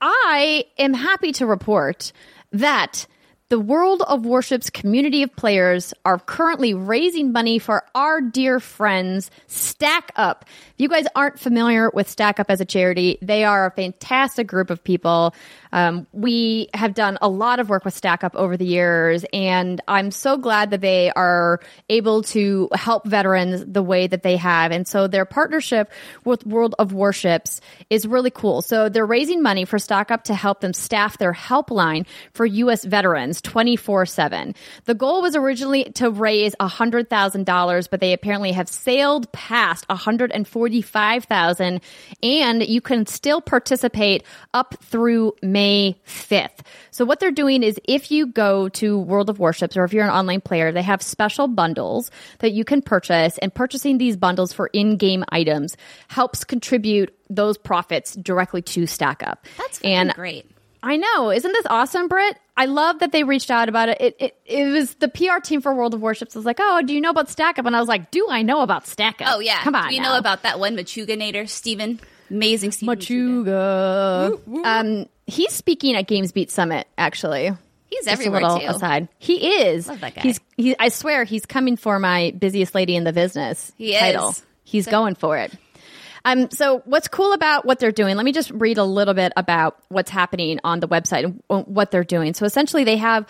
I 0.00 0.64
am 0.78 0.94
happy 0.94 1.32
to 1.32 1.46
report 1.46 2.12
that 2.52 3.06
the 3.54 3.60
World 3.60 4.02
of 4.08 4.26
Warships 4.26 4.68
community 4.68 5.22
of 5.22 5.36
players 5.36 5.94
are 6.04 6.18
currently 6.18 6.74
raising 6.74 7.30
money 7.30 7.60
for 7.60 7.84
our 7.94 8.20
dear 8.20 8.58
friends 8.58 9.30
Stack 9.46 10.10
Up. 10.16 10.44
If 10.48 10.74
you 10.78 10.88
guys 10.88 11.06
aren't 11.14 11.38
familiar 11.38 11.88
with 11.94 12.10
Stack 12.10 12.40
Up 12.40 12.50
as 12.50 12.60
a 12.60 12.64
charity, 12.64 13.16
they 13.22 13.44
are 13.44 13.66
a 13.66 13.70
fantastic 13.70 14.48
group 14.48 14.70
of 14.70 14.82
people. 14.82 15.36
Um, 15.72 16.08
we 16.12 16.68
have 16.74 16.94
done 16.94 17.16
a 17.22 17.28
lot 17.28 17.60
of 17.60 17.68
work 17.68 17.84
with 17.84 17.94
Stack 17.94 18.24
Up 18.24 18.34
over 18.34 18.56
the 18.56 18.64
years, 18.64 19.24
and 19.32 19.80
I'm 19.86 20.10
so 20.10 20.36
glad 20.36 20.70
that 20.70 20.80
they 20.80 21.12
are 21.12 21.60
able 21.88 22.22
to 22.24 22.68
help 22.74 23.06
veterans 23.06 23.64
the 23.66 23.84
way 23.84 24.08
that 24.08 24.24
they 24.24 24.36
have. 24.36 24.72
And 24.72 24.86
so 24.86 25.06
their 25.06 25.24
partnership 25.24 25.92
with 26.24 26.44
World 26.44 26.74
of 26.80 26.92
Warships 26.92 27.60
is 27.88 28.04
really 28.04 28.30
cool. 28.32 28.62
So 28.62 28.88
they're 28.88 29.06
raising 29.06 29.42
money 29.42 29.64
for 29.64 29.78
Stack 29.78 30.10
Up 30.10 30.24
to 30.24 30.34
help 30.34 30.60
them 30.60 30.72
staff 30.72 31.18
their 31.18 31.32
helpline 31.32 32.04
for 32.32 32.46
U.S. 32.46 32.84
veterans 32.84 33.40
24 33.44 34.06
7. 34.06 34.54
The 34.86 34.94
goal 34.94 35.22
was 35.22 35.36
originally 35.36 35.84
to 35.94 36.10
raise 36.10 36.54
$100,000, 36.60 37.90
but 37.90 38.00
they 38.00 38.12
apparently 38.12 38.52
have 38.52 38.68
sailed 38.68 39.30
past 39.32 39.88
145,000 39.88 41.80
and 42.22 42.66
you 42.66 42.80
can 42.80 43.06
still 43.06 43.40
participate 43.40 44.24
up 44.52 44.74
through 44.82 45.34
May 45.42 45.96
5th. 46.06 46.60
So 46.90 47.04
what 47.04 47.20
they're 47.20 47.30
doing 47.30 47.62
is 47.62 47.78
if 47.84 48.10
you 48.10 48.26
go 48.26 48.68
to 48.70 48.98
World 48.98 49.30
of 49.30 49.38
Warships 49.38 49.76
or 49.76 49.84
if 49.84 49.92
you're 49.92 50.04
an 50.04 50.10
online 50.10 50.40
player, 50.40 50.72
they 50.72 50.82
have 50.82 51.02
special 51.02 51.46
bundles 51.46 52.10
that 52.40 52.52
you 52.52 52.64
can 52.64 52.82
purchase 52.82 53.38
and 53.38 53.54
purchasing 53.54 53.98
these 53.98 54.16
bundles 54.16 54.52
for 54.52 54.68
in-game 54.72 55.24
items 55.30 55.76
helps 56.08 56.44
contribute 56.44 57.14
those 57.30 57.58
profits 57.58 58.14
directly 58.14 58.62
to 58.62 58.86
Stack 58.86 59.22
Up. 59.26 59.46
That's 59.58 59.80
and 59.82 60.12
great. 60.14 60.50
I 60.82 60.96
know. 60.96 61.30
Isn't 61.30 61.52
this 61.52 61.66
awesome, 61.70 62.08
Britt? 62.08 62.38
I 62.56 62.66
love 62.66 63.00
that 63.00 63.10
they 63.12 63.24
reached 63.24 63.50
out 63.50 63.68
about 63.68 63.88
it. 63.88 64.00
It, 64.00 64.16
it. 64.20 64.36
it 64.46 64.64
was 64.72 64.94
the 64.96 65.08
PR 65.08 65.40
team 65.42 65.60
for 65.60 65.74
World 65.74 65.92
of 65.94 66.00
Warships 66.00 66.34
was 66.34 66.44
like, 66.44 66.58
oh, 66.60 66.82
do 66.82 66.94
you 66.94 67.00
know 67.00 67.10
about 67.10 67.28
Stack 67.28 67.58
Up? 67.58 67.66
And 67.66 67.74
I 67.74 67.80
was 67.80 67.88
like, 67.88 68.10
do 68.12 68.28
I 68.30 68.42
know 68.42 68.60
about 68.60 68.86
Stack 68.86 69.20
Up? 69.20 69.28
Oh 69.30 69.38
yeah, 69.40 69.62
Come 69.62 69.74
on. 69.74 69.88
Do 69.88 69.94
you 69.94 70.00
now. 70.00 70.12
know 70.12 70.18
about 70.18 70.42
that 70.44 70.58
one 70.60 70.76
Machuganator, 70.76 71.48
Steven? 71.48 71.98
Amazing 72.30 72.70
Steven. 72.72 72.96
Machuga? 72.96 74.40
Um, 74.64 75.06
he's 75.26 75.52
speaking 75.52 75.94
at 75.96 76.06
GamesBeat 76.08 76.50
Summit, 76.50 76.86
actually. 76.96 77.50
He's 77.90 78.04
Just 78.04 78.08
a 78.08 78.12
everywhere 78.12 78.40
little 78.42 78.60
too. 78.60 78.66
aside. 78.66 79.08
He 79.18 79.62
is. 79.62 79.86
Love 79.88 80.00
that 80.00 80.14
guy. 80.14 80.22
He's. 80.22 80.40
He, 80.56 80.76
I 80.78 80.88
swear, 80.88 81.24
he's 81.24 81.46
coming 81.46 81.76
for 81.76 81.98
my 81.98 82.32
busiest 82.38 82.74
lady 82.74 82.96
in 82.96 83.04
the 83.04 83.12
business 83.12 83.72
He 83.76 83.96
title. 83.98 84.30
is. 84.30 84.42
He's 84.64 84.86
going 84.86 85.14
for 85.14 85.36
it. 85.38 85.52
Um, 86.24 86.50
so 86.50 86.80
what's 86.86 87.08
cool 87.08 87.32
about 87.32 87.66
what 87.66 87.78
they're 87.78 87.92
doing? 87.92 88.16
Let 88.16 88.24
me 88.24 88.32
just 88.32 88.50
read 88.50 88.78
a 88.78 88.84
little 88.84 89.14
bit 89.14 89.32
about 89.36 89.78
what's 89.88 90.10
happening 90.10 90.58
on 90.64 90.80
the 90.80 90.88
website 90.88 91.24
and 91.24 91.66
what 91.66 91.90
they're 91.90 92.04
doing. 92.04 92.34
So 92.34 92.46
essentially, 92.46 92.84
they 92.84 92.96
have 92.96 93.26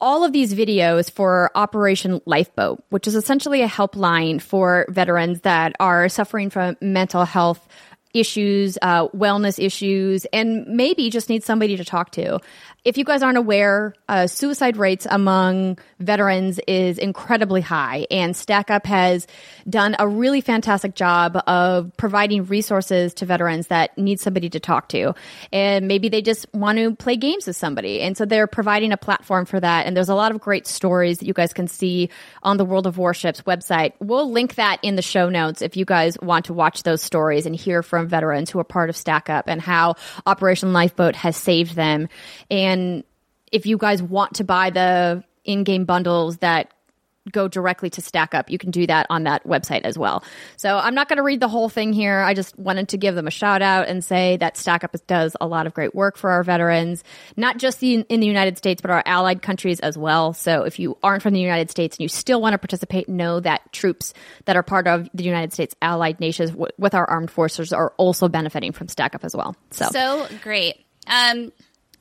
all 0.00 0.24
of 0.24 0.32
these 0.32 0.54
videos 0.54 1.10
for 1.10 1.50
Operation 1.54 2.20
Lifeboat, 2.24 2.84
which 2.90 3.06
is 3.06 3.14
essentially 3.14 3.62
a 3.62 3.68
helpline 3.68 4.40
for 4.40 4.86
veterans 4.88 5.40
that 5.40 5.74
are 5.80 6.08
suffering 6.08 6.50
from 6.50 6.76
mental 6.80 7.24
health 7.24 7.66
issues, 8.14 8.78
uh, 8.82 9.08
wellness 9.08 9.62
issues, 9.62 10.24
and 10.26 10.66
maybe 10.66 11.10
just 11.10 11.28
need 11.28 11.44
somebody 11.44 11.76
to 11.76 11.84
talk 11.84 12.10
to. 12.12 12.38
If 12.84 12.96
you 12.96 13.04
guys 13.04 13.22
aren't 13.22 13.36
aware, 13.36 13.94
uh, 14.08 14.26
suicide 14.26 14.76
rates 14.76 15.06
among 15.10 15.78
veterans 15.98 16.58
is 16.66 16.96
incredibly 16.96 17.60
high, 17.60 18.06
and 18.10 18.34
Stack 18.34 18.70
Up 18.70 18.86
has 18.86 19.26
done 19.68 19.94
a 19.98 20.08
really 20.08 20.40
fantastic 20.40 20.94
job 20.94 21.36
of 21.46 21.92
providing 21.96 22.46
resources 22.46 23.12
to 23.14 23.26
veterans 23.26 23.66
that 23.66 23.96
need 23.98 24.20
somebody 24.20 24.48
to 24.50 24.60
talk 24.60 24.88
to. 24.90 25.14
And 25.52 25.86
maybe 25.86 26.08
they 26.08 26.22
just 26.22 26.46
want 26.54 26.78
to 26.78 26.94
play 26.94 27.16
games 27.16 27.46
with 27.46 27.56
somebody. 27.56 28.00
And 28.00 28.16
so 28.16 28.24
they're 28.24 28.46
providing 28.46 28.92
a 28.92 28.96
platform 28.96 29.44
for 29.44 29.60
that. 29.60 29.86
And 29.86 29.96
there's 29.96 30.08
a 30.08 30.14
lot 30.14 30.32
of 30.32 30.40
great 30.40 30.66
stories 30.66 31.18
that 31.18 31.26
you 31.26 31.34
guys 31.34 31.52
can 31.52 31.68
see 31.68 32.08
on 32.42 32.56
the 32.56 32.64
World 32.64 32.86
of 32.86 32.96
Warships 32.96 33.42
website. 33.42 33.92
We'll 34.00 34.30
link 34.30 34.54
that 34.54 34.78
in 34.82 34.96
the 34.96 35.02
show 35.02 35.28
notes 35.28 35.60
if 35.60 35.76
you 35.76 35.84
guys 35.84 36.16
want 36.22 36.46
to 36.46 36.54
watch 36.54 36.84
those 36.84 37.02
stories 37.02 37.44
and 37.44 37.54
hear 37.54 37.82
from 37.82 37.97
veterans 38.06 38.50
who 38.50 38.58
are 38.58 38.64
part 38.64 38.90
of 38.90 38.96
Stack 38.96 39.28
Up 39.28 39.48
and 39.48 39.60
how 39.60 39.96
Operation 40.26 40.72
Lifeboat 40.72 41.16
has 41.16 41.36
saved 41.36 41.74
them. 41.74 42.08
And 42.50 43.04
if 43.50 43.66
you 43.66 43.78
guys 43.78 44.02
want 44.02 44.34
to 44.36 44.44
buy 44.44 44.70
the 44.70 45.24
in-game 45.44 45.84
bundles 45.84 46.38
that 46.38 46.72
go 47.30 47.48
directly 47.48 47.90
to 47.90 48.00
stack 48.00 48.34
up. 48.34 48.50
You 48.50 48.58
can 48.58 48.70
do 48.70 48.86
that 48.86 49.06
on 49.10 49.24
that 49.24 49.44
website 49.44 49.82
as 49.82 49.98
well. 49.98 50.24
So 50.56 50.76
i'm 50.76 50.94
not 50.94 51.08
going 51.08 51.18
to 51.18 51.22
read 51.22 51.40
the 51.40 51.48
whole 51.48 51.68
thing 51.68 51.92
here. 51.92 52.20
I 52.20 52.34
just 52.34 52.58
wanted 52.58 52.88
to 52.90 52.96
give 52.96 53.14
them 53.14 53.26
a 53.26 53.30
shout 53.30 53.62
out 53.62 53.88
and 53.88 54.04
say 54.04 54.36
that 54.38 54.56
stack 54.56 54.84
up 54.84 54.96
does 55.06 55.36
a 55.40 55.46
lot 55.46 55.66
of 55.66 55.74
great 55.74 55.94
work 55.94 56.16
for 56.16 56.30
our 56.30 56.42
veterans 56.42 57.04
not 57.36 57.58
just 57.58 57.82
in, 57.82 58.04
in 58.08 58.20
the 58.20 58.26
united 58.26 58.58
states 58.58 58.82
but 58.82 58.90
our 58.90 59.02
allied 59.06 59.42
countries 59.42 59.80
as 59.80 59.96
well. 59.96 60.32
So 60.32 60.62
if 60.62 60.78
you 60.78 60.98
aren't 61.02 61.22
from 61.22 61.34
the 61.34 61.40
united 61.40 61.70
states 61.70 61.96
and 61.96 62.02
you 62.02 62.08
still 62.08 62.40
want 62.40 62.54
to 62.54 62.58
participate 62.58 63.08
know 63.08 63.40
that 63.40 63.72
troops 63.72 64.12
that 64.46 64.56
are 64.56 64.62
part 64.62 64.86
of 64.86 65.08
the 65.14 65.24
united 65.24 65.52
states 65.52 65.74
allied 65.82 66.20
nations 66.20 66.52
with 66.78 66.94
our 66.94 67.08
armed 67.08 67.30
forces 67.30 67.72
are 67.72 67.92
also 67.96 68.28
benefiting 68.28 68.72
from 68.72 68.88
stack 68.88 69.14
up 69.14 69.24
as 69.24 69.34
well. 69.36 69.56
So, 69.70 69.88
So 69.90 70.28
great. 70.42 70.84
Um, 71.06 71.52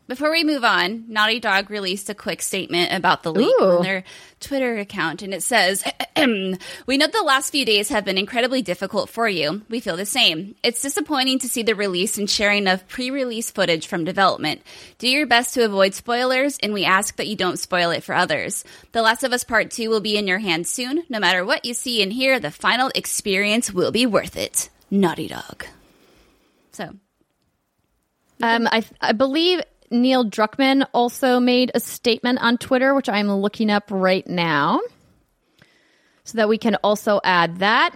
before 0.07 0.31
we 0.31 0.43
move 0.43 0.63
on, 0.63 1.03
Naughty 1.07 1.39
Dog 1.39 1.69
released 1.69 2.09
a 2.09 2.15
quick 2.15 2.41
statement 2.41 2.93
about 2.93 3.23
the 3.23 3.33
leak 3.33 3.53
Ooh. 3.59 3.77
on 3.77 3.83
their 3.83 4.03
Twitter 4.39 4.77
account, 4.77 5.21
and 5.21 5.33
it 5.33 5.43
says, 5.43 5.83
"We 6.17 6.97
know 6.97 7.07
the 7.07 7.23
last 7.25 7.51
few 7.51 7.65
days 7.65 7.89
have 7.89 8.05
been 8.05 8.17
incredibly 8.17 8.61
difficult 8.61 9.09
for 9.09 9.27
you. 9.27 9.63
We 9.69 9.79
feel 9.81 9.97
the 9.97 10.05
same. 10.05 10.55
It's 10.63 10.81
disappointing 10.81 11.39
to 11.39 11.49
see 11.49 11.63
the 11.63 11.75
release 11.75 12.17
and 12.17 12.29
sharing 12.29 12.67
of 12.67 12.87
pre-release 12.87 13.51
footage 13.51 13.87
from 13.87 14.05
development. 14.05 14.61
Do 14.97 15.09
your 15.09 15.27
best 15.27 15.53
to 15.55 15.65
avoid 15.65 15.93
spoilers, 15.93 16.57
and 16.63 16.73
we 16.73 16.85
ask 16.85 17.17
that 17.17 17.27
you 17.27 17.35
don't 17.35 17.59
spoil 17.59 17.91
it 17.91 18.03
for 18.03 18.15
others. 18.15 18.63
The 18.93 19.01
Last 19.01 19.23
of 19.23 19.33
Us 19.33 19.43
Part 19.43 19.71
Two 19.71 19.89
will 19.89 20.01
be 20.01 20.17
in 20.17 20.27
your 20.27 20.39
hands 20.39 20.69
soon. 20.69 21.03
No 21.09 21.19
matter 21.19 21.43
what 21.43 21.65
you 21.65 21.73
see 21.73 22.01
and 22.01 22.13
hear, 22.13 22.39
the 22.39 22.51
final 22.51 22.91
experience 22.95 23.73
will 23.73 23.91
be 23.91 24.05
worth 24.05 24.37
it. 24.37 24.69
Naughty 24.89 25.27
Dog." 25.27 25.65
So. 26.71 26.93
Um, 28.41 28.67
I, 28.71 28.83
I 29.01 29.13
believe 29.13 29.61
Neil 29.89 30.25
Druckmann 30.25 30.85
also 30.93 31.39
made 31.39 31.71
a 31.73 31.79
statement 31.79 32.39
on 32.41 32.57
Twitter, 32.57 32.93
which 32.93 33.09
I'm 33.09 33.31
looking 33.31 33.69
up 33.69 33.85
right 33.89 34.27
now, 34.27 34.81
so 36.23 36.37
that 36.37 36.49
we 36.49 36.57
can 36.57 36.75
also 36.83 37.21
add 37.23 37.59
that. 37.59 37.95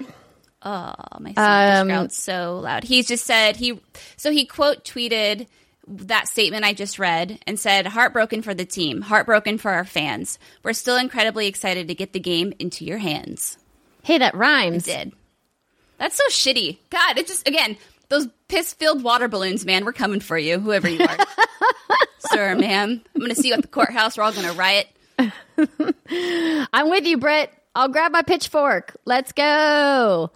Oh, 0.64 0.94
my 1.20 1.34
son 1.34 1.82
Um, 1.82 1.88
growled 1.88 2.12
so 2.12 2.60
loud. 2.64 2.84
He's 2.84 3.08
just 3.08 3.26
said 3.26 3.56
he 3.56 3.80
so 4.16 4.32
he 4.32 4.46
quote 4.46 4.84
tweeted 4.86 5.48
that 5.88 6.28
statement 6.28 6.64
I 6.64 6.74
just 6.74 7.00
read 7.00 7.40
and 7.48 7.60
said, 7.60 7.88
"Heartbroken 7.88 8.42
for 8.44 8.54
the 8.54 8.66
team, 8.66 9.02
heartbroken 9.02 9.58
for 9.58 9.72
our 9.72 9.86
fans. 9.86 10.38
We're 10.64 10.74
still 10.74 10.98
incredibly 10.98 11.48
excited 11.48 11.88
to 11.88 11.96
get 11.96 12.14
the 12.14 12.20
game 12.20 12.54
into 12.60 12.86
your 12.86 13.00
hands." 13.00 13.58
Hey, 14.04 14.20
that 14.20 14.36
rhymes. 14.36 14.84
Did 14.84 15.14
that's 15.98 16.16
so 16.16 16.24
shitty? 16.30 16.78
God, 16.90 17.18
it 17.18 17.28
just 17.28 17.48
again 17.48 17.76
those 18.12 18.28
piss-filled 18.50 19.04
water 19.04 19.28
balloons, 19.28 19.66
man. 19.66 19.86
We're 19.86 19.94
coming 19.94 20.20
for 20.20 20.38
you, 20.38 20.60
whoever 20.60 20.88
you 20.88 21.04
are, 21.04 21.18
sir, 22.20 22.56
ma'am. 22.56 23.02
I'm 23.16 23.20
going 23.20 23.34
to 23.34 23.42
see 23.42 23.48
you 23.48 23.54
at 23.56 23.62
the 23.62 23.68
courthouse. 23.68 24.18
We're 24.18 24.24
all 24.24 24.34
going 24.34 24.48
to 24.48 24.54
riot. 24.54 24.88
I'm 26.74 26.90
with 26.90 27.06
you, 27.06 27.18
Britt. 27.18 27.52
I'll 27.74 27.88
grab 27.88 28.12
my 28.12 28.22
pitchfork. 28.22 28.98
Let's 29.06 29.32
go. 29.32 30.30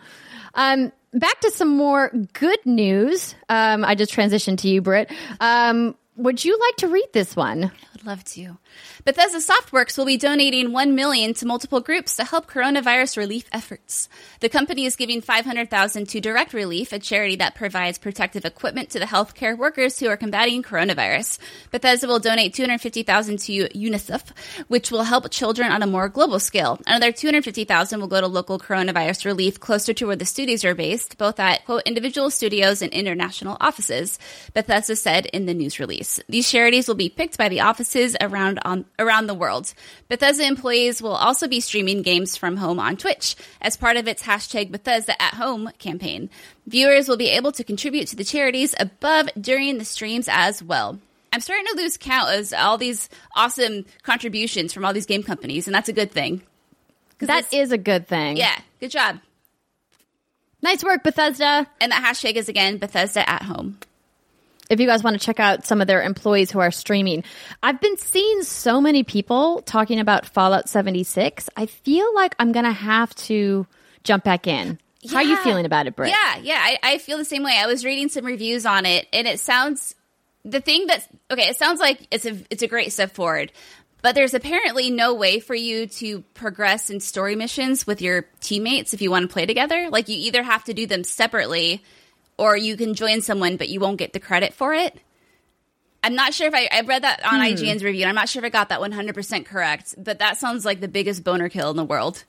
Um, 0.54 0.92
back 1.14 1.40
to 1.42 1.52
some 1.52 1.76
more 1.76 2.10
good 2.34 2.66
news. 2.66 3.36
Um, 3.50 3.84
I 3.84 3.96
just 3.96 4.14
transitioned 4.14 4.60
to 4.60 4.70
you, 4.70 4.82
Britt. 4.82 5.12
Um, 5.42 5.96
would 6.16 6.44
you 6.46 6.58
like 6.58 6.78
to 6.78 6.88
read 6.88 7.08
this 7.12 7.36
one? 7.36 7.72
I 8.06 8.08
would 8.08 8.18
love 8.18 8.24
to. 8.36 8.58
Bethesda 9.04 9.40
Softworks 9.40 9.98
will 9.98 10.06
be 10.06 10.18
donating 10.18 10.72
1 10.72 10.96
million 10.96 11.34
to 11.36 11.46
multiple 11.46 11.82
groups 11.82 12.16
to 12.18 12.24
help 12.24 12.48
coronavirus 12.48 13.18
relief 13.18 13.46
efforts. 13.52 14.10
The 14.42 14.50
company 14.50 14.86
is 14.86 14.96
giving 14.96 15.22
500,000 15.22 16.08
to 16.10 16.22
Direct 16.22 16.54
Relief, 16.54 16.94
a 16.94 17.00
charity 17.00 17.36
that 17.38 17.56
provides 17.56 17.98
protective 17.98 18.46
equipment 18.46 18.92
to 18.92 19.00
the 19.00 19.06
healthcare 19.06 19.58
workers 19.58 20.00
who 20.00 20.08
are 20.08 20.18
combating 20.18 20.62
coronavirus. 20.62 21.40
Bethesda 21.72 22.08
will 22.08 22.20
donate 22.20 22.54
250,000 22.54 23.40
to 23.40 23.70
UNICEF, 23.70 24.24
which 24.68 24.92
will 24.92 25.04
help 25.04 25.32
children 25.32 25.72
on 25.72 25.82
a 25.82 25.88
more 25.88 26.10
global 26.10 26.40
scale. 26.40 26.80
Another 26.86 27.12
250,000 27.12 28.00
will 28.00 28.08
go 28.08 28.22
to 28.22 28.28
local 28.28 28.60
coronavirus 28.60 29.26
relief 29.26 29.60
closer 29.60 29.94
to 29.94 30.06
where 30.06 30.16
the 30.16 30.26
studios 30.26 30.64
are 30.64 30.76
based, 30.76 31.18
both 31.18 31.40
at 31.40 31.66
quote 31.66 31.84
individual 31.86 32.30
studios 32.30 32.82
and 32.82 32.94
international 32.94 33.58
offices. 33.60 34.20
Bethesda 34.54 34.96
said 34.96 35.26
in 35.28 35.48
the 35.48 35.54
news 35.54 35.80
release. 35.80 36.20
These 36.30 36.52
charities 36.52 36.88
will 36.88 36.96
be 36.96 37.10
picked 37.10 37.38
by 37.38 37.50
the 37.50 37.62
offices 37.96 38.16
around 38.22 38.60
on 38.66 38.86
around 39.00 39.28
the 39.28 39.34
world. 39.34 39.74
Bethesda 40.10 40.46
employees 40.46 41.02
will 41.02 41.16
also 41.16 41.48
be 41.48 41.60
streaming 41.60 42.02
games 42.02 42.36
from 42.38 42.58
home 42.58 42.80
on 42.80 42.98
Twitch 42.98 43.36
as 43.62 43.78
part 43.78 43.98
of 43.98 44.08
its 44.08 44.24
hashtag 44.24 44.72
Bethesda 44.72 45.20
at 45.22 45.36
Home 45.36 45.70
campaign. 45.80 46.30
Viewers 46.68 47.08
will 47.08 47.18
be 47.18 47.30
able 47.30 47.52
to 47.54 47.64
contribute 47.64 48.08
to 48.10 48.16
the 48.16 48.24
charities 48.24 48.76
above 48.80 49.30
during 49.40 49.78
the 49.78 49.86
streams 49.86 50.28
as 50.30 50.62
well. 50.62 51.00
I'm 51.32 51.42
starting 51.42 51.66
to 51.68 51.78
lose 51.82 51.98
count 51.98 52.30
of 52.34 52.54
all 52.58 52.78
these 52.78 53.10
awesome 53.36 53.86
contributions 54.04 54.74
from 54.74 54.86
all 54.86 54.94
these 54.94 55.06
game 55.06 55.24
companies, 55.24 55.68
and 55.68 55.76
that's 55.76 55.90
a 55.90 55.94
good 55.94 56.12
thing. 56.12 56.42
That 57.20 57.46
it's- 57.52 57.72
a 57.72 57.78
good 57.78 58.08
thing. 58.08 58.38
yeah, 58.38 58.58
good 58.80 58.92
job. 58.92 59.20
Nice 60.62 60.84
work, 60.84 61.04
Bethesda. 61.04 61.68
And 61.80 61.92
that 61.92 62.04
hashtag 62.04 62.36
is 62.36 62.50
again 62.50 62.78
Bethesda 62.78 63.28
at 63.30 63.44
home. 63.44 63.78
If 64.70 64.80
you 64.80 64.88
guys 64.88 65.04
want 65.04 65.20
to 65.20 65.26
check 65.26 65.40
out 65.40 65.66
some 65.66 65.82
of 65.82 65.88
their 65.88 66.02
employees 66.02 66.52
who 66.52 66.60
are 66.60 66.72
streaming. 66.72 67.24
I've 67.62 67.80
been 67.80 67.98
seeing 67.98 68.44
so 68.44 68.82
many 68.82 69.04
people 69.04 69.62
talking 69.62 70.00
about 70.00 70.26
Fallout 70.26 70.70
76. 70.70 71.50
I 71.56 71.66
feel 71.66 72.14
like 72.16 72.36
I'm 72.40 72.52
going 72.52 72.66
to 72.66 72.72
have 72.72 73.14
to 73.16 73.68
jump 74.04 74.24
back 74.24 74.48
in. 74.48 74.80
How 75.10 75.18
are 75.18 75.24
you 75.24 75.38
feeling 75.38 75.66
about 75.66 75.88
it, 75.88 75.96
Britt? 75.96 76.10
Yeah, 76.10 76.38
yeah, 76.42 76.60
I, 76.60 76.80
I 76.82 76.98
feel 76.98 77.18
the 77.18 77.26
same 77.26 77.44
way. 77.44 77.56
I 77.58 77.68
was 77.68 77.86
reading 77.86 78.10
some 78.10 78.26
reviews 78.26 78.66
on 78.66 78.86
it, 78.86 79.08
and 79.14 79.28
it 79.28 79.40
sounds 79.40 79.94
the 80.44 80.62
thing 80.62 80.88
that's 80.88 81.08
okay. 81.30 81.50
It 81.50 81.58
sounds 81.58 81.80
like 81.80 82.08
it's 82.12 82.26
a 82.26 82.38
it's 82.50 82.64
a 82.64 82.68
great 82.68 82.92
step 82.92 83.12
forward, 83.12 83.52
but 84.02 84.16
there's 84.16 84.34
apparently 84.34 84.90
no 84.90 85.14
way 85.14 85.40
for 85.40 85.56
you 85.56 85.88
to 85.88 86.22
progress 86.34 86.90
in 86.90 87.00
story 87.00 87.36
missions 87.36 87.86
with 87.86 88.02
your 88.02 88.26
teammates 88.40 88.94
if 88.94 89.02
you 89.02 89.12
want 89.12 89.28
to 89.28 89.34
play 89.34 89.46
together. 89.46 89.90
Like 89.90 90.10
you 90.10 90.18
either 90.18 90.44
have 90.44 90.64
to 90.66 90.74
do 90.74 90.88
them 90.88 91.04
separately, 91.04 91.84
or 92.38 92.58
you 92.58 92.78
can 92.78 92.94
join 92.94 93.22
someone, 93.22 93.58
but 93.58 93.70
you 93.70 93.80
won't 93.80 93.98
get 93.98 94.14
the 94.14 94.20
credit 94.20 94.54
for 94.54 94.74
it. 94.74 94.98
I'm 96.04 96.16
not 96.16 96.34
sure 96.36 96.48
if 96.48 96.54
I, 96.54 96.70
I 96.72 96.82
read 96.82 97.04
that 97.04 97.26
on 97.26 97.40
hmm. 97.40 97.46
IGN's 97.46 97.84
review. 97.84 98.04
And 98.04 98.10
I'm 98.10 98.16
not 98.16 98.30
sure 98.30 98.40
if 98.40 98.46
I 98.46 98.50
got 98.50 98.70
that 98.70 98.80
100% 98.80 99.46
correct, 99.46 99.96
but 99.98 100.20
that 100.20 100.38
sounds 100.38 100.64
like 100.64 100.80
the 100.80 100.88
biggest 100.88 101.24
boner 101.24 101.50
kill 101.50 101.72
in 101.72 101.78
the 101.78 101.84
world. 101.84 102.24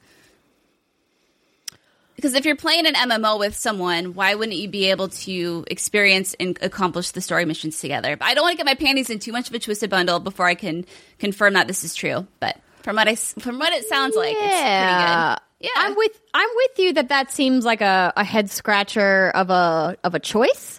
Because 2.16 2.32
if 2.32 2.46
you're 2.46 2.56
playing 2.56 2.86
an 2.86 2.94
MMO 2.94 3.38
with 3.38 3.54
someone, 3.54 4.14
why 4.14 4.34
wouldn't 4.34 4.56
you 4.56 4.68
be 4.68 4.86
able 4.86 5.08
to 5.08 5.66
experience 5.70 6.34
and 6.40 6.58
accomplish 6.62 7.10
the 7.10 7.20
story 7.20 7.44
missions 7.44 7.78
together? 7.78 8.16
But 8.16 8.24
I 8.24 8.32
don't 8.32 8.44
want 8.44 8.54
to 8.54 8.56
get 8.56 8.64
my 8.64 8.74
panties 8.74 9.10
in 9.10 9.18
too 9.18 9.32
much 9.32 9.50
of 9.50 9.54
a 9.54 9.58
twisted 9.58 9.90
bundle 9.90 10.18
before 10.20 10.46
I 10.46 10.54
can 10.54 10.86
confirm 11.18 11.52
that 11.52 11.68
this 11.68 11.84
is 11.84 11.94
true. 11.94 12.26
But 12.40 12.58
from 12.82 12.96
what 12.96 13.06
I 13.06 13.16
from 13.16 13.58
what 13.58 13.74
it 13.74 13.84
sounds 13.84 14.16
like, 14.16 14.34
it's 14.34 14.40
pretty 14.40 14.54
good. 14.54 15.45
Yeah, 15.66 15.82
I'm 15.82 15.96
with 15.96 16.20
I'm 16.32 16.48
with 16.54 16.78
you 16.78 16.92
that 16.94 17.08
that 17.08 17.32
seems 17.32 17.64
like 17.64 17.80
a, 17.80 18.12
a 18.16 18.24
head 18.24 18.50
scratcher 18.50 19.30
of 19.34 19.50
a 19.50 19.96
of 20.04 20.14
a 20.14 20.20
choice. 20.20 20.78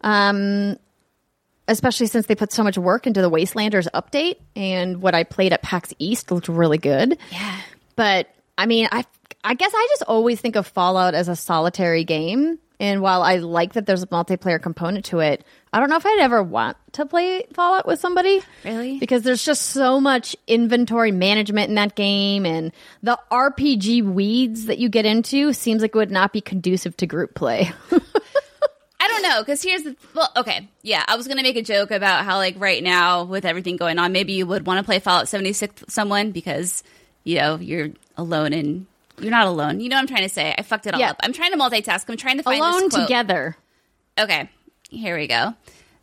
Um 0.00 0.76
especially 1.68 2.06
since 2.06 2.26
they 2.26 2.34
put 2.34 2.52
so 2.52 2.64
much 2.64 2.76
work 2.76 3.06
into 3.06 3.22
the 3.22 3.30
Wastelanders 3.30 3.86
update 3.94 4.36
and 4.56 5.00
what 5.00 5.14
I 5.14 5.22
played 5.24 5.52
at 5.52 5.62
PAX 5.62 5.94
East 5.98 6.30
looked 6.30 6.48
really 6.48 6.78
good. 6.78 7.18
Yeah. 7.30 7.60
But 7.94 8.28
I 8.58 8.66
mean, 8.66 8.88
I 8.90 9.04
I 9.44 9.54
guess 9.54 9.72
I 9.74 9.86
just 9.90 10.02
always 10.04 10.40
think 10.40 10.56
of 10.56 10.66
Fallout 10.66 11.14
as 11.14 11.28
a 11.28 11.36
solitary 11.36 12.04
game. 12.04 12.58
And 12.80 13.00
while 13.00 13.22
I 13.22 13.36
like 13.36 13.74
that 13.74 13.86
there's 13.86 14.02
a 14.02 14.08
multiplayer 14.08 14.60
component 14.60 15.04
to 15.06 15.20
it, 15.20 15.44
I 15.72 15.80
don't 15.80 15.88
know 15.88 15.96
if 15.96 16.04
I'd 16.04 16.18
ever 16.20 16.42
want 16.42 16.76
to 16.92 17.06
play 17.06 17.44
Fallout 17.54 17.86
with 17.86 17.98
somebody. 17.98 18.42
Really? 18.62 18.98
Because 18.98 19.22
there's 19.22 19.42
just 19.44 19.68
so 19.68 20.00
much 20.00 20.36
inventory 20.46 21.12
management 21.12 21.70
in 21.70 21.76
that 21.76 21.94
game, 21.94 22.44
and 22.44 22.72
the 23.02 23.18
RPG 23.30 24.02
weeds 24.04 24.66
that 24.66 24.78
you 24.78 24.88
get 24.90 25.06
into 25.06 25.52
seems 25.54 25.80
like 25.80 25.90
it 25.94 25.96
would 25.98 26.10
not 26.10 26.32
be 26.32 26.40
conducive 26.42 26.94
to 26.98 27.06
group 27.06 27.34
play. 27.34 27.72
I 29.00 29.08
don't 29.08 29.22
know 29.22 29.40
because 29.40 29.62
here's 29.62 29.82
the 29.82 29.96
well, 30.14 30.30
okay, 30.36 30.68
yeah. 30.82 31.04
I 31.08 31.16
was 31.16 31.26
gonna 31.26 31.42
make 31.42 31.56
a 31.56 31.62
joke 31.62 31.90
about 31.90 32.24
how 32.24 32.36
like 32.36 32.54
right 32.58 32.82
now 32.82 33.24
with 33.24 33.44
everything 33.44 33.76
going 33.76 33.98
on, 33.98 34.12
maybe 34.12 34.34
you 34.34 34.46
would 34.46 34.64
want 34.64 34.78
to 34.78 34.84
play 34.84 35.00
Fallout 35.00 35.26
76 35.28 35.80
with 35.80 35.90
someone 35.90 36.30
because 36.30 36.84
you 37.24 37.38
know 37.38 37.56
you're 37.56 37.88
alone 38.16 38.52
and 38.52 38.86
you're 39.18 39.30
not 39.32 39.46
alone. 39.48 39.80
You 39.80 39.88
know 39.88 39.96
what 39.96 40.02
I'm 40.02 40.06
trying 40.06 40.22
to 40.22 40.28
say? 40.28 40.54
I 40.56 40.62
fucked 40.62 40.86
it 40.86 40.94
all 40.94 41.00
Yeah. 41.00 41.10
up. 41.10 41.16
I'm 41.22 41.32
trying 41.32 41.50
to 41.52 41.58
multitask. 41.58 42.08
I'm 42.08 42.16
trying 42.16 42.36
to 42.36 42.42
find 42.44 42.60
Alone 42.60 42.90
together. 42.90 43.56
Okay, 44.18 44.48
here 44.92 45.16
we 45.16 45.26
go. 45.26 45.54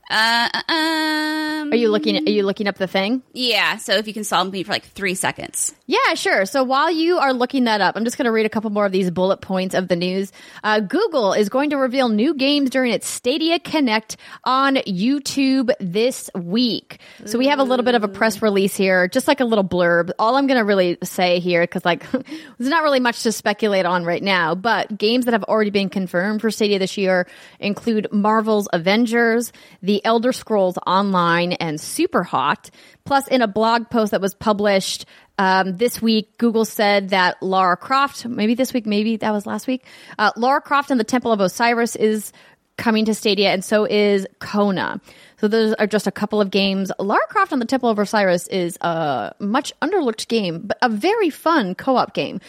Uh, 0.09 0.49
um, 0.69 1.71
Are 1.71 1.75
you 1.75 1.89
looking? 1.89 2.27
Are 2.27 2.31
you 2.31 2.43
looking 2.43 2.67
up 2.67 2.77
the 2.77 2.87
thing? 2.87 3.21
yeah. 3.33 3.77
So 3.77 3.93
if 3.93 4.07
you 4.07 4.13
can 4.13 4.23
solve 4.23 4.51
me 4.51 4.63
for 4.63 4.71
like 4.71 4.83
three 4.85 5.13
seconds. 5.15 5.73
Yeah, 5.89 6.13
sure. 6.13 6.45
So 6.45 6.63
while 6.63 6.91
you 6.91 7.17
are 7.17 7.33
looking 7.33 7.63
that 7.63 7.81
up, 7.81 7.95
I'm 7.95 8.03
just 8.03 8.15
going 8.15 8.27
to 8.27 8.31
read 8.31 8.45
a 8.45 8.49
couple 8.49 8.69
more 8.69 8.85
of 8.85 8.91
these 8.91 9.09
bullet 9.09 9.37
points 9.37 9.73
of 9.73 9.87
the 9.87 9.95
news. 9.95 10.31
Uh, 10.63 10.81
Google 10.81 11.33
is 11.33 11.49
going 11.49 11.71
to 11.71 11.77
reveal 11.77 12.09
new 12.09 12.35
games 12.35 12.69
during 12.69 12.91
its 12.91 13.07
Stadia 13.07 13.57
Connect 13.57 14.15
on 14.43 14.75
YouTube 14.75 15.71
this 15.79 16.29
week. 16.35 16.99
So 17.25 17.39
we 17.39 17.47
have 17.47 17.57
a 17.57 17.63
little 17.63 17.83
bit 17.83 17.95
of 17.95 18.03
a 18.03 18.07
press 18.07 18.39
release 18.43 18.75
here, 18.75 19.07
just 19.07 19.27
like 19.27 19.39
a 19.39 19.45
little 19.45 19.63
blurb. 19.63 20.11
All 20.19 20.35
I'm 20.35 20.45
going 20.45 20.59
to 20.59 20.63
really 20.63 20.99
say 21.01 21.39
here, 21.39 21.63
because 21.63 21.83
like 21.83 22.07
there's 22.11 22.69
not 22.69 22.83
really 22.83 22.99
much 22.99 23.23
to 23.23 23.31
speculate 23.31 23.87
on 23.87 24.05
right 24.05 24.21
now, 24.21 24.53
but 24.53 24.95
games 24.95 25.25
that 25.25 25.31
have 25.31 25.45
already 25.45 25.71
been 25.71 25.89
confirmed 25.89 26.41
for 26.41 26.51
Stadia 26.51 26.77
this 26.77 26.99
year 26.99 27.25
include 27.59 28.09
Marvel's 28.11 28.67
Avengers, 28.71 29.51
The 29.81 30.05
Elder 30.05 30.33
Scrolls 30.33 30.77
Online, 30.85 31.53
and 31.53 31.81
Super 31.81 32.21
Hot. 32.21 32.69
Plus, 33.05 33.27
in 33.27 33.41
a 33.41 33.47
blog 33.47 33.89
post 33.89 34.11
that 34.11 34.21
was 34.21 34.35
published 34.35 35.07
um, 35.39 35.77
this 35.77 36.01
week, 36.01 36.37
Google 36.37 36.65
said 36.65 37.09
that 37.09 37.41
Lara 37.41 37.77
Croft, 37.77 38.25
maybe 38.25 38.53
this 38.53 38.73
week, 38.73 38.85
maybe 38.85 39.17
that 39.17 39.31
was 39.31 39.45
last 39.47 39.65
week, 39.65 39.85
uh, 40.19 40.31
Lara 40.35 40.61
Croft 40.61 40.91
and 40.91 40.99
the 40.99 41.03
Temple 41.05 41.31
of 41.31 41.39
Osiris 41.39 41.95
is 41.95 42.31
coming 42.77 43.05
to 43.05 43.13
Stadia, 43.15 43.49
and 43.51 43.63
so 43.63 43.85
is 43.85 44.27
Kona. 44.39 45.01
So 45.41 45.47
those 45.47 45.73
are 45.75 45.87
just 45.87 46.07
a 46.07 46.11
couple 46.11 46.39
of 46.41 46.51
games. 46.51 46.91
Lara 46.99 47.25
Croft 47.29 47.51
and 47.51 47.61
the 47.61 47.65
Temple 47.65 47.89
of 47.89 47.97
Osiris 47.99 48.47
is 48.47 48.77
a 48.81 49.33
much 49.39 49.73
underlooked 49.81 50.27
game, 50.27 50.61
but 50.65 50.77
a 50.81 50.89
very 50.89 51.29
fun 51.29 51.73
co-op 51.75 52.13
game. 52.13 52.39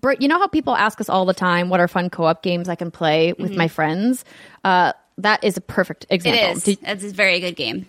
Britt, 0.00 0.20
you 0.22 0.28
know 0.28 0.38
how 0.38 0.46
people 0.48 0.74
ask 0.76 1.00
us 1.00 1.08
all 1.08 1.24
the 1.24 1.34
time 1.34 1.68
what 1.70 1.80
are 1.80 1.88
fun 1.88 2.10
co-op 2.10 2.42
games 2.42 2.68
I 2.68 2.74
can 2.76 2.90
play 2.90 3.32
with 3.32 3.54
my 3.56 3.68
friends? 3.68 4.24
Uh, 4.64 4.92
that 5.18 5.44
is 5.44 5.56
a 5.56 5.60
perfect 5.60 6.06
example. 6.10 6.56
is. 6.56 6.64
Did- 6.64 6.78
It's 6.82 7.04
a 7.04 7.10
very 7.10 7.40
good 7.40 7.56
game. 7.56 7.86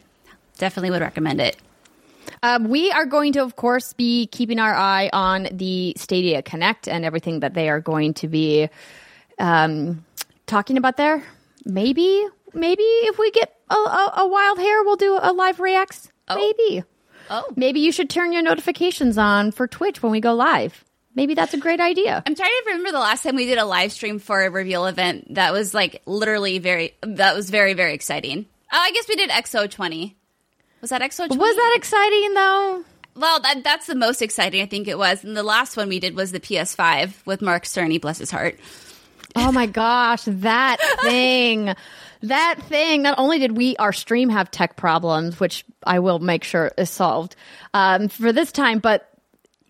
Definitely 0.58 0.92
would 0.92 1.02
recommend 1.02 1.40
it. 1.42 1.56
Um, 2.44 2.70
we 2.70 2.92
are 2.92 3.06
going 3.06 3.34
to, 3.34 3.44
of 3.44 3.56
course, 3.56 3.94
be 3.94 4.28
keeping 4.28 4.58
our 4.60 4.74
eye 4.74 5.10
on 5.14 5.48
the 5.52 5.94
Stadia 5.98 6.42
Connect 6.42 6.88
and 6.88 7.06
everything 7.06 7.42
that 7.42 7.54
they 7.54 7.70
are 7.70 7.80
going 7.80 8.16
to 8.16 8.28
be 8.28 8.68
um, 9.38 10.04
talking 10.48 10.78
about 10.78 10.98
there. 10.98 11.24
Maybe, 11.66 12.26
maybe 12.54 12.82
if 12.84 13.20
we 13.20 13.30
get 13.32 13.56
a, 13.70 13.76
a, 13.76 14.14
a 14.18 14.28
wild 14.28 14.58
hair, 14.58 14.84
we'll 14.84 14.96
do 14.96 15.20
a 15.22 15.32
live 15.34 15.60
reacts. 15.60 16.12
Maybe. 16.34 16.84
Oh. 17.30 17.46
Maybe 17.56 17.82
you 17.82 17.92
should 17.92 18.10
turn 18.10 18.34
your 18.34 18.42
notifications 18.42 19.18
on 19.18 19.52
for 19.52 19.68
Twitch 19.68 20.02
when 20.02 20.12
we 20.12 20.20
go 20.20 20.34
live. 20.34 20.84
Maybe 21.14 21.36
that's 21.36 21.54
a 21.54 21.58
great 21.58 21.80
idea. 21.80 22.24
I'm 22.26 22.36
trying 22.36 22.50
to 22.50 22.64
remember 22.68 22.92
the 22.92 23.00
last 23.00 23.24
time 23.24 23.36
we 23.36 23.46
did 23.46 23.58
a 23.58 23.66
live 23.66 23.92
stream 23.92 24.18
for 24.18 24.42
a 24.44 24.50
reveal 24.50 24.86
event 24.86 25.36
that 25.36 25.52
was 25.52 25.74
like 25.74 26.02
literally 26.06 26.60
very 26.60 26.96
that 27.02 27.36
was 27.36 27.50
very 27.50 27.74
very 27.74 27.94
exciting. 27.94 28.46
Oh, 28.72 28.78
I 28.78 28.92
guess 28.94 29.08
we 29.10 29.16
did 29.16 29.30
XO20. 29.30 30.16
Was 30.82 30.90
that 30.90 31.02
XO20? 31.02 31.38
Was 31.38 31.56
that 31.56 31.74
exciting 31.76 32.34
though? 32.34 32.84
Well, 33.16 33.40
that 33.42 33.64
that's 33.64 33.88
the 33.88 33.96
most 33.96 34.22
exciting 34.22 34.62
I 34.62 34.66
think 34.66 34.88
it 34.88 34.98
was. 34.98 35.24
And 35.24 35.38
the 35.38 35.44
last 35.44 35.78
one 35.78 35.90
we 35.90 36.00
did 36.00 36.16
was 36.16 36.32
the 36.32 36.40
PS5 36.40 37.26
with 37.26 37.42
Mark 37.42 37.64
Cerny, 37.64 38.00
bless 38.00 38.18
his 38.18 38.32
heart. 38.32 38.58
Oh 39.36 39.52
my 39.52 39.66
gosh, 39.66 40.24
that 40.26 40.78
thing. 41.02 41.74
That 42.24 42.60
thing. 42.64 43.02
Not 43.02 43.18
only 43.18 43.40
did 43.40 43.58
we, 43.58 43.76
our 43.78 43.94
stream, 43.94 44.30
have 44.30 44.52
tech 44.52 44.76
problems, 44.76 45.40
which 45.40 45.66
I 45.84 46.00
will 46.00 46.20
make 46.20 46.44
sure 46.44 46.72
is 46.78 46.90
solved 46.90 47.36
um, 47.74 48.08
for 48.10 48.32
this 48.32 48.52
time, 48.52 48.80
but 48.80 49.10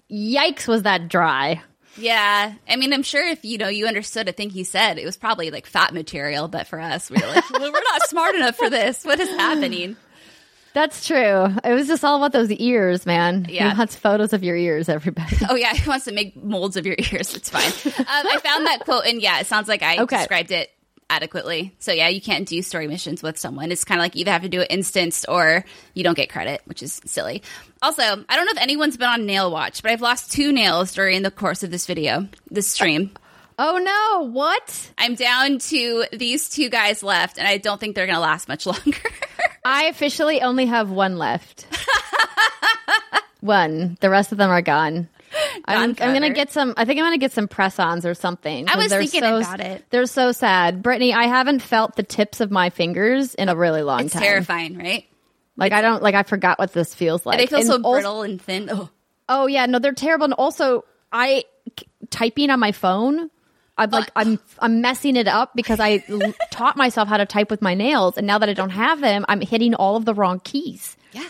yikes, 0.09 0.67
was 0.67 0.83
that 0.83 1.07
dry. 1.07 1.61
Yeah, 1.97 2.53
I 2.69 2.75
mean, 2.77 2.93
I'm 2.93 3.03
sure 3.03 3.25
if 3.25 3.43
you 3.43 3.57
know 3.57 3.67
you 3.67 3.85
understood 3.85 4.29
a 4.29 4.31
thing 4.31 4.49
he 4.49 4.63
said, 4.63 4.97
it 4.97 5.05
was 5.05 5.17
probably 5.17 5.51
like 5.51 5.65
fat 5.65 5.93
material. 5.93 6.47
But 6.47 6.67
for 6.67 6.79
us, 6.79 7.09
we 7.09 7.21
were 7.21 7.27
like, 7.27 7.49
well, 7.49 7.61
we're 7.71 7.83
not 7.91 8.07
smart 8.07 8.35
enough 8.35 8.55
for 8.55 8.69
this. 8.69 9.03
What 9.03 9.19
is 9.19 9.29
happening? 9.29 9.97
That's 10.73 11.05
true. 11.05 11.47
It 11.63 11.73
was 11.73 11.87
just 11.87 12.03
all 12.05 12.15
about 12.17 12.31
those 12.31 12.49
ears, 12.51 13.05
man. 13.05 13.45
Yeah. 13.49 13.71
He 13.73 13.77
wants 13.77 13.95
photos 13.95 14.31
of 14.33 14.43
your 14.43 14.55
ears, 14.55 14.87
everybody. 14.87 15.35
Oh 15.49 15.55
yeah, 15.55 15.73
he 15.75 15.87
wants 15.89 16.05
to 16.05 16.13
make 16.13 16.35
molds 16.41 16.77
of 16.77 16.85
your 16.85 16.95
ears. 16.97 17.35
It's 17.35 17.49
fine. 17.49 17.71
Um, 17.99 18.05
I 18.07 18.39
found 18.43 18.65
that 18.67 18.79
quote, 18.85 19.05
and 19.05 19.21
yeah, 19.21 19.39
it 19.41 19.47
sounds 19.47 19.67
like 19.67 19.83
I 19.83 19.97
Okay. 19.99 20.17
described 20.17 20.51
it 20.51 20.69
adequately. 21.09 21.75
So 21.79 21.91
yeah, 21.91 22.07
you 22.07 22.21
can't 22.21 22.47
do 22.47 22.61
story 22.61 22.87
missions 22.87 23.21
with 23.21 23.37
someone. 23.37 23.69
It's 23.69 23.83
kind 23.83 23.99
of 23.99 24.03
like 24.03 24.15
you 24.15 24.21
either 24.21 24.31
have 24.31 24.43
to 24.43 24.49
do 24.49 24.61
it 24.61 24.71
instanced 24.71 25.25
or 25.27 25.65
you 25.93 26.05
don't 26.05 26.15
get 26.15 26.29
credit, 26.29 26.61
which 26.63 26.81
is 26.81 27.01
silly. 27.05 27.43
Also, 27.81 28.01
I 28.01 28.35
don't 28.37 28.45
know 28.45 28.53
if 28.53 28.61
anyone's 28.61 28.95
been 28.95 29.09
on 29.09 29.25
nail 29.25 29.51
watch, 29.51 29.81
but 29.83 29.91
I've 29.91 29.99
lost 29.99 30.31
two 30.31 30.53
nails 30.53 30.93
during 30.93 31.21
the 31.21 31.31
course 31.31 31.63
of 31.63 31.71
this 31.71 31.85
video, 31.85 32.29
this 32.49 32.71
stream. 32.71 33.11
Oh 33.59 33.77
no, 33.77 34.29
what? 34.31 34.91
I'm 34.97 35.15
down 35.15 35.59
to 35.59 36.05
these 36.13 36.47
two 36.47 36.69
guys 36.69 37.03
left, 37.03 37.37
and 37.37 37.45
I 37.45 37.57
don't 37.57 37.77
think 37.79 37.95
they're 37.95 38.05
going 38.07 38.15
to 38.15 38.21
last 38.21 38.47
much 38.47 38.65
longer. 38.65 38.97
I 39.63 39.85
officially 39.85 40.41
only 40.41 40.65
have 40.65 40.89
one 40.89 41.17
left. 41.17 41.67
one. 43.41 43.97
The 44.01 44.09
rest 44.09 44.31
of 44.31 44.37
them 44.37 44.49
are 44.49 44.61
gone. 44.61 45.07
I'm, 45.65 45.91
I'm 45.91 46.13
gonna 46.13 46.31
get 46.33 46.51
some. 46.51 46.73
I 46.75 46.83
think 46.85 46.99
I'm 46.99 47.05
gonna 47.05 47.17
get 47.17 47.31
some 47.31 47.47
press-ons 47.47 48.05
or 48.05 48.13
something. 48.13 48.67
I 48.67 48.75
was 48.75 48.91
thinking 48.91 49.21
so- 49.21 49.37
about 49.37 49.59
it. 49.61 49.85
They're 49.89 50.05
so 50.05 50.31
sad, 50.31 50.81
Brittany. 50.81 51.13
I 51.13 51.23
haven't 51.23 51.61
felt 51.61 51.95
the 51.95 52.03
tips 52.03 52.41
of 52.41 52.51
my 52.51 52.69
fingers 52.69 53.33
in 53.35 53.47
a 53.47 53.55
really 53.55 53.81
long 53.81 54.01
it's 54.05 54.13
time. 54.13 54.21
terrifying, 54.23 54.77
right? 54.77 55.05
Like 55.55 55.71
I 55.71 55.81
don't 55.81 56.03
like. 56.03 56.15
I 56.15 56.23
forgot 56.23 56.59
what 56.59 56.73
this 56.73 56.93
feels 56.93 57.25
like. 57.25 57.37
They 57.37 57.45
feel 57.47 57.59
And 57.59 57.67
so 57.67 57.81
also- 57.81 57.91
brittle 57.93 58.21
and 58.23 58.41
thin. 58.41 58.69
Oh. 58.71 58.89
Oh 59.29 59.47
yeah, 59.47 59.65
no, 59.67 59.79
they're 59.79 59.93
terrible. 59.93 60.25
And 60.25 60.33
also, 60.33 60.83
I 61.13 61.45
typing 62.09 62.49
on 62.49 62.59
my 62.59 62.73
phone. 62.73 63.29
I'm 63.77 63.89
like 63.89 64.11
I'm 64.15 64.39
I'm 64.59 64.81
messing 64.81 65.15
it 65.15 65.27
up 65.27 65.55
because 65.55 65.79
I 65.79 66.03
l- 66.09 66.33
taught 66.51 66.77
myself 66.77 67.07
how 67.07 67.17
to 67.17 67.25
type 67.25 67.49
with 67.49 67.61
my 67.61 67.73
nails, 67.73 68.17
and 68.17 68.27
now 68.27 68.37
that 68.37 68.49
I 68.49 68.53
don't 68.53 68.69
have 68.71 69.01
them, 69.01 69.25
I'm 69.27 69.41
hitting 69.41 69.73
all 69.73 69.95
of 69.95 70.05
the 70.05 70.13
wrong 70.13 70.39
keys. 70.43 70.95
Yeah. 71.13 71.27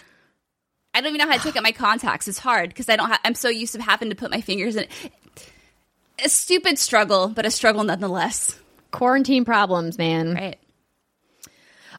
I 0.93 0.99
don't 1.01 1.15
even 1.15 1.19
know 1.25 1.31
how 1.31 1.37
to 1.37 1.43
take 1.43 1.55
out 1.55 1.63
my 1.63 1.71
contacts. 1.71 2.27
It's 2.27 2.39
hard 2.39 2.69
because 2.69 2.89
I 2.89 2.95
don't. 2.97 3.07
Ha- 3.07 3.21
I'm 3.23 3.35
so 3.35 3.47
used 3.49 3.73
to 3.75 3.81
having 3.81 4.09
to 4.09 4.15
put 4.15 4.31
my 4.31 4.41
fingers 4.41 4.75
in. 4.75 4.87
A 6.23 6.29
stupid 6.29 6.77
struggle, 6.77 7.29
but 7.29 7.45
a 7.45 7.51
struggle 7.51 7.83
nonetheless. 7.83 8.59
Quarantine 8.91 9.45
problems, 9.45 9.97
man. 9.97 10.33
Right. 10.35 10.57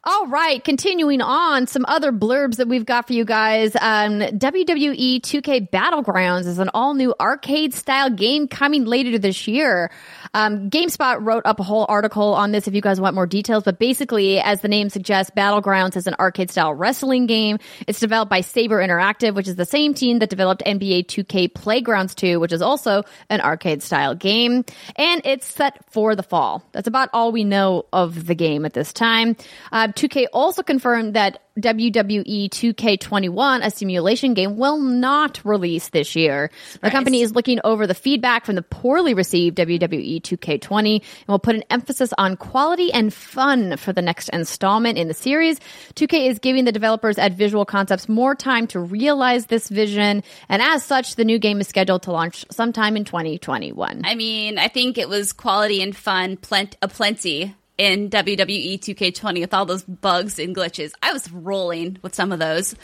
All 0.05 0.27
right, 0.27 0.61
continuing 0.61 1.21
on, 1.21 1.65
some 1.65 1.85
other 1.87 2.11
blurbs 2.11 2.57
that 2.57 2.67
we've 2.67 2.85
got 2.85 3.07
for 3.07 3.13
you 3.13 3.23
guys. 3.23 3.73
Um, 3.73 4.19
WWE 4.19 5.21
2K 5.21 5.69
Battlegrounds 5.69 6.45
is 6.45 6.59
an 6.59 6.69
all 6.73 6.93
new 6.93 7.15
arcade 7.21 7.73
style 7.73 8.09
game 8.09 8.49
coming 8.49 8.83
later 8.83 9.17
this 9.17 9.47
year. 9.47 9.91
Um, 10.33 10.69
GameSpot 10.69 11.25
wrote 11.25 11.43
up 11.45 11.61
a 11.61 11.63
whole 11.63 11.85
article 11.87 12.33
on 12.33 12.51
this 12.51 12.67
if 12.67 12.73
you 12.73 12.81
guys 12.81 12.99
want 12.99 13.15
more 13.15 13.25
details, 13.25 13.63
but 13.63 13.79
basically, 13.79 14.41
as 14.41 14.59
the 14.59 14.67
name 14.67 14.89
suggests, 14.89 15.31
Battlegrounds 15.37 15.95
is 15.95 16.05
an 16.05 16.15
arcade 16.19 16.51
style 16.51 16.73
wrestling 16.73 17.25
game. 17.25 17.59
It's 17.87 18.01
developed 18.01 18.29
by 18.29 18.41
Saber 18.41 18.85
Interactive, 18.85 19.35
which 19.35 19.47
is 19.47 19.55
the 19.55 19.65
same 19.65 19.93
team 19.93 20.19
that 20.19 20.29
developed 20.29 20.63
NBA 20.65 21.05
2K 21.05 21.53
Playgrounds 21.53 22.13
2, 22.15 22.41
which 22.41 22.51
is 22.51 22.61
also 22.61 23.03
an 23.29 23.39
arcade 23.39 23.81
style 23.81 24.15
game. 24.15 24.65
And 24.97 25.21
it's 25.23 25.47
set 25.47 25.89
for 25.91 26.13
the 26.13 26.23
fall. 26.23 26.61
That's 26.73 26.89
about 26.89 27.07
all 27.13 27.31
we 27.31 27.45
know 27.45 27.85
of 27.93 28.25
the 28.25 28.35
game 28.35 28.65
at 28.65 28.73
this 28.73 28.91
time. 28.91 29.37
Uh, 29.71 29.92
2K 29.95 30.25
also 30.33 30.63
confirmed 30.63 31.13
that 31.13 31.39
WWE 31.59 32.49
2K21, 32.49 33.63
a 33.63 33.69
simulation 33.69 34.33
game, 34.33 34.57
will 34.57 34.79
not 34.79 35.39
release 35.43 35.89
this 35.89 36.15
year. 36.15 36.49
The 36.81 36.89
company 36.89 37.21
is 37.21 37.35
looking 37.35 37.59
over 37.63 37.85
the 37.85 37.93
feedback 37.93 38.45
from 38.45 38.55
the 38.55 38.63
poorly 38.63 39.13
received 39.13 39.57
WWE 39.57 40.21
2K20 40.21 40.95
and 40.95 41.27
will 41.27 41.39
put 41.39 41.55
an 41.55 41.63
emphasis 41.69 42.11
on 42.17 42.37
quality 42.37 42.91
and 42.91 43.13
fun 43.13 43.77
for 43.77 43.93
the 43.93 44.01
next 44.01 44.29
installment 44.29 44.97
in 44.97 45.07
the 45.07 45.13
series. 45.13 45.59
2K 45.95 46.27
is 46.27 46.39
giving 46.39 46.65
the 46.65 46.71
developers 46.71 47.19
at 47.19 47.33
Visual 47.33 47.65
Concepts 47.65 48.09
more 48.09 48.33
time 48.33 48.65
to 48.67 48.79
realize 48.79 49.45
this 49.45 49.69
vision, 49.69 50.23
and 50.49 50.61
as 50.61 50.83
such, 50.83 51.15
the 51.15 51.25
new 51.25 51.37
game 51.37 51.59
is 51.61 51.67
scheduled 51.67 52.03
to 52.03 52.11
launch 52.11 52.45
sometime 52.49 52.97
in 52.97 53.05
2021. 53.05 54.01
I 54.03 54.15
mean, 54.15 54.57
I 54.57 54.69
think 54.69 54.97
it 54.97 55.07
was 55.07 55.33
quality 55.33 55.81
and 55.83 55.95
fun 55.95 56.37
plent- 56.37 56.77
a 56.81 56.87
plenty 56.87 57.53
in 57.77 58.09
WWE 58.09 58.79
2K20 58.79 59.39
with 59.41 59.53
all 59.53 59.65
those 59.65 59.83
bugs 59.83 60.39
and 60.39 60.55
glitches. 60.55 60.91
I 61.01 61.13
was 61.13 61.31
rolling 61.31 61.97
with 62.01 62.15
some 62.15 62.31
of 62.31 62.39
those. 62.39 62.75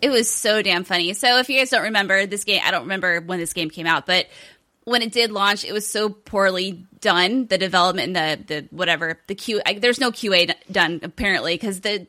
It 0.00 0.10
was 0.10 0.30
so 0.30 0.62
damn 0.62 0.84
funny. 0.84 1.14
So 1.14 1.38
if 1.38 1.48
you 1.48 1.58
guys 1.58 1.70
don't 1.70 1.84
remember 1.84 2.26
this 2.26 2.44
game, 2.44 2.60
I 2.64 2.70
don't 2.70 2.82
remember 2.82 3.20
when 3.20 3.38
this 3.38 3.52
game 3.52 3.70
came 3.70 3.86
out, 3.86 4.06
but 4.06 4.26
when 4.84 5.02
it 5.02 5.10
did 5.10 5.32
launch, 5.32 5.64
it 5.64 5.72
was 5.72 5.86
so 5.86 6.08
poorly 6.08 6.86
done. 7.00 7.46
The 7.46 7.58
development 7.58 8.16
and 8.16 8.38
the 8.48 8.54
the 8.54 8.68
whatever 8.70 9.18
the 9.26 9.34
Q. 9.34 9.60
There's 9.78 9.98
no 9.98 10.12
QA 10.12 10.54
done 10.70 11.00
apparently 11.02 11.54
because 11.54 11.80
the 11.80 12.06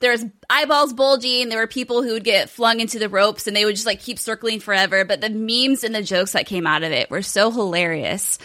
there 0.00 0.10
was 0.10 0.24
eyeballs 0.50 0.92
bulging. 0.92 1.48
There 1.48 1.60
were 1.60 1.68
people 1.68 2.02
who 2.02 2.12
would 2.14 2.24
get 2.24 2.50
flung 2.50 2.80
into 2.80 2.98
the 2.98 3.08
ropes 3.08 3.46
and 3.46 3.56
they 3.56 3.64
would 3.64 3.76
just 3.76 3.86
like 3.86 4.00
keep 4.00 4.18
circling 4.18 4.60
forever. 4.60 5.04
But 5.04 5.20
the 5.20 5.30
memes 5.30 5.84
and 5.84 5.94
the 5.94 6.02
jokes 6.02 6.32
that 6.32 6.46
came 6.46 6.66
out 6.66 6.82
of 6.82 6.90
it 6.90 7.10
were 7.10 7.22
so 7.22 7.50
hilarious. 7.50 8.38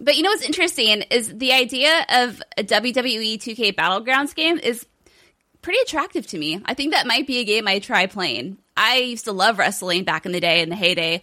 But 0.00 0.16
you 0.16 0.22
know 0.22 0.30
what's 0.30 0.42
interesting 0.42 1.02
is 1.10 1.28
the 1.36 1.52
idea 1.52 2.06
of 2.08 2.42
a 2.56 2.64
WWE 2.64 3.34
2K 3.36 3.74
Battlegrounds 3.74 4.34
game 4.34 4.58
is 4.58 4.86
pretty 5.60 5.78
attractive 5.80 6.26
to 6.28 6.38
me. 6.38 6.60
I 6.64 6.72
think 6.72 6.92
that 6.92 7.06
might 7.06 7.26
be 7.26 7.38
a 7.38 7.44
game 7.44 7.68
I 7.68 7.80
try 7.80 8.06
playing. 8.06 8.56
I 8.76 8.96
used 8.96 9.26
to 9.26 9.32
love 9.32 9.58
wrestling 9.58 10.04
back 10.04 10.24
in 10.24 10.32
the 10.32 10.40
day, 10.40 10.62
in 10.62 10.70
the 10.70 10.76
heyday 10.76 11.20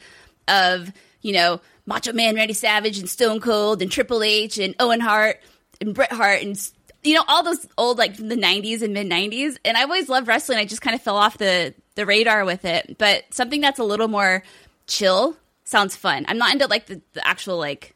of, 0.48 0.92
you 1.22 1.34
know, 1.34 1.60
Macho 1.88 2.14
Man 2.14 2.36
Randy 2.36 2.54
Savage 2.54 3.00
and 3.00 3.10
Stone 3.10 3.40
Cold 3.42 3.82
and 3.82 3.92
Triple 3.92 4.22
H 4.22 4.60
and 4.60 4.76
Owen 4.80 5.00
Hart 5.00 5.42
and 5.82 5.96
Bret 5.96 6.12
Hart 6.12 6.44
and, 6.44 6.72
you 7.04 7.16
know, 7.16 7.24
all 7.28 7.42
those 7.42 7.66
old, 7.80 7.98
like 7.98 8.16
the 8.18 8.36
90s 8.36 8.84
and 8.84 8.94
mid 8.94 9.08
90s. 9.08 9.58
And 9.66 9.76
I 9.76 9.84
always 9.84 10.08
loved 10.08 10.28
wrestling. 10.28 10.60
I 10.60 10.66
just 10.66 10.84
kind 10.84 10.96
of 10.96 11.02
fell 11.02 11.18
off 11.18 11.40
the, 11.40 11.74
the 11.96 12.06
radar 12.06 12.46
with 12.46 12.64
it. 12.64 12.98
But 13.00 13.24
something 13.32 13.62
that's 13.62 13.80
a 13.80 13.84
little 13.84 14.08
more 14.08 14.44
chill 14.86 15.36
sounds 15.64 15.96
fun. 15.96 16.26
I'm 16.28 16.38
not 16.38 16.54
into 16.54 16.68
like 16.68 16.86
the, 16.86 17.02
the 17.14 17.28
actual, 17.28 17.58
like, 17.58 17.96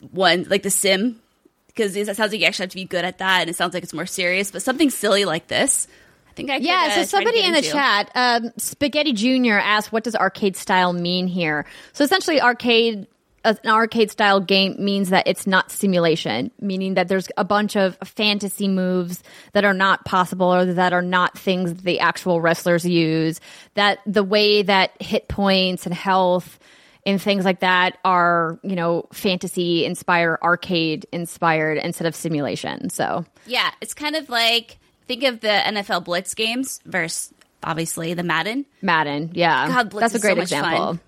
one 0.00 0.46
like 0.48 0.62
the 0.62 0.70
sim 0.70 1.20
because 1.68 1.94
it 1.96 2.06
sounds 2.06 2.32
like 2.32 2.40
you 2.40 2.46
actually 2.46 2.64
have 2.64 2.70
to 2.70 2.76
be 2.76 2.84
good 2.84 3.04
at 3.04 3.18
that 3.18 3.42
and 3.42 3.50
it 3.50 3.56
sounds 3.56 3.74
like 3.74 3.82
it's 3.82 3.92
more 3.92 4.06
serious 4.06 4.50
but 4.50 4.62
something 4.62 4.90
silly 4.90 5.24
like 5.24 5.46
this 5.48 5.86
i 6.28 6.32
think 6.32 6.50
i 6.50 6.56
could, 6.58 6.66
Yeah, 6.66 6.88
uh, 6.90 6.94
so 6.96 7.02
somebody 7.04 7.42
in 7.42 7.52
the 7.52 7.58
into. 7.58 7.70
chat, 7.70 8.10
um, 8.14 8.52
Spaghetti 8.56 9.12
Junior 9.12 9.58
asked, 9.58 9.92
"What 9.92 10.04
does 10.04 10.14
arcade 10.14 10.56
style 10.56 10.92
mean 10.92 11.26
here?" 11.28 11.66
So 11.92 12.04
essentially, 12.04 12.40
arcade 12.40 13.06
an 13.46 13.58
arcade 13.68 14.10
style 14.10 14.40
game 14.40 14.74
means 14.78 15.10
that 15.10 15.28
it's 15.28 15.46
not 15.46 15.70
simulation, 15.70 16.50
meaning 16.60 16.94
that 16.94 17.06
there's 17.06 17.28
a 17.36 17.44
bunch 17.44 17.76
of 17.76 17.96
fantasy 18.04 18.66
moves 18.66 19.22
that 19.52 19.64
are 19.64 19.72
not 19.72 20.04
possible 20.04 20.52
or 20.52 20.64
that 20.64 20.92
are 20.92 21.02
not 21.02 21.38
things 21.38 21.74
that 21.74 21.84
the 21.84 22.00
actual 22.00 22.40
wrestlers 22.40 22.84
use. 22.84 23.40
That 23.74 24.00
the 24.04 24.24
way 24.24 24.62
that 24.62 25.00
hit 25.00 25.28
points 25.28 25.86
and 25.86 25.94
health 25.94 26.58
and 27.06 27.22
things 27.22 27.44
like 27.46 27.60
that 27.60 27.96
are, 28.04 28.58
you 28.62 28.74
know, 28.76 29.06
fantasy 29.12 29.84
inspired, 29.86 30.38
arcade 30.42 31.06
inspired 31.12 31.78
instead 31.78 32.06
of 32.06 32.14
simulation. 32.14 32.90
So 32.90 33.24
yeah 33.46 33.70
it's 33.80 33.94
kind 33.94 34.16
of 34.16 34.28
like 34.28 34.76
think 35.06 35.22
of 35.22 35.38
the 35.40 35.46
nfl 35.46 36.02
blitz 36.04 36.34
games 36.34 36.80
versus 36.84 37.32
obviously 37.62 38.12
the 38.14 38.24
madden 38.24 38.66
Madden, 38.82 39.30
yeah, 39.34 39.68
God, 39.68 39.90
Blitz 39.90 40.00
that's 40.12 40.14
a 40.14 40.18
so 40.18 40.22
great 40.22 40.36
much 40.36 40.44
example. 40.44 40.70
fun. 40.78 41.00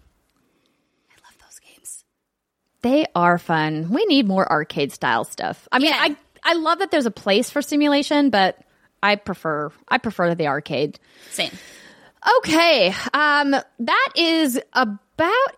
i 1.11 1.15
love 1.25 1.37
those 1.41 1.59
games 1.59 2.05
They 2.83 3.07
are 3.15 3.39
fun. 3.39 3.91
We 3.91 4.05
need 4.07 4.27
more 4.29 4.51
arcade 4.51 4.93
style 4.93 5.25
stuff. 5.25 5.67
I 5.73 5.79
mean, 5.81 5.89
Yeah. 5.91 5.99
I 6.01 6.17
I 6.45 6.55
love 6.55 6.79
that 6.79 6.93
there's 6.93 7.07
a 7.07 7.11
place 7.11 7.51
for 7.51 7.61
simulation, 7.61 8.31
but 8.31 8.57
I 9.03 9.17
prefer 9.17 9.71
I 9.89 9.99
prefer 9.99 10.35
the 10.37 10.47
arcade. 10.47 10.99
same 11.31 11.51
Okay, 12.39 12.95
um, 13.15 13.51
that 13.79 14.09
is 14.17 14.61
about 14.73 15.57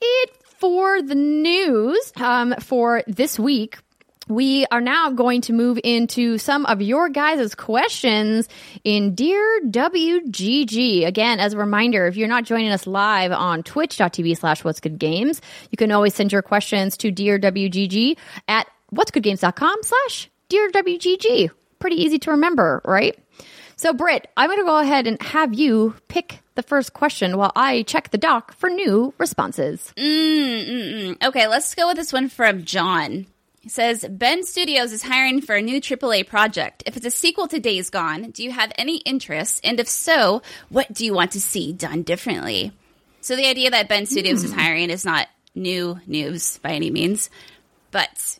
it 0.00 0.30
for 0.44 1.02
the 1.02 1.14
news 1.14 2.12
um, 2.16 2.54
for 2.60 3.02
this 3.06 3.38
week. 3.38 3.78
We 4.28 4.64
are 4.70 4.80
now 4.80 5.10
going 5.10 5.40
to 5.42 5.52
move 5.52 5.80
into 5.82 6.38
some 6.38 6.64
of 6.66 6.80
your 6.80 7.08
guys' 7.08 7.56
questions 7.56 8.48
in 8.84 9.16
Dear 9.16 9.60
WGG. 9.64 11.04
Again, 11.04 11.40
as 11.40 11.54
a 11.54 11.56
reminder, 11.58 12.06
if 12.06 12.16
you're 12.16 12.28
not 12.28 12.44
joining 12.44 12.70
us 12.70 12.86
live 12.86 13.32
on 13.32 13.64
twitch.tv 13.64 14.38
slash 14.38 14.62
what's 14.62 14.78
good 14.78 15.00
games, 15.00 15.40
you 15.70 15.76
can 15.76 15.90
always 15.90 16.14
send 16.14 16.30
your 16.30 16.42
questions 16.42 16.96
to 16.98 17.10
Dear 17.10 17.40
WGG 17.40 18.16
at 18.46 18.68
what's 18.90 19.10
goodgames.com 19.10 19.82
slash 19.82 20.30
Dear 20.48 20.70
WGG. 20.70 21.50
Pretty 21.80 21.96
easy 21.96 22.20
to 22.20 22.30
remember, 22.30 22.82
right? 22.84 23.18
So, 23.74 23.92
Britt, 23.92 24.28
I'm 24.36 24.48
going 24.48 24.60
to 24.60 24.64
go 24.64 24.78
ahead 24.78 25.08
and 25.08 25.20
have 25.22 25.54
you 25.54 25.96
pick 26.06 26.40
the 26.60 26.68
first 26.68 26.92
question 26.92 27.38
while 27.38 27.52
I 27.56 27.82
check 27.84 28.10
the 28.10 28.18
doc 28.18 28.52
for 28.52 28.68
new 28.68 29.14
responses. 29.16 29.94
Okay, 29.96 31.46
let's 31.48 31.74
go 31.74 31.88
with 31.88 31.96
this 31.96 32.12
one 32.12 32.28
from 32.28 32.64
John. 32.64 33.26
He 33.60 33.70
says 33.70 34.04
Bend 34.08 34.44
Studios 34.44 34.92
is 34.92 35.02
hiring 35.02 35.40
for 35.40 35.54
a 35.54 35.62
new 35.62 35.80
AAA 35.80 36.26
project. 36.26 36.82
If 36.84 36.98
it's 36.98 37.06
a 37.06 37.10
sequel 37.10 37.48
to 37.48 37.60
Days 37.60 37.88
Gone, 37.88 38.30
do 38.30 38.44
you 38.44 38.50
have 38.52 38.72
any 38.76 38.98
interest? 38.98 39.60
And 39.64 39.80
if 39.80 39.88
so, 39.88 40.42
what 40.68 40.92
do 40.92 41.06
you 41.06 41.14
want 41.14 41.32
to 41.32 41.40
see 41.40 41.72
done 41.72 42.02
differently? 42.02 42.72
So 43.22 43.36
the 43.36 43.46
idea 43.46 43.70
that 43.70 43.88
Bend 43.88 44.08
Studios 44.08 44.44
is 44.44 44.52
hmm. 44.52 44.58
hiring 44.58 44.90
is 44.90 45.06
not 45.06 45.28
new 45.54 45.98
news 46.06 46.58
by 46.58 46.72
any 46.72 46.90
means, 46.90 47.30
but 47.90 48.38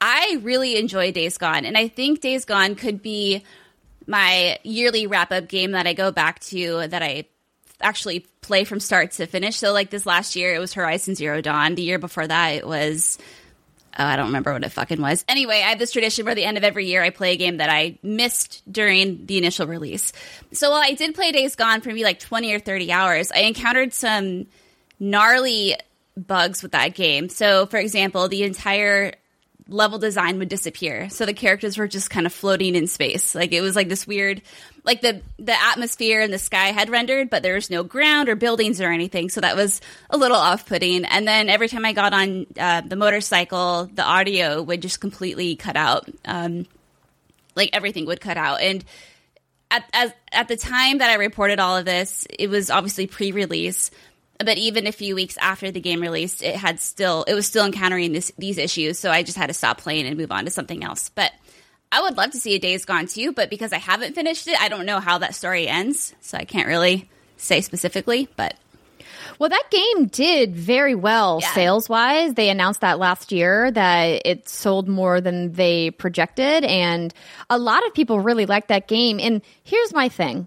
I 0.00 0.40
really 0.42 0.76
enjoy 0.76 1.12
Days 1.12 1.38
Gone, 1.38 1.64
and 1.64 1.76
I 1.76 1.86
think 1.86 2.20
Days 2.20 2.44
Gone 2.44 2.74
could 2.74 3.00
be 3.00 3.44
my 4.06 4.58
yearly 4.64 5.06
wrap 5.06 5.30
up 5.30 5.46
game 5.46 5.72
that 5.72 5.86
I 5.86 5.92
go 5.92 6.10
back 6.10 6.40
to 6.40 6.88
that 6.88 7.02
I 7.02 7.26
actually 7.80 8.20
play 8.40 8.64
from 8.64 8.80
start 8.80 9.12
to 9.12 9.26
finish. 9.26 9.56
So 9.56 9.72
like 9.72 9.90
this 9.90 10.06
last 10.06 10.36
year, 10.36 10.54
it 10.54 10.58
was 10.58 10.74
Horizon 10.74 11.14
Zero 11.14 11.40
Dawn. 11.40 11.74
The 11.74 11.82
year 11.82 11.98
before 11.98 12.26
that, 12.26 12.48
it 12.54 12.66
was 12.66 13.18
oh, 13.98 14.04
I 14.04 14.16
don't 14.16 14.26
remember 14.26 14.52
what 14.52 14.64
it 14.64 14.70
fucking 14.70 15.00
was. 15.00 15.24
Anyway, 15.28 15.56
I 15.56 15.70
have 15.70 15.78
this 15.78 15.92
tradition 15.92 16.24
where 16.24 16.34
the 16.34 16.44
end 16.44 16.56
of 16.56 16.64
every 16.64 16.86
year 16.86 17.02
I 17.02 17.10
play 17.10 17.32
a 17.32 17.36
game 17.36 17.58
that 17.58 17.70
I 17.70 17.98
missed 18.02 18.62
during 18.70 19.26
the 19.26 19.38
initial 19.38 19.66
release. 19.66 20.12
So 20.52 20.70
while 20.70 20.82
I 20.82 20.92
did 20.92 21.14
play 21.14 21.32
Days 21.32 21.56
Gone 21.56 21.80
for 21.80 21.88
maybe 21.88 22.04
like 22.04 22.20
20 22.20 22.52
or 22.52 22.58
30 22.58 22.92
hours, 22.92 23.32
I 23.32 23.40
encountered 23.40 23.92
some 23.92 24.46
gnarly 24.98 25.76
bugs 26.16 26.62
with 26.62 26.72
that 26.72 26.94
game. 26.94 27.28
So 27.28 27.66
for 27.66 27.78
example, 27.78 28.28
the 28.28 28.42
entire 28.42 29.14
level 29.68 29.98
design 29.98 30.38
would 30.38 30.48
disappear. 30.48 31.08
So 31.10 31.24
the 31.26 31.34
characters 31.34 31.78
were 31.78 31.88
just 31.88 32.10
kind 32.10 32.26
of 32.26 32.32
floating 32.32 32.74
in 32.74 32.86
space. 32.86 33.34
Like 33.34 33.52
it 33.52 33.60
was 33.60 33.76
like 33.76 33.88
this 33.88 34.06
weird 34.06 34.42
like 34.84 35.00
the 35.00 35.20
the 35.38 35.60
atmosphere 35.60 36.20
and 36.20 36.32
the 36.32 36.38
sky 36.38 36.66
had 36.66 36.90
rendered, 36.90 37.30
but 37.30 37.42
there 37.42 37.54
was 37.54 37.70
no 37.70 37.82
ground 37.82 38.28
or 38.28 38.36
buildings 38.36 38.80
or 38.80 38.90
anything. 38.90 39.28
So 39.28 39.40
that 39.40 39.56
was 39.56 39.80
a 40.08 40.16
little 40.16 40.36
off-putting. 40.36 41.04
And 41.04 41.26
then 41.26 41.48
every 41.48 41.68
time 41.68 41.84
I 41.84 41.92
got 41.92 42.12
on 42.12 42.46
uh, 42.58 42.80
the 42.82 42.96
motorcycle, 42.96 43.90
the 43.92 44.04
audio 44.04 44.62
would 44.62 44.82
just 44.82 45.00
completely 45.00 45.56
cut 45.56 45.76
out. 45.76 46.08
Um, 46.24 46.66
like 47.54 47.70
everything 47.72 48.06
would 48.06 48.20
cut 48.20 48.36
out. 48.36 48.60
And 48.60 48.84
at 49.70 49.84
as, 49.92 50.12
at 50.32 50.48
the 50.48 50.56
time 50.56 50.98
that 50.98 51.10
I 51.10 51.14
reported 51.14 51.60
all 51.60 51.76
of 51.76 51.84
this, 51.84 52.26
it 52.38 52.48
was 52.48 52.70
obviously 52.70 53.06
pre-release. 53.06 53.90
But 54.38 54.56
even 54.56 54.86
a 54.86 54.92
few 54.92 55.14
weeks 55.14 55.36
after 55.36 55.70
the 55.70 55.80
game 55.80 56.00
released, 56.00 56.42
it 56.42 56.56
had 56.56 56.80
still 56.80 57.24
it 57.24 57.34
was 57.34 57.46
still 57.46 57.66
encountering 57.66 58.12
this, 58.12 58.32
these 58.38 58.56
issues. 58.56 58.98
So 58.98 59.10
I 59.10 59.22
just 59.22 59.36
had 59.36 59.48
to 59.48 59.54
stop 59.54 59.78
playing 59.78 60.06
and 60.06 60.16
move 60.16 60.32
on 60.32 60.46
to 60.46 60.50
something 60.50 60.82
else. 60.82 61.10
But 61.10 61.32
I 61.92 62.02
would 62.02 62.16
love 62.16 62.30
to 62.32 62.38
see 62.38 62.54
a 62.54 62.58
Days 62.58 62.84
Gone 62.84 63.06
too. 63.06 63.32
But 63.32 63.50
because 63.50 63.72
I 63.72 63.78
haven't 63.78 64.14
finished 64.14 64.46
it, 64.48 64.60
I 64.60 64.68
don't 64.68 64.86
know 64.86 65.00
how 65.00 65.18
that 65.18 65.34
story 65.34 65.66
ends. 65.68 66.14
So 66.20 66.38
I 66.38 66.44
can't 66.44 66.68
really 66.68 67.08
say 67.36 67.60
specifically. 67.60 68.28
But 68.36 68.54
Well, 69.38 69.48
that 69.48 69.70
game 69.70 70.06
did 70.06 70.54
very 70.54 70.94
well 70.94 71.38
Yeah. 71.42 71.52
sales 71.54 71.88
wise. 71.88 72.34
They 72.34 72.50
announced 72.50 72.82
that 72.82 72.98
last 72.98 73.32
year 73.32 73.70
that 73.70 74.22
it 74.26 74.48
sold 74.48 74.86
more 74.88 75.20
than 75.20 75.52
they 75.52 75.90
projected. 75.92 76.62
And 76.64 77.12
a 77.48 77.56
lot 77.58 77.86
of 77.86 77.94
people 77.94 78.20
really 78.20 78.44
liked 78.46 78.68
that 78.68 78.86
game. 78.86 79.18
And 79.18 79.40
here's 79.64 79.92
my 79.94 80.08
thing 80.08 80.46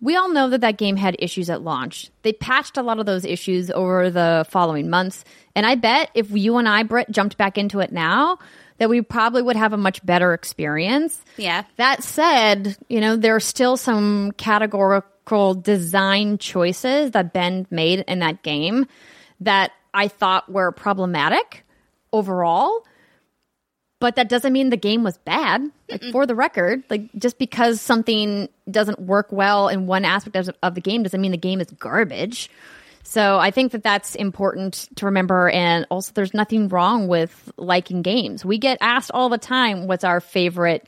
we 0.00 0.16
all 0.16 0.28
know 0.28 0.50
that 0.50 0.60
that 0.60 0.76
game 0.76 0.96
had 0.96 1.16
issues 1.18 1.48
at 1.48 1.62
launch. 1.62 2.10
They 2.22 2.32
patched 2.34 2.76
a 2.76 2.82
lot 2.82 2.98
of 3.00 3.06
those 3.06 3.24
issues 3.24 3.70
over 3.70 4.10
the 4.10 4.44
following 4.50 4.90
months. 4.90 5.24
And 5.56 5.64
I 5.64 5.76
bet 5.76 6.10
if 6.14 6.30
you 6.30 6.58
and 6.58 6.68
I, 6.68 6.82
Britt, 6.82 7.10
jumped 7.10 7.38
back 7.38 7.56
into 7.56 7.80
it 7.80 7.90
now, 7.90 8.38
that 8.78 8.88
we 8.88 9.02
probably 9.02 9.42
would 9.42 9.56
have 9.56 9.72
a 9.72 9.76
much 9.76 10.04
better 10.04 10.34
experience. 10.34 11.22
Yeah. 11.36 11.64
That 11.76 12.02
said, 12.02 12.76
you 12.88 13.00
know, 13.00 13.16
there 13.16 13.34
are 13.34 13.40
still 13.40 13.76
some 13.76 14.32
categorical 14.32 15.54
design 15.54 16.38
choices 16.38 17.12
that 17.12 17.32
Bend 17.32 17.66
made 17.70 18.04
in 18.08 18.18
that 18.20 18.42
game 18.42 18.86
that 19.40 19.72
I 19.92 20.08
thought 20.08 20.50
were 20.50 20.72
problematic 20.72 21.64
overall. 22.12 22.84
But 24.00 24.16
that 24.16 24.28
doesn't 24.28 24.52
mean 24.52 24.68
the 24.68 24.76
game 24.76 25.02
was 25.02 25.16
bad. 25.18 25.62
Like 25.88 26.02
for 26.12 26.26
the 26.26 26.34
record, 26.34 26.82
like 26.90 27.10
just 27.14 27.38
because 27.38 27.80
something 27.80 28.48
doesn't 28.70 29.00
work 29.00 29.28
well 29.30 29.68
in 29.68 29.86
one 29.86 30.04
aspect 30.04 30.36
of, 30.36 30.54
of 30.62 30.74
the 30.74 30.80
game 30.82 31.04
doesn't 31.04 31.20
mean 31.20 31.30
the 31.30 31.38
game 31.38 31.60
is 31.60 31.70
garbage. 31.70 32.50
So 33.06 33.38
I 33.38 33.50
think 33.50 33.72
that 33.72 33.82
that's 33.82 34.14
important 34.14 34.88
to 34.96 35.04
remember. 35.06 35.50
And 35.50 35.86
also, 35.90 36.10
there's 36.14 36.34
nothing 36.34 36.68
wrong 36.68 37.06
with 37.06 37.52
liking 37.56 38.02
games. 38.02 38.44
We 38.44 38.58
get 38.58 38.78
asked 38.80 39.10
all 39.12 39.28
the 39.28 39.38
time, 39.38 39.86
"What's 39.86 40.04
our 40.04 40.20
favorite 40.20 40.86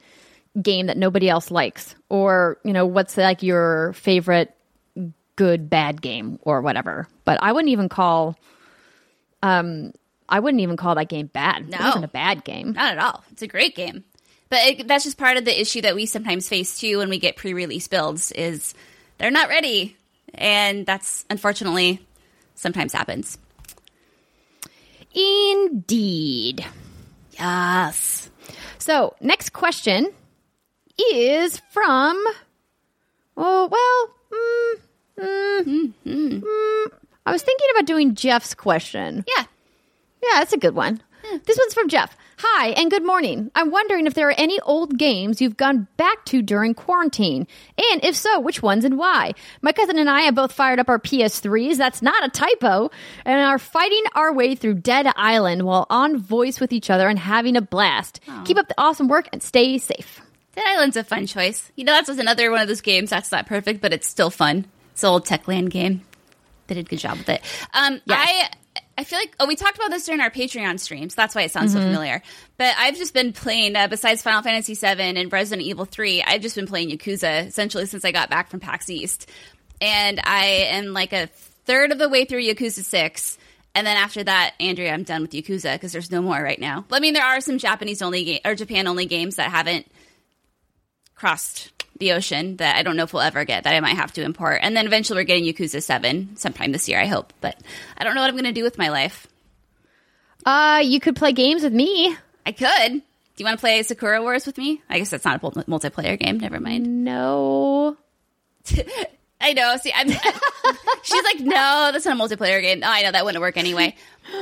game 0.60 0.86
that 0.86 0.96
nobody 0.96 1.28
else 1.28 1.50
likes?" 1.50 1.94
Or 2.08 2.58
you 2.64 2.72
know, 2.72 2.86
what's 2.86 3.16
like 3.16 3.42
your 3.42 3.92
favorite 3.92 4.52
good 5.36 5.68
bad 5.68 6.00
game 6.00 6.38
or 6.42 6.62
whatever. 6.62 7.06
But 7.26 7.38
I 7.42 7.52
wouldn't 7.52 7.70
even 7.70 7.90
call, 7.90 8.38
um, 9.42 9.92
I 10.28 10.40
wouldn't 10.40 10.62
even 10.62 10.78
call 10.78 10.94
that 10.94 11.08
game 11.10 11.26
bad. 11.26 11.62
It 11.62 11.68
No. 11.68 11.84
wasn't 11.84 12.06
a 12.06 12.08
bad 12.08 12.42
game. 12.44 12.72
Not 12.72 12.92
at 12.92 12.98
all. 12.98 13.22
It's 13.32 13.42
a 13.42 13.46
great 13.46 13.76
game. 13.76 14.04
But 14.48 14.58
it, 14.64 14.88
that's 14.88 15.04
just 15.04 15.18
part 15.18 15.36
of 15.36 15.44
the 15.44 15.60
issue 15.60 15.82
that 15.82 15.94
we 15.94 16.06
sometimes 16.06 16.48
face 16.48 16.78
too 16.78 16.98
when 16.98 17.10
we 17.10 17.18
get 17.18 17.36
pre-release 17.36 17.86
builds 17.88 18.32
is 18.32 18.72
they're 19.18 19.30
not 19.30 19.50
ready. 19.50 19.96
And 20.32 20.86
that's 20.86 21.26
unfortunately 21.28 22.00
sometimes 22.56 22.92
happens. 22.92 23.38
Indeed. 25.14 26.64
Yes. 27.32 28.30
So, 28.78 29.14
next 29.20 29.52
question 29.52 30.12
is 31.12 31.60
from. 31.70 32.22
Oh, 33.36 33.68
well, 33.70 34.80
mm, 35.20 35.64
mm, 35.64 35.92
mm, 36.06 36.86
I 37.24 37.32
was 37.32 37.42
thinking 37.42 37.66
about 37.72 37.86
doing 37.86 38.14
Jeff's 38.14 38.54
question. 38.54 39.24
Yeah. 39.36 39.44
Yeah, 40.22 40.38
that's 40.38 40.52
a 40.52 40.58
good 40.58 40.74
one. 40.74 41.02
This 41.44 41.58
one's 41.58 41.74
from 41.74 41.88
Jeff. 41.88 42.16
Hi, 42.38 42.68
and 42.70 42.90
good 42.90 43.04
morning. 43.04 43.50
I'm 43.54 43.70
wondering 43.70 44.06
if 44.06 44.12
there 44.12 44.28
are 44.28 44.34
any 44.36 44.60
old 44.60 44.98
games 44.98 45.40
you've 45.40 45.56
gone 45.56 45.88
back 45.96 46.22
to 46.26 46.42
during 46.42 46.74
quarantine. 46.74 47.46
And 47.92 48.04
if 48.04 48.14
so, 48.14 48.38
which 48.40 48.62
ones 48.62 48.84
and 48.84 48.98
why? 48.98 49.32
My 49.62 49.72
cousin 49.72 49.96
and 49.98 50.10
I 50.10 50.20
have 50.22 50.34
both 50.34 50.52
fired 50.52 50.78
up 50.78 50.90
our 50.90 50.98
PS3s, 50.98 51.78
that's 51.78 52.02
not 52.02 52.22
a 52.26 52.28
typo, 52.28 52.90
and 53.24 53.40
are 53.40 53.58
fighting 53.58 54.02
our 54.14 54.34
way 54.34 54.54
through 54.54 54.74
Dead 54.74 55.06
Island 55.16 55.62
while 55.62 55.86
on 55.88 56.18
voice 56.18 56.60
with 56.60 56.74
each 56.74 56.90
other 56.90 57.08
and 57.08 57.18
having 57.18 57.56
a 57.56 57.62
blast. 57.62 58.20
Keep 58.44 58.58
up 58.58 58.68
the 58.68 58.74
awesome 58.76 59.08
work 59.08 59.30
and 59.32 59.42
stay 59.42 59.78
safe. 59.78 60.20
Dead 60.54 60.64
Island's 60.66 60.98
a 60.98 61.04
fun 61.04 61.26
choice. 61.26 61.72
You 61.74 61.84
know, 61.84 61.92
that's 61.92 62.10
another 62.10 62.50
one 62.50 62.60
of 62.60 62.68
those 62.68 62.82
games 62.82 63.08
that's 63.10 63.32
not 63.32 63.46
perfect, 63.46 63.80
but 63.80 63.94
it's 63.94 64.06
still 64.06 64.30
fun. 64.30 64.66
It's 64.92 65.02
an 65.02 65.08
old 65.08 65.24
Techland 65.26 65.70
game. 65.70 66.02
They 66.66 66.74
did 66.74 66.86
a 66.86 66.88
good 66.90 66.98
job 66.98 67.16
with 67.16 67.30
it. 67.30 67.40
Um, 67.72 68.02
Yes. 68.04 68.28
I 68.28 68.50
I 68.98 69.04
feel 69.04 69.18
like 69.18 69.34
oh 69.38 69.46
we 69.46 69.56
talked 69.56 69.76
about 69.76 69.90
this 69.90 70.06
during 70.06 70.20
our 70.20 70.30
Patreon 70.30 70.80
streams. 70.80 71.14
That's 71.14 71.34
why 71.34 71.42
it 71.42 71.50
sounds 71.50 71.72
so 71.72 71.80
familiar. 71.80 72.22
But 72.56 72.74
I've 72.78 72.96
just 72.96 73.12
been 73.12 73.32
playing 73.32 73.76
uh, 73.76 73.88
besides 73.88 74.22
Final 74.22 74.42
Fantasy 74.42 74.74
VII 74.74 75.02
and 75.20 75.32
Resident 75.32 75.66
Evil 75.66 75.84
Three. 75.84 76.22
I've 76.22 76.40
just 76.40 76.56
been 76.56 76.66
playing 76.66 76.90
Yakuza 76.90 77.46
essentially 77.46 77.86
since 77.86 78.04
I 78.04 78.12
got 78.12 78.30
back 78.30 78.50
from 78.50 78.60
PAX 78.60 78.88
East, 78.88 79.30
and 79.80 80.20
I 80.24 80.46
am 80.70 80.92
like 80.92 81.12
a 81.12 81.26
third 81.66 81.92
of 81.92 81.98
the 81.98 82.08
way 82.08 82.24
through 82.24 82.42
Yakuza 82.42 82.84
Six. 82.84 83.38
And 83.74 83.86
then 83.86 83.98
after 83.98 84.24
that, 84.24 84.54
Andrea, 84.58 84.94
I'm 84.94 85.02
done 85.02 85.20
with 85.20 85.32
Yakuza 85.32 85.74
because 85.74 85.92
there's 85.92 86.10
no 86.10 86.22
more 86.22 86.42
right 86.42 86.58
now. 86.58 86.86
I 86.90 86.98
mean, 87.00 87.12
there 87.12 87.24
are 87.24 87.42
some 87.42 87.58
Japanese 87.58 88.00
only 88.00 88.24
ga- 88.24 88.40
or 88.46 88.54
Japan 88.54 88.86
only 88.86 89.04
games 89.04 89.36
that 89.36 89.50
haven't 89.50 89.86
crossed 91.14 91.75
the 91.98 92.12
ocean 92.12 92.56
that 92.56 92.76
I 92.76 92.82
don't 92.82 92.96
know 92.96 93.04
if 93.04 93.12
we'll 93.12 93.22
ever 93.22 93.44
get 93.44 93.64
that 93.64 93.74
I 93.74 93.80
might 93.80 93.96
have 93.96 94.12
to 94.14 94.22
import. 94.22 94.60
And 94.62 94.76
then 94.76 94.86
eventually 94.86 95.18
we're 95.18 95.24
getting 95.24 95.44
Yakuza 95.44 95.82
7 95.82 96.36
sometime 96.36 96.72
this 96.72 96.88
year, 96.88 97.00
I 97.00 97.06
hope. 97.06 97.32
But 97.40 97.58
I 97.96 98.04
don't 98.04 98.14
know 98.14 98.20
what 98.20 98.28
I'm 98.28 98.34
going 98.34 98.44
to 98.44 98.52
do 98.52 98.64
with 98.64 98.78
my 98.78 98.88
life. 98.88 99.26
Uh, 100.44 100.80
you 100.84 101.00
could 101.00 101.16
play 101.16 101.32
games 101.32 101.62
with 101.62 101.72
me. 101.72 102.16
I 102.44 102.52
could. 102.52 102.92
Do 102.92 103.42
you 103.42 103.44
want 103.44 103.58
to 103.58 103.60
play 103.60 103.82
Sakura 103.82 104.22
Wars 104.22 104.46
with 104.46 104.56
me? 104.56 104.80
I 104.88 104.98
guess 104.98 105.10
that's 105.10 105.24
not 105.24 105.42
a 105.42 105.50
multiplayer 105.64 106.18
game. 106.18 106.38
Never 106.38 106.60
mind. 106.60 107.04
No. 107.04 107.96
I 109.40 109.52
know. 109.52 109.76
See, 109.76 109.92
I'm. 109.94 110.08
she's 111.02 111.24
like, 111.24 111.40
no, 111.40 111.90
that's 111.92 112.06
not 112.06 112.18
a 112.18 112.36
multiplayer 112.36 112.62
game. 112.62 112.80
Oh, 112.82 112.88
I 112.88 113.02
know 113.02 113.12
that 113.12 113.24
wouldn't 113.24 113.42
work 113.42 113.56
anyway. 113.56 113.94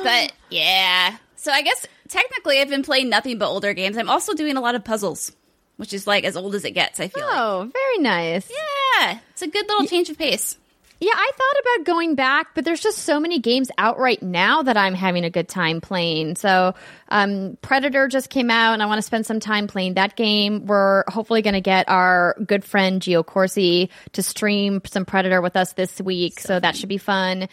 But 0.02 0.32
yeah. 0.50 1.16
So 1.36 1.50
I 1.50 1.62
guess 1.62 1.86
technically 2.08 2.60
I've 2.60 2.68
been 2.68 2.82
playing 2.82 3.08
nothing 3.08 3.38
but 3.38 3.48
older 3.48 3.74
games. 3.74 3.96
I'm 3.96 4.08
also 4.08 4.34
doing 4.34 4.56
a 4.56 4.60
lot 4.60 4.74
of 4.74 4.84
puzzles, 4.84 5.32
which 5.76 5.92
is 5.92 6.06
like 6.06 6.24
as 6.24 6.36
old 6.36 6.54
as 6.54 6.64
it 6.64 6.72
gets. 6.72 7.00
I 7.00 7.08
feel 7.08 7.24
like. 7.24 7.34
Oh, 7.36 7.70
very 7.72 7.98
nice. 7.98 8.50
Yeah, 8.50 9.18
it's 9.30 9.42
a 9.42 9.48
good 9.48 9.66
little 9.68 9.86
change 9.86 10.10
of 10.10 10.18
pace. 10.18 10.56
Yeah, 11.00 11.12
I 11.12 11.30
thought 11.36 11.60
about 11.60 11.86
going 11.86 12.14
back, 12.14 12.54
but 12.54 12.64
there's 12.64 12.80
just 12.80 12.98
so 12.98 13.18
many 13.20 13.38
games 13.40 13.70
out 13.76 13.98
right 13.98 14.22
now 14.22 14.62
that 14.62 14.76
I'm 14.76 14.94
having 14.94 15.24
a 15.24 15.28
good 15.28 15.48
time 15.48 15.80
playing. 15.82 16.36
So, 16.36 16.74
um, 17.08 17.58
Predator 17.60 18.08
just 18.08 18.30
came 18.30 18.48
out, 18.48 18.72
and 18.74 18.82
I 18.82 18.86
want 18.86 18.98
to 18.98 19.02
spend 19.02 19.26
some 19.26 19.40
time 19.40 19.66
playing 19.66 19.94
that 19.94 20.16
game. 20.16 20.64
We're 20.66 21.02
hopefully 21.08 21.42
going 21.42 21.54
to 21.54 21.60
get 21.60 21.88
our 21.90 22.36
good 22.46 22.64
friend 22.64 23.02
Gio 23.02 23.26
Corsi 23.26 23.90
to 24.12 24.22
stream 24.22 24.80
some 24.86 25.04
Predator 25.04 25.42
with 25.42 25.56
us 25.56 25.72
this 25.74 26.00
week, 26.00 26.40
so, 26.40 26.58
that 26.60 26.76
should 26.76 26.88
be 26.88 26.96
fun. 26.96 27.48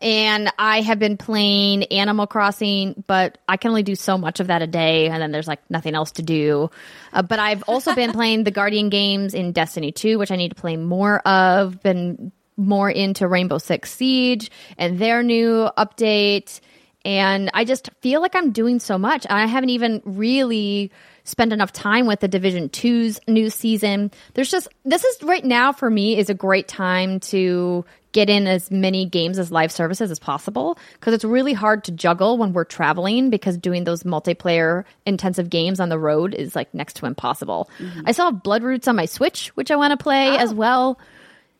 And 0.00 0.52
I 0.58 0.80
have 0.80 0.98
been 0.98 1.16
playing 1.16 1.84
Animal 1.84 2.26
Crossing, 2.26 3.04
but 3.06 3.38
I 3.48 3.56
can 3.56 3.70
only 3.70 3.84
do 3.84 3.94
so 3.94 4.18
much 4.18 4.40
of 4.40 4.48
that 4.48 4.60
a 4.60 4.66
day, 4.66 5.08
and 5.08 5.22
then 5.22 5.30
there's 5.30 5.46
like 5.46 5.60
nothing 5.70 5.94
else 5.94 6.10
to 6.12 6.22
do. 6.22 6.70
Uh, 7.12 7.22
but 7.22 7.38
I've 7.38 7.62
also 7.64 7.94
been 7.94 8.12
playing 8.14 8.44
the 8.44 8.50
Guardian 8.50 8.88
games 8.88 9.34
in 9.34 9.52
Destiny 9.52 9.92
2, 9.92 10.18
which 10.18 10.32
I 10.32 10.36
need 10.36 10.50
to 10.50 10.54
play 10.56 10.76
more 10.76 11.20
of. 11.20 11.80
Been 11.82 12.32
more 12.56 12.90
into 12.90 13.26
Rainbow 13.26 13.58
Six 13.58 13.92
Siege 13.92 14.50
and 14.78 14.98
their 14.98 15.22
new 15.22 15.68
update. 15.78 16.60
And 17.04 17.50
I 17.52 17.64
just 17.64 17.90
feel 18.00 18.20
like 18.20 18.34
I'm 18.34 18.52
doing 18.52 18.80
so 18.80 18.96
much. 18.96 19.26
I 19.28 19.46
haven't 19.46 19.70
even 19.70 20.00
really 20.04 20.90
spent 21.24 21.52
enough 21.52 21.72
time 21.72 22.06
with 22.06 22.20
the 22.20 22.28
Division 22.28 22.68
2's 22.68 23.20
new 23.26 23.50
season. 23.50 24.10
There's 24.34 24.50
just, 24.50 24.68
this 24.84 25.04
is 25.04 25.22
right 25.22 25.44
now 25.44 25.72
for 25.72 25.88
me 25.90 26.16
is 26.18 26.30
a 26.30 26.34
great 26.34 26.68
time 26.68 27.20
to 27.20 27.84
get 28.14 28.30
in 28.30 28.46
as 28.46 28.70
many 28.70 29.04
games 29.04 29.38
as 29.38 29.52
live 29.52 29.70
services 29.70 30.10
as 30.10 30.18
possible 30.18 30.78
because 30.94 31.12
it's 31.12 31.24
really 31.24 31.52
hard 31.52 31.84
to 31.84 31.92
juggle 31.92 32.38
when 32.38 32.54
we're 32.54 32.64
traveling 32.64 33.28
because 33.28 33.58
doing 33.58 33.84
those 33.84 34.04
multiplayer 34.04 34.84
intensive 35.04 35.50
games 35.50 35.80
on 35.80 35.90
the 35.90 35.98
road 35.98 36.32
is 36.32 36.56
like 36.56 36.72
next 36.72 36.96
to 36.96 37.06
impossible. 37.06 37.68
Mm-hmm. 37.78 38.02
I 38.06 38.12
still 38.12 38.30
have 38.30 38.42
Bloodroots 38.42 38.88
on 38.88 38.96
my 38.96 39.04
Switch, 39.04 39.48
which 39.56 39.70
I 39.70 39.76
want 39.76 39.90
to 39.90 40.02
play 40.02 40.38
as 40.38 40.52
oh. 40.52 40.54
well. 40.54 40.98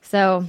So 0.01 0.47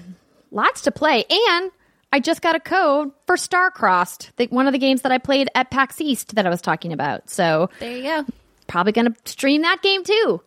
lots 0.52 0.82
to 0.82 0.92
play. 0.92 1.26
And 1.30 1.72
I 2.14 2.20
just 2.20 2.42
got 2.42 2.56
a 2.56 2.60
code 2.60 3.12
for 3.26 3.36
Starcrossed, 3.36 4.30
the, 4.38 4.46
one 4.46 4.68
of 4.68 4.74
the 4.74 4.80
games 4.80 5.02
that 5.02 5.12
I 5.12 5.18
played 5.18 5.50
at 5.56 5.72
PAX 5.72 6.00
East 6.00 6.36
that 6.36 6.46
I 6.46 6.50
was 6.50 6.62
talking 6.62 6.94
about. 6.94 7.30
So 7.30 7.70
There 7.80 7.98
you 7.98 8.04
go. 8.04 8.26
probably 8.68 8.94
going 8.94 9.12
to 9.12 9.16
stream 9.26 9.64
that 9.64 9.82
game 9.82 10.04
too. 10.04 10.42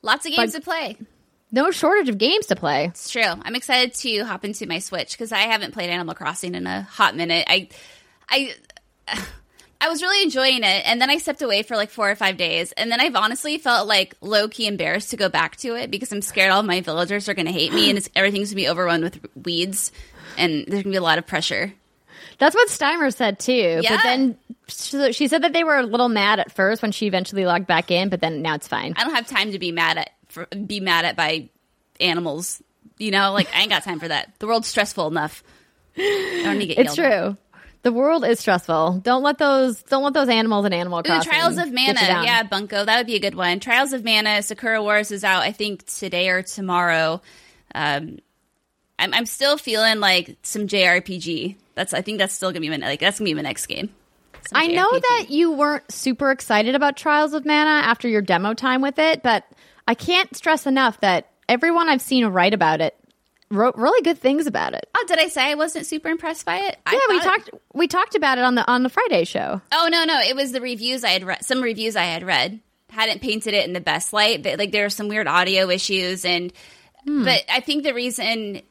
Lots 0.00 0.24
of 0.24 0.32
games 0.32 0.52
But- 0.52 0.60
to 0.60 0.64
play. 0.64 0.96
No 1.52 1.70
shortage 1.70 2.08
of 2.08 2.18
games 2.18 2.46
to 2.46 2.56
play. 2.56 2.86
It's 2.86 3.10
true. 3.10 3.22
I'm 3.22 3.54
excited 3.54 3.94
to 3.94 4.24
hop 4.24 4.44
into 4.44 4.66
my 4.66 4.78
Switch 4.78 5.12
because 5.12 5.32
I 5.32 5.40
haven't 5.40 5.72
played 5.72 5.90
Animal 5.90 6.14
Crossing 6.14 6.54
in 6.54 6.66
a 6.66 6.82
hot 6.82 7.16
minute. 7.16 7.44
I, 7.48 7.68
I, 8.28 8.54
I 9.80 9.88
was 9.88 10.02
really 10.02 10.22
enjoying 10.22 10.62
it, 10.62 10.82
and 10.86 11.00
then 11.00 11.10
I 11.10 11.16
stepped 11.16 11.42
away 11.42 11.62
for 11.62 11.74
like 11.74 11.90
four 11.90 12.10
or 12.10 12.14
five 12.14 12.36
days, 12.36 12.72
and 12.72 12.92
then 12.92 13.00
I've 13.00 13.16
honestly 13.16 13.58
felt 13.58 13.88
like 13.88 14.14
low 14.20 14.46
key 14.46 14.66
embarrassed 14.66 15.10
to 15.10 15.16
go 15.16 15.28
back 15.28 15.56
to 15.56 15.74
it 15.74 15.90
because 15.90 16.12
I'm 16.12 16.22
scared 16.22 16.52
all 16.52 16.62
my 16.62 16.82
villagers 16.82 17.28
are 17.28 17.34
going 17.34 17.46
to 17.46 17.52
hate 17.52 17.72
me, 17.72 17.88
and 17.88 17.98
it's, 17.98 18.10
everything's 18.16 18.50
going 18.50 18.56
to 18.58 18.62
be 18.62 18.68
overrun 18.68 19.02
with 19.02 19.18
weeds, 19.34 19.90
and 20.36 20.66
there's 20.66 20.82
going 20.82 20.84
to 20.84 20.90
be 20.90 20.96
a 20.96 21.02
lot 21.02 21.18
of 21.18 21.26
pressure. 21.26 21.72
That's 22.38 22.54
what 22.54 22.68
Steimer 22.68 23.14
said 23.14 23.38
too. 23.38 23.80
Yeah. 23.82 23.96
But 23.96 24.02
then 24.02 24.38
she 24.66 25.12
she 25.12 25.28
said 25.28 25.42
that 25.42 25.52
they 25.52 25.64
were 25.64 25.78
a 25.78 25.82
little 25.82 26.08
mad 26.08 26.38
at 26.38 26.52
first 26.52 26.80
when 26.80 26.92
she 26.92 27.06
eventually 27.06 27.44
logged 27.44 27.66
back 27.66 27.90
in, 27.90 28.08
but 28.08 28.20
then 28.20 28.40
now 28.40 28.54
it's 28.54 28.68
fine. 28.68 28.94
I 28.96 29.04
don't 29.04 29.14
have 29.14 29.26
time 29.26 29.52
to 29.52 29.58
be 29.58 29.72
mad 29.72 29.98
at 29.98 30.10
for, 30.30 30.46
be 30.46 30.80
mad 30.80 31.04
at 31.04 31.16
by 31.16 31.48
animals. 32.00 32.62
You 32.98 33.10
know, 33.10 33.32
like 33.32 33.48
I 33.54 33.60
ain't 33.60 33.70
got 33.70 33.82
time 33.84 34.00
for 34.00 34.08
that. 34.08 34.38
The 34.38 34.46
world's 34.46 34.68
stressful 34.68 35.06
enough. 35.06 35.42
I 35.96 36.42
don't 36.44 36.58
need 36.58 36.68
to 36.68 36.74
get 36.74 36.86
It's 36.86 36.96
yelled 36.96 37.12
at. 37.12 37.18
true. 37.24 37.36
The 37.82 37.92
world 37.92 38.26
is 38.26 38.38
stressful. 38.40 39.00
Don't 39.02 39.22
let 39.22 39.38
those 39.38 39.82
don't 39.84 40.02
let 40.02 40.12
those 40.12 40.28
animals 40.28 40.66
and 40.66 40.74
Animal 40.74 40.98
Ooh, 41.00 41.22
Trials 41.22 41.56
of 41.56 41.72
Mana. 41.72 41.98
Yeah, 42.24 42.42
Bunko. 42.42 42.84
That 42.84 42.98
would 42.98 43.06
be 43.06 43.14
a 43.16 43.20
good 43.20 43.34
one. 43.34 43.58
Trials 43.58 43.94
of 43.94 44.04
Mana. 44.04 44.42
Sakura 44.42 44.82
Wars 44.82 45.10
is 45.10 45.24
out, 45.24 45.42
I 45.42 45.52
think, 45.52 45.86
today 45.86 46.28
or 46.28 46.42
tomorrow. 46.42 47.22
Um, 47.74 48.18
I'm, 48.98 49.14
I'm 49.14 49.24
still 49.26 49.56
feeling 49.56 49.98
like 49.98 50.36
some 50.42 50.66
JRPG. 50.66 51.56
That's 51.74 51.94
I 51.94 52.02
think 52.02 52.18
that's 52.18 52.34
still 52.34 52.50
gonna 52.50 52.60
be 52.60 52.68
my 52.68 52.76
like 52.76 53.00
that's 53.00 53.18
gonna 53.18 53.30
be 53.30 53.34
my 53.34 53.40
next 53.40 53.64
game. 53.66 53.88
Some 54.48 54.60
I 54.60 54.66
know 54.66 54.90
that 54.90 55.26
you 55.30 55.52
weren't 55.52 55.90
super 55.90 56.30
excited 56.30 56.74
about 56.74 56.98
Trials 56.98 57.32
of 57.32 57.46
Mana 57.46 57.70
after 57.70 58.08
your 58.08 58.20
demo 58.20 58.52
time 58.52 58.82
with 58.82 58.98
it, 58.98 59.22
but 59.22 59.44
I 59.86 59.94
can't 59.94 60.34
stress 60.36 60.66
enough 60.66 61.00
that 61.00 61.30
everyone 61.48 61.88
I've 61.88 62.02
seen 62.02 62.26
write 62.26 62.54
about 62.54 62.80
it 62.80 62.96
wrote 63.50 63.74
really 63.76 64.02
good 64.02 64.18
things 64.18 64.46
about 64.46 64.74
it. 64.74 64.88
Oh, 64.96 65.04
did 65.08 65.18
I 65.18 65.28
say 65.28 65.50
I 65.50 65.54
wasn't 65.54 65.86
super 65.86 66.08
impressed 66.08 66.46
by 66.46 66.58
it? 66.58 66.78
I 66.86 66.92
yeah, 66.92 67.14
we 67.14 67.20
talked 67.20 67.50
we 67.74 67.88
talked 67.88 68.14
about 68.14 68.38
it 68.38 68.44
on 68.44 68.54
the 68.54 68.66
on 68.70 68.82
the 68.82 68.88
Friday 68.88 69.24
show. 69.24 69.60
Oh 69.72 69.88
no, 69.90 70.04
no, 70.04 70.20
it 70.20 70.36
was 70.36 70.52
the 70.52 70.60
reviews 70.60 71.04
I 71.04 71.10
had 71.10 71.24
read. 71.24 71.44
Some 71.44 71.60
reviews 71.60 71.96
I 71.96 72.04
had 72.04 72.22
read 72.22 72.60
hadn't 72.90 73.20
painted 73.20 73.54
it 73.54 73.66
in 73.66 73.72
the 73.72 73.80
best 73.80 74.12
light. 74.12 74.42
They- 74.42 74.56
Like 74.56 74.72
there 74.72 74.84
were 74.84 74.90
some 74.90 75.08
weird 75.08 75.26
audio 75.26 75.68
issues, 75.70 76.24
and 76.24 76.52
hmm. 77.04 77.24
but 77.24 77.44
I 77.52 77.60
think 77.60 77.82
the 77.84 77.94
reason. 77.94 78.62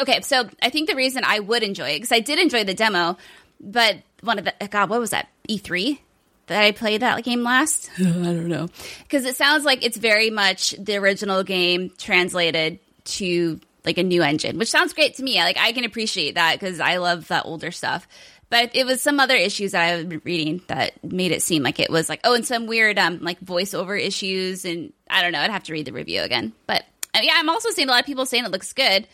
Okay, 0.00 0.20
so 0.20 0.48
I 0.62 0.70
think 0.70 0.88
the 0.88 0.94
reason 0.94 1.24
I 1.26 1.40
would 1.40 1.64
enjoy 1.64 1.90
it 1.90 1.96
because 1.96 2.12
I 2.12 2.20
did 2.20 2.38
enjoy 2.38 2.62
the 2.62 2.74
demo, 2.74 3.16
but 3.60 3.96
one 4.20 4.38
of 4.38 4.44
the 4.44 4.54
God, 4.68 4.90
what 4.90 5.00
was 5.00 5.10
that 5.10 5.28
E 5.48 5.58
three 5.58 6.00
that 6.46 6.62
I 6.62 6.72
played 6.72 7.02
that 7.02 7.22
game 7.24 7.42
last? 7.42 7.90
I 7.98 8.02
don't 8.02 8.48
know 8.48 8.68
because 9.02 9.24
it 9.24 9.36
sounds 9.36 9.64
like 9.64 9.84
it's 9.84 9.96
very 9.96 10.30
much 10.30 10.72
the 10.78 10.96
original 10.96 11.42
game 11.42 11.90
translated 11.98 12.78
to 13.04 13.60
like 13.84 13.98
a 13.98 14.02
new 14.02 14.22
engine, 14.22 14.58
which 14.58 14.70
sounds 14.70 14.92
great 14.92 15.16
to 15.16 15.22
me. 15.22 15.36
Like 15.36 15.58
I 15.58 15.72
can 15.72 15.84
appreciate 15.84 16.36
that 16.36 16.58
because 16.58 16.80
I 16.80 16.96
love 16.96 17.28
that 17.28 17.46
older 17.46 17.70
stuff. 17.70 18.06
But 18.48 18.76
it 18.76 18.84
was 18.84 19.00
some 19.00 19.18
other 19.18 19.34
issues 19.34 19.72
that 19.72 19.82
I 19.82 19.96
was 19.96 20.24
reading 20.24 20.60
that 20.66 21.02
made 21.02 21.32
it 21.32 21.42
seem 21.42 21.62
like 21.62 21.80
it 21.80 21.88
was 21.90 22.08
like 22.08 22.20
oh, 22.22 22.34
and 22.34 22.46
some 22.46 22.66
weird 22.66 22.98
um 22.98 23.20
like 23.22 23.40
voiceover 23.40 23.98
issues, 23.98 24.64
and 24.64 24.92
I 25.08 25.22
don't 25.22 25.32
know. 25.32 25.40
I'd 25.40 25.50
have 25.50 25.64
to 25.64 25.72
read 25.72 25.86
the 25.86 25.92
review 25.92 26.20
again. 26.20 26.52
But 26.66 26.84
uh, 27.14 27.20
yeah, 27.22 27.34
I'm 27.36 27.48
also 27.48 27.70
seeing 27.70 27.88
a 27.88 27.90
lot 27.90 28.00
of 28.00 28.06
people 28.06 28.26
saying 28.26 28.44
it 28.44 28.50
looks 28.50 28.72
good. 28.72 29.08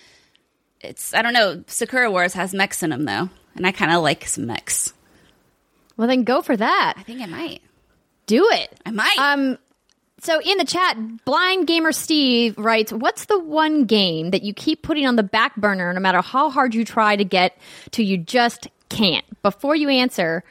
It's 0.81 1.15
I 1.15 1.23
don't 1.23 1.33
know. 1.33 1.63
Sakura 1.67 2.11
Wars 2.11 2.35
has 2.35 2.53
mechs 2.53 2.83
in 2.83 2.91
them 2.91 3.05
though, 3.05 3.31
and 3.55 3.67
I 3.67 3.73
kind 3.73 3.93
of 3.93 4.03
like 4.03 4.27
some 4.27 4.47
mechs. 4.47 4.93
Well, 5.99 6.09
then 6.09 6.25
go 6.25 6.41
for 6.41 6.57
that. 6.57 6.95
I 6.97 7.03
think 7.03 7.21
I 7.21 7.27
might. 7.27 7.61
Do 8.27 8.49
it. 8.53 8.75
I 8.87 8.91
might. 8.91 9.19
Um, 9.19 9.59
so 10.21 10.41
in 10.41 10.57
the 10.59 10.65
chat, 10.65 10.97
blind 11.25 11.67
gamer 11.67 11.93
Steve 11.93 12.57
writes, 12.57 12.93
"What's 12.93 13.27
the 13.27 13.39
one 13.39 13.85
game 13.85 14.31
that 14.31 14.43
you 14.43 14.55
keep 14.55 14.83
putting 14.83 15.07
on 15.07 15.17
the 15.17 15.23
back 15.23 15.57
burner, 15.57 15.93
no 15.93 16.01
matter 16.01 16.21
how 16.23 16.49
hard 16.51 16.75
you 16.75 16.85
try 16.85 17.17
to 17.17 17.25
get 17.25 17.59
to, 17.93 18.03
you 18.03 18.17
just 18.17 18.69
can't?" 18.89 19.25
Before 19.43 19.77
you 19.77 19.89
answer, 19.91 20.45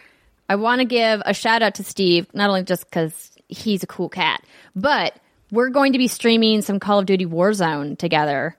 I 0.50 0.56
want 0.56 0.80
to 0.80 0.86
give 0.86 1.22
a 1.26 1.34
shout 1.34 1.62
out 1.62 1.76
to 1.76 1.84
Steve, 1.84 2.28
not 2.34 2.50
only 2.50 2.64
just 2.64 2.86
because 2.86 3.32
he's 3.50 3.84
a 3.84 3.88
cool 3.88 4.10
cat, 4.10 4.42
but 4.76 5.16
we're 5.52 5.70
going 5.70 5.94
to 5.94 5.98
be 5.98 6.08
streaming 6.08 6.62
some 6.62 6.80
Call 6.80 7.00
of 7.00 7.06
Duty 7.06 7.26
Warzone 7.26 7.98
together, 7.98 8.56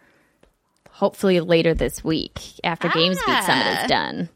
hopefully 0.90 1.40
later 1.40 1.74
this 1.74 2.02
week 2.04 2.40
after 2.64 2.88
GamesBeat 2.88 3.42
Summit 3.44 3.66
Ah. 3.66 3.82
is 3.82 3.88
done. 3.88 4.28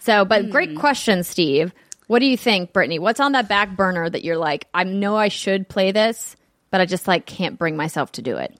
So, 0.00 0.24
but 0.24 0.50
great 0.50 0.76
question, 0.76 1.22
Steve. 1.22 1.72
What 2.14 2.20
do 2.20 2.26
you 2.26 2.36
think, 2.36 2.72
Brittany? 2.72 3.00
What's 3.00 3.18
on 3.18 3.32
that 3.32 3.48
back 3.48 3.76
burner 3.76 4.08
that 4.08 4.22
you're 4.22 4.38
like, 4.38 4.68
I 4.72 4.84
know 4.84 5.16
I 5.16 5.26
should 5.26 5.68
play 5.68 5.90
this, 5.90 6.36
but 6.70 6.80
I 6.80 6.86
just 6.86 7.08
like 7.08 7.26
can't 7.26 7.58
bring 7.58 7.76
myself 7.76 8.12
to 8.12 8.22
do 8.22 8.36
it? 8.36 8.56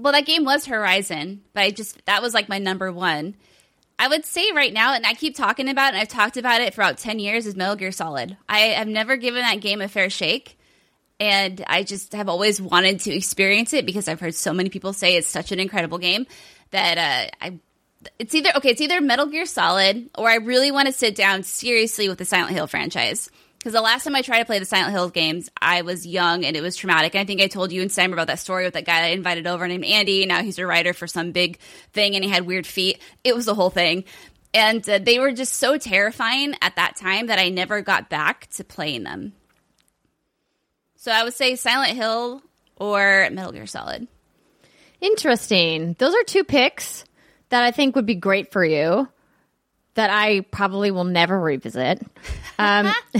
well, 0.00 0.12
that 0.12 0.26
game 0.26 0.44
was 0.44 0.66
Horizon, 0.66 1.42
but 1.52 1.62
I 1.62 1.70
just 1.70 2.04
that 2.06 2.22
was 2.22 2.34
like 2.34 2.48
my 2.48 2.58
number 2.58 2.90
one. 2.92 3.36
I 3.98 4.08
would 4.08 4.24
say 4.24 4.50
right 4.52 4.72
now, 4.72 4.94
and 4.94 5.06
I 5.06 5.12
keep 5.12 5.36
talking 5.36 5.68
about 5.68 5.88
it, 5.88 5.96
and 5.96 6.02
I've 6.02 6.08
talked 6.08 6.38
about 6.38 6.62
it 6.62 6.72
for 6.72 6.80
about 6.80 6.96
10 6.98 7.18
years, 7.18 7.46
is 7.46 7.54
Metal 7.54 7.76
Gear 7.76 7.92
Solid. 7.92 8.36
I 8.48 8.58
have 8.58 8.88
never 8.88 9.16
given 9.16 9.42
that 9.42 9.60
game 9.60 9.82
a 9.82 9.88
fair 9.88 10.08
shake. 10.08 10.58
And 11.18 11.62
I 11.66 11.82
just 11.82 12.14
have 12.14 12.30
always 12.30 12.62
wanted 12.62 13.00
to 13.00 13.14
experience 13.14 13.74
it 13.74 13.84
because 13.84 14.08
I've 14.08 14.20
heard 14.20 14.34
so 14.34 14.54
many 14.54 14.70
people 14.70 14.94
say 14.94 15.16
it's 15.16 15.28
such 15.28 15.52
an 15.52 15.60
incredible 15.60 15.98
game 15.98 16.26
that 16.70 16.96
uh, 16.96 17.30
I. 17.42 17.58
It's 18.18 18.34
either 18.34 18.50
okay. 18.56 18.70
It's 18.70 18.80
either 18.80 19.00
Metal 19.00 19.26
Gear 19.26 19.46
Solid, 19.46 20.08
or 20.16 20.28
I 20.28 20.36
really 20.36 20.70
want 20.70 20.86
to 20.86 20.92
sit 20.92 21.14
down 21.14 21.42
seriously 21.42 22.08
with 22.08 22.18
the 22.18 22.24
Silent 22.24 22.52
Hill 22.54 22.66
franchise. 22.66 23.30
Because 23.58 23.74
the 23.74 23.82
last 23.82 24.04
time 24.04 24.16
I 24.16 24.22
tried 24.22 24.38
to 24.38 24.46
play 24.46 24.58
the 24.58 24.64
Silent 24.64 24.92
Hill 24.92 25.10
games, 25.10 25.50
I 25.60 25.82
was 25.82 26.06
young 26.06 26.46
and 26.46 26.56
it 26.56 26.62
was 26.62 26.76
traumatic. 26.76 27.14
And 27.14 27.20
I 27.20 27.26
think 27.26 27.42
I 27.42 27.46
told 27.46 27.72
you 27.72 27.82
and 27.82 27.92
Sam 27.92 28.14
about 28.14 28.28
that 28.28 28.38
story 28.38 28.64
with 28.64 28.72
that 28.72 28.86
guy 28.86 29.02
I 29.02 29.08
invited 29.08 29.46
over 29.46 29.68
named 29.68 29.84
Andy. 29.84 30.24
Now 30.24 30.42
he's 30.42 30.58
a 30.58 30.64
writer 30.64 30.94
for 30.94 31.06
some 31.06 31.32
big 31.32 31.58
thing 31.92 32.14
and 32.14 32.24
he 32.24 32.30
had 32.30 32.46
weird 32.46 32.66
feet. 32.66 33.02
It 33.22 33.36
was 33.36 33.48
a 33.48 33.54
whole 33.54 33.68
thing. 33.68 34.04
And 34.54 34.88
uh, 34.88 34.98
they 34.98 35.18
were 35.18 35.32
just 35.32 35.56
so 35.56 35.76
terrifying 35.76 36.54
at 36.62 36.76
that 36.76 36.96
time 36.96 37.26
that 37.26 37.38
I 37.38 37.50
never 37.50 37.82
got 37.82 38.08
back 38.08 38.48
to 38.52 38.64
playing 38.64 39.02
them. 39.02 39.34
So 40.96 41.12
I 41.12 41.22
would 41.22 41.34
say 41.34 41.54
Silent 41.54 41.92
Hill 41.92 42.42
or 42.76 43.28
Metal 43.30 43.52
Gear 43.52 43.66
Solid. 43.66 44.08
Interesting. 45.02 45.96
Those 45.98 46.14
are 46.14 46.24
two 46.24 46.44
picks 46.44 47.04
that 47.50 47.62
I 47.62 47.70
think 47.70 47.94
would 47.94 48.06
be 48.06 48.14
great 48.14 48.50
for 48.52 48.64
you. 48.64 49.08
That 49.94 50.10
I 50.10 50.40
probably 50.40 50.90
will 50.90 51.04
never 51.04 51.38
revisit. 51.38 52.00
Um, 52.58 52.92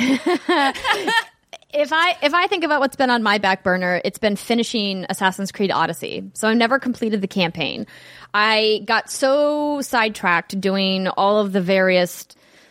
if 1.73 1.93
I 1.93 2.17
if 2.23 2.35
I 2.35 2.47
think 2.47 2.65
about 2.65 2.81
what's 2.81 2.97
been 2.97 3.11
on 3.11 3.23
my 3.23 3.39
back 3.39 3.63
burner, 3.63 4.01
it's 4.05 4.19
been 4.19 4.37
finishing 4.37 5.05
Assassin's 5.09 5.53
Creed 5.53 5.71
Odyssey. 5.71 6.31
So 6.35 6.49
I've 6.49 6.57
never 6.57 6.79
completed 6.79 7.21
the 7.21 7.29
campaign. 7.29 7.87
I 8.33 8.83
got 8.85 9.11
so 9.11 9.81
sidetracked 9.83 10.61
doing 10.61 11.09
all 11.09 11.39
of 11.39 11.53
the 11.53 11.61
various 11.61 12.27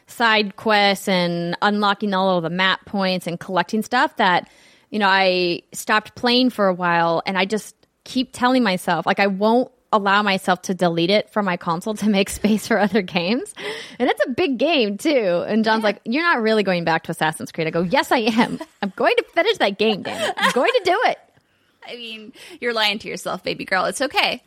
side 0.07 0.55
quests 0.55 1.07
and 1.07 1.55
unlocking 1.62 2.14
all 2.14 2.38
of 2.38 2.43
the 2.43 2.49
map 2.49 2.86
points 2.86 3.28
and 3.28 3.39
collecting 3.39 3.84
stuff 3.84 4.16
that 4.16 4.49
you 4.89 4.99
know 4.99 5.07
I 5.07 5.62
stopped 5.72 6.16
playing 6.16 6.49
for 6.49 6.68
a 6.68 6.74
while 6.74 7.22
and 7.26 7.38
I 7.38 7.45
just 7.45 7.76
keep 8.05 8.32
telling 8.34 8.64
myself 8.64 9.05
like 9.05 9.20
I 9.20 9.28
won't 9.28 9.72
allow 9.91 10.21
myself 10.21 10.61
to 10.63 10.73
delete 10.73 11.09
it 11.09 11.29
from 11.31 11.45
my 11.45 11.57
console 11.57 11.95
to 11.95 12.09
make 12.09 12.29
space 12.29 12.67
for 12.67 12.77
other 12.79 13.01
games. 13.01 13.53
And 13.97 14.09
it's 14.09 14.21
a 14.25 14.29
big 14.31 14.57
game 14.57 14.97
too. 14.97 15.43
And 15.47 15.63
John's 15.63 15.83
like, 15.83 15.99
You're 16.05 16.23
not 16.23 16.41
really 16.41 16.63
going 16.63 16.83
back 16.83 17.03
to 17.03 17.11
Assassin's 17.11 17.51
Creed. 17.51 17.67
I 17.67 17.71
go, 17.71 17.81
Yes, 17.81 18.11
I 18.11 18.19
am. 18.19 18.59
I'm 18.81 18.93
going 18.95 19.15
to 19.17 19.23
finish 19.33 19.57
that 19.57 19.77
game, 19.77 20.03
damn 20.03 20.29
it. 20.29 20.33
I'm 20.37 20.51
going 20.51 20.71
to 20.71 20.81
do 20.85 20.99
it. 21.05 21.19
I 21.87 21.95
mean, 21.95 22.33
you're 22.61 22.73
lying 22.73 22.99
to 22.99 23.07
yourself, 23.07 23.43
baby 23.43 23.65
girl. 23.65 23.85
It's 23.85 24.01
okay. 24.01 24.43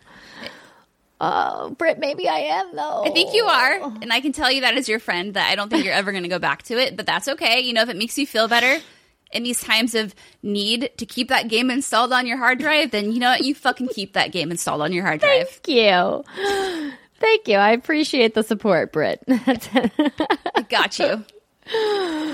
Oh, 1.20 1.70
Britt, 1.78 2.00
maybe 2.00 2.28
I 2.28 2.38
am 2.38 2.74
though. 2.74 3.04
I 3.04 3.10
think 3.10 3.32
you 3.32 3.44
are. 3.44 3.80
And 4.02 4.12
I 4.12 4.20
can 4.20 4.32
tell 4.32 4.50
you 4.50 4.62
that 4.62 4.76
as 4.76 4.88
your 4.88 4.98
friend 4.98 5.34
that 5.34 5.50
I 5.50 5.54
don't 5.54 5.68
think 5.68 5.84
you're 5.84 5.94
ever 5.94 6.10
going 6.10 6.24
to 6.24 6.28
go 6.28 6.40
back 6.40 6.64
to 6.64 6.76
it, 6.76 6.96
but 6.96 7.06
that's 7.06 7.28
okay. 7.28 7.60
You 7.60 7.72
know, 7.72 7.82
if 7.82 7.88
it 7.88 7.96
makes 7.96 8.18
you 8.18 8.26
feel 8.26 8.48
better 8.48 8.78
in 9.32 9.42
these 9.42 9.60
times 9.60 9.94
of 9.94 10.14
need 10.42 10.90
to 10.96 11.06
keep 11.06 11.28
that 11.28 11.48
game 11.48 11.70
installed 11.70 12.12
on 12.12 12.26
your 12.26 12.38
hard 12.38 12.58
drive, 12.58 12.90
then 12.90 13.12
you 13.12 13.18
know 13.18 13.30
what? 13.30 13.42
You 13.42 13.54
fucking 13.54 13.88
keep 13.88 14.14
that 14.14 14.32
game 14.32 14.50
installed 14.50 14.82
on 14.82 14.92
your 14.92 15.04
hard 15.04 15.20
drive. 15.20 15.48
Thank 15.48 15.68
you. 15.68 16.24
Thank 17.20 17.48
you. 17.48 17.56
I 17.56 17.70
appreciate 17.70 18.34
the 18.34 18.42
support, 18.42 18.92
Britt. 18.92 19.22
I 19.28 20.66
got 20.68 20.98
you. 20.98 21.24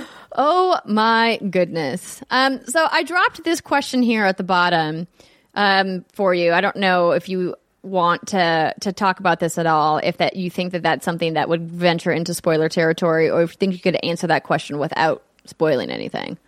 Oh 0.33 0.79
my 0.85 1.39
goodness. 1.51 2.23
Um, 2.31 2.65
so 2.67 2.87
I 2.91 3.03
dropped 3.03 3.45
this 3.45 3.61
question 3.61 4.03
here 4.03 4.25
at 4.25 4.37
the 4.37 4.45
bottom 4.45 5.09
um, 5.55 6.05
for 6.13 6.35
you. 6.35 6.53
I 6.53 6.61
don't 6.61 6.77
know 6.77 7.13
if 7.13 7.29
you 7.29 7.57
want 7.83 8.29
to 8.29 8.75
to 8.81 8.93
talk 8.93 9.21
about 9.21 9.41
this 9.41 9.59
at 9.59 9.67
all. 9.67 9.99
If 9.99 10.19
that 10.19 10.37
you 10.37 10.51
think 10.51 10.73
that 10.73 10.83
that's 10.83 11.05
something 11.05 11.35
that 11.35 11.49
would 11.49 11.69
venture 11.69 12.13
into 12.13 12.35
spoiler 12.35 12.69
territory, 12.69 13.31
or 13.31 13.43
if 13.43 13.53
you 13.53 13.57
think 13.57 13.73
you 13.73 13.81
could 13.81 13.99
answer 14.05 14.27
that 14.27 14.45
question 14.45 14.79
without 14.79 15.25
spoiling 15.45 15.91
anything. 15.91 16.39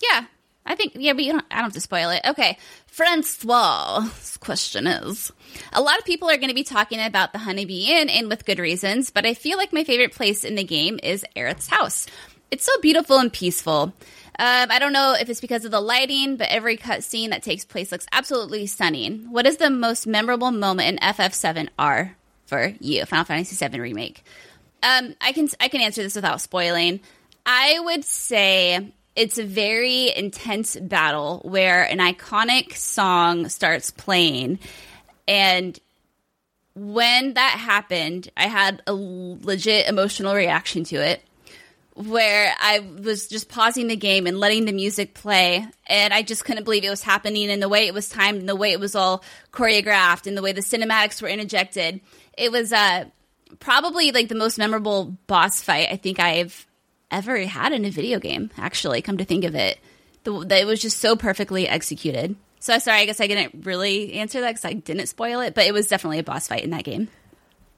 Yeah. 0.00 0.26
I 0.66 0.74
think, 0.76 0.92
yeah, 0.96 1.12
but 1.12 1.24
you 1.24 1.32
don't, 1.32 1.44
I 1.50 1.56
don't 1.56 1.64
have 1.64 1.72
to 1.74 1.80
spoil 1.80 2.10
it. 2.10 2.22
Okay. 2.26 2.58
Francois' 2.86 4.08
question 4.40 4.86
is 4.86 5.32
A 5.72 5.82
lot 5.82 5.98
of 5.98 6.04
people 6.04 6.30
are 6.30 6.36
going 6.36 6.48
to 6.48 6.54
be 6.54 6.64
talking 6.64 7.00
about 7.00 7.32
the 7.32 7.38
Honeybee 7.40 7.88
Inn, 7.90 8.08
and 8.08 8.28
with 8.28 8.46
good 8.46 8.58
reasons, 8.58 9.10
but 9.10 9.26
I 9.26 9.34
feel 9.34 9.58
like 9.58 9.72
my 9.72 9.84
favorite 9.84 10.12
place 10.12 10.44
in 10.44 10.54
the 10.54 10.64
game 10.64 10.98
is 11.02 11.24
Aerith's 11.36 11.68
house. 11.68 12.06
It's 12.50 12.64
so 12.64 12.72
beautiful 12.80 13.18
and 13.18 13.32
peaceful. 13.32 13.92
Um, 14.38 14.70
I 14.70 14.78
don't 14.78 14.92
know 14.92 15.14
if 15.18 15.28
it's 15.28 15.40
because 15.40 15.64
of 15.64 15.70
the 15.70 15.80
lighting, 15.80 16.36
but 16.36 16.48
every 16.48 16.76
cutscene 16.76 17.30
that 17.30 17.42
takes 17.42 17.64
place 17.64 17.92
looks 17.92 18.06
absolutely 18.12 18.66
stunning. 18.66 19.30
What 19.30 19.46
is 19.46 19.58
the 19.58 19.70
most 19.70 20.06
memorable 20.06 20.50
moment 20.50 20.88
in 20.88 20.98
FF7R 20.98 22.12
for 22.46 22.74
you, 22.80 23.04
Final 23.06 23.24
Fantasy 23.24 23.66
VII 23.66 23.80
Remake? 23.80 24.24
Um, 24.82 25.14
I 25.20 25.32
can 25.32 25.48
I 25.60 25.68
can 25.68 25.80
answer 25.80 26.02
this 26.02 26.14
without 26.14 26.40
spoiling. 26.40 27.00
I 27.46 27.78
would 27.78 28.04
say 28.04 28.92
it's 29.16 29.38
a 29.38 29.44
very 29.44 30.14
intense 30.14 30.76
battle 30.76 31.40
where 31.44 31.84
an 31.84 31.98
iconic 31.98 32.74
song 32.74 33.48
starts 33.48 33.90
playing, 33.90 34.58
and 35.28 35.78
when 36.74 37.34
that 37.34 37.52
happened, 37.52 38.30
I 38.36 38.48
had 38.48 38.82
a 38.86 38.92
legit 38.92 39.88
emotional 39.88 40.34
reaction 40.34 40.84
to 40.84 40.96
it. 40.96 41.22
Where 41.96 42.52
I 42.60 42.80
was 42.80 43.28
just 43.28 43.48
pausing 43.48 43.86
the 43.86 43.94
game 43.94 44.26
and 44.26 44.40
letting 44.40 44.64
the 44.64 44.72
music 44.72 45.14
play, 45.14 45.64
and 45.86 46.12
I 46.12 46.22
just 46.22 46.44
couldn't 46.44 46.64
believe 46.64 46.82
it 46.82 46.90
was 46.90 47.04
happening, 47.04 47.50
and 47.50 47.62
the 47.62 47.68
way 47.68 47.86
it 47.86 47.94
was 47.94 48.08
timed, 48.08 48.40
and 48.40 48.48
the 48.48 48.56
way 48.56 48.72
it 48.72 48.80
was 48.80 48.96
all 48.96 49.22
choreographed, 49.52 50.26
and 50.26 50.36
the 50.36 50.42
way 50.42 50.50
the 50.50 50.60
cinematics 50.60 51.22
were 51.22 51.28
interjected. 51.28 52.00
It 52.36 52.50
was 52.50 52.72
uh, 52.72 53.04
probably 53.60 54.10
like 54.10 54.28
the 54.28 54.34
most 54.34 54.58
memorable 54.58 55.16
boss 55.28 55.62
fight 55.62 55.88
I 55.92 55.96
think 55.96 56.18
I've 56.18 56.66
ever 57.14 57.38
had 57.46 57.72
in 57.72 57.84
a 57.84 57.90
video 57.90 58.18
game. 58.18 58.50
Actually, 58.58 59.02
come 59.02 59.18
to 59.18 59.24
think 59.24 59.44
of 59.44 59.54
it, 59.54 59.78
the, 60.24 60.44
the, 60.44 60.60
it 60.60 60.66
was 60.66 60.80
just 60.80 60.98
so 61.00 61.16
perfectly 61.16 61.68
executed. 61.68 62.36
So 62.60 62.78
sorry, 62.78 63.00
I 63.00 63.04
guess 63.06 63.20
I 63.20 63.26
didn't 63.26 63.64
really 63.66 64.14
answer 64.14 64.40
that 64.40 64.50
because 64.52 64.64
I 64.64 64.72
didn't 64.72 65.06
spoil 65.06 65.40
it, 65.40 65.54
but 65.54 65.66
it 65.66 65.72
was 65.74 65.88
definitely 65.88 66.18
a 66.18 66.22
boss 66.24 66.48
fight 66.48 66.64
in 66.64 66.70
that 66.70 66.84
game. 66.84 67.08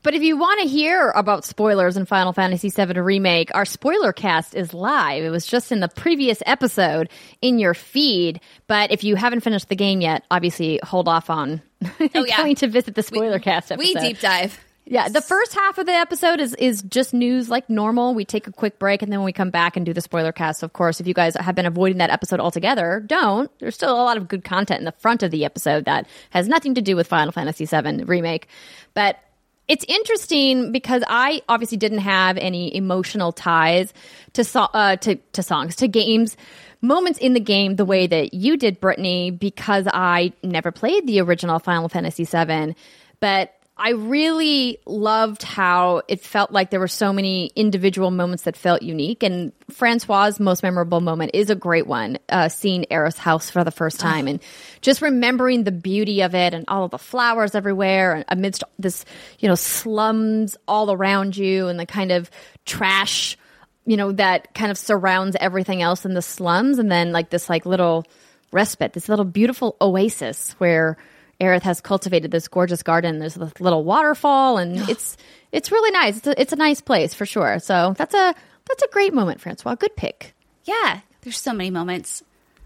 But 0.03 0.14
if 0.14 0.22
you 0.22 0.37
want 0.37 0.61
to 0.61 0.68
hear 0.68 1.11
about 1.11 1.45
spoilers 1.45 1.97
in 1.97 2.07
Final 2.07 2.32
Fantasy 2.32 2.70
VII 2.70 3.01
Remake, 3.01 3.51
our 3.53 3.64
spoiler 3.64 4.12
cast 4.12 4.55
is 4.55 4.72
live. 4.72 5.24
It 5.24 5.30
was 5.30 5.45
just 5.45 5.72
in 5.72 5.80
the 5.80 5.89
previous 5.89 6.41
episode 6.47 7.09
in 7.43 7.59
your 7.59 7.74
feed. 7.74 8.41
But 8.68 8.93
if 8.93 9.03
you 9.03 9.16
haven't 9.16 9.41
finished 9.41 9.68
the 9.68 9.74
game 9.74 10.01
yet, 10.01 10.22
obviously 10.30 10.78
hold 10.84 11.09
off 11.09 11.28
on 11.28 11.61
Oh, 11.84 11.91
yeah. 12.24 12.37
going 12.37 12.55
to 12.57 12.68
visit 12.68 12.95
the 12.95 13.03
spoiler 13.03 13.41
cast 13.41 13.72
episode. 13.72 13.84
We 13.84 13.95
deep 14.01 14.20
dive. 14.20 14.61
Yeah, 14.89 15.09
the 15.09 15.20
first 15.20 15.53
half 15.53 15.78
of 15.78 15.87
the 15.87 15.93
episode 15.93 16.39
is 16.39 16.55
is 16.55 16.80
just 16.82 17.12
news 17.12 17.49
like 17.49 17.68
normal. 17.68 18.14
We 18.14 18.24
take 18.24 18.47
a 18.47 18.53
quick 18.53 18.78
break 18.78 19.03
and 19.03 19.12
then 19.12 19.24
we 19.24 19.32
come 19.32 19.51
back 19.51 19.76
and 19.76 19.84
do 19.84 19.93
the 19.93 20.01
spoiler 20.01 20.30
cast. 20.30 20.62
Of 20.62 20.74
course, 20.74 21.01
if 21.01 21.09
you 21.09 21.14
guys 21.14 21.34
have 21.34 21.57
been 21.57 21.66
avoiding 21.66 21.99
that 21.99 22.11
episode 22.11 22.39
altogether, 22.39 23.03
don't. 23.05 23.51
There's 23.59 23.74
still 23.74 23.91
a 23.93 23.99
lot 24.05 24.16
of 24.16 24.28
good 24.28 24.45
content 24.45 24.78
in 24.78 24.84
the 24.84 24.93
front 24.93 25.24
of 25.24 25.32
the 25.32 25.45
episode 25.45 25.87
that 25.87 26.07
has 26.30 26.47
nothing 26.47 26.74
to 26.76 26.82
do 26.82 26.95
with 26.95 27.09
Final 27.09 27.32
Fantasy 27.32 27.64
VII 27.66 28.05
remake. 28.05 28.47
But 28.95 29.18
it's 29.66 29.84
interesting 29.89 30.70
because 30.70 31.03
I 31.09 31.43
obviously 31.49 31.78
didn't 31.78 31.99
have 31.99 32.39
any 32.39 32.74
emotional 32.76 33.32
ties 33.32 33.93
to 34.34 34.45
so- 34.45 34.70
uh, 34.72 34.95
to 34.99 35.16
to 35.16 35.43
songs, 35.43 35.74
to 35.76 35.89
games, 35.89 36.37
moments 36.80 37.18
in 37.18 37.32
the 37.32 37.41
game 37.41 37.74
the 37.74 37.84
way 37.84 38.07
that 38.07 38.34
you 38.34 38.57
did, 38.57 38.78
Brittany, 38.78 39.32
because 39.32 39.89
I 39.93 40.32
never 40.45 40.70
played 40.70 41.09
the 41.09 41.20
original 41.22 41.59
Final 41.59 41.89
Fantasy 41.89 42.24
VII. 42.24 42.76
But 43.18 43.53
I 43.79 43.91
really 43.91 44.79
loved 44.87 45.43
how 45.43 46.01
it 46.09 46.22
felt 46.22 46.51
like 46.51 46.70
there 46.70 46.81
were 46.81 46.89
so 46.89 47.12
many 47.12 47.53
individual 47.55 48.11
moments 48.11 48.45
that 48.45 48.57
felt 48.57 48.81
unique. 48.81 49.22
And 49.22 49.53
Francois' 49.70 50.33
most 50.41 50.62
memorable 50.62 51.03
moment 51.03 51.33
is 51.35 51.51
a 51.51 51.55
great 51.55 51.87
one, 51.87 52.18
uh, 52.31 52.49
seeing 52.49 52.91
Eris 52.91 53.18
house 53.18 53.51
for 53.51 53.64
the 53.64 53.70
first 53.70 54.01
time 54.01 54.29
and 54.29 54.43
just 54.81 55.03
remembering 55.03 55.64
the 55.64 55.72
beauty 55.72 56.22
of 56.22 56.35
it 56.35 56.55
and 56.55 56.64
all 56.68 56.85
of 56.85 56.91
the 56.91 56.99
flowers 56.99 57.55
everywhere 57.55 58.14
and 58.14 58.24
amidst 58.29 58.64
this, 58.79 59.05
you 59.41 59.49
know, 59.49 59.55
slums 59.55 60.57
all 60.66 60.91
around 60.91 61.37
you 61.37 61.68
and 61.68 61.79
the 61.79 61.87
kind 61.87 62.12
of 62.12 62.31
trash, 62.64 63.37
you 63.85 63.99
know, 63.99 64.11
that 64.12 64.55
kind 64.55 64.70
of 64.70 64.79
surrounds 64.79 65.37
everything 65.39 65.83
else 65.83 66.07
in 66.07 66.14
the 66.14 66.22
slums. 66.22 66.79
And 66.79 66.91
then 66.91 67.12
like 67.12 67.29
this 67.29 67.51
like 67.51 67.66
little 67.66 68.07
respite, 68.53 68.95
this 68.95 69.11
little 69.11 69.27
beautiful 69.27 69.77
oasis 69.83 70.53
where 70.53 70.97
Aerith 71.41 71.62
has 71.62 71.80
cultivated 71.80 72.30
this 72.30 72.49
gorgeous 72.49 72.82
garden. 72.82 73.18
There's 73.18 73.37
a 73.37 73.51
little 73.61 73.84
waterfall, 73.84 74.59
and 74.59 74.76
it's 74.89 75.16
it's 75.53 75.70
really 75.70 75.91
nice. 75.91 76.18
It's 76.18 76.26
a, 76.26 76.41
it's 76.41 76.53
a 76.53 76.57
nice 76.57 76.80
place 76.80 77.14
for 77.14 77.26
sure. 77.26 77.59
So 77.59 77.95
that's 77.97 78.14
a 78.14 78.34
that's 78.68 78.82
a 78.82 78.89
great 78.89 79.14
moment, 79.14 79.41
Francois. 79.41 79.74
Good 79.74 79.97
pick. 79.97 80.34
Yeah, 80.64 81.01
there's 81.22 81.39
so 81.39 81.53
many 81.53 81.70
moments. 81.70 82.22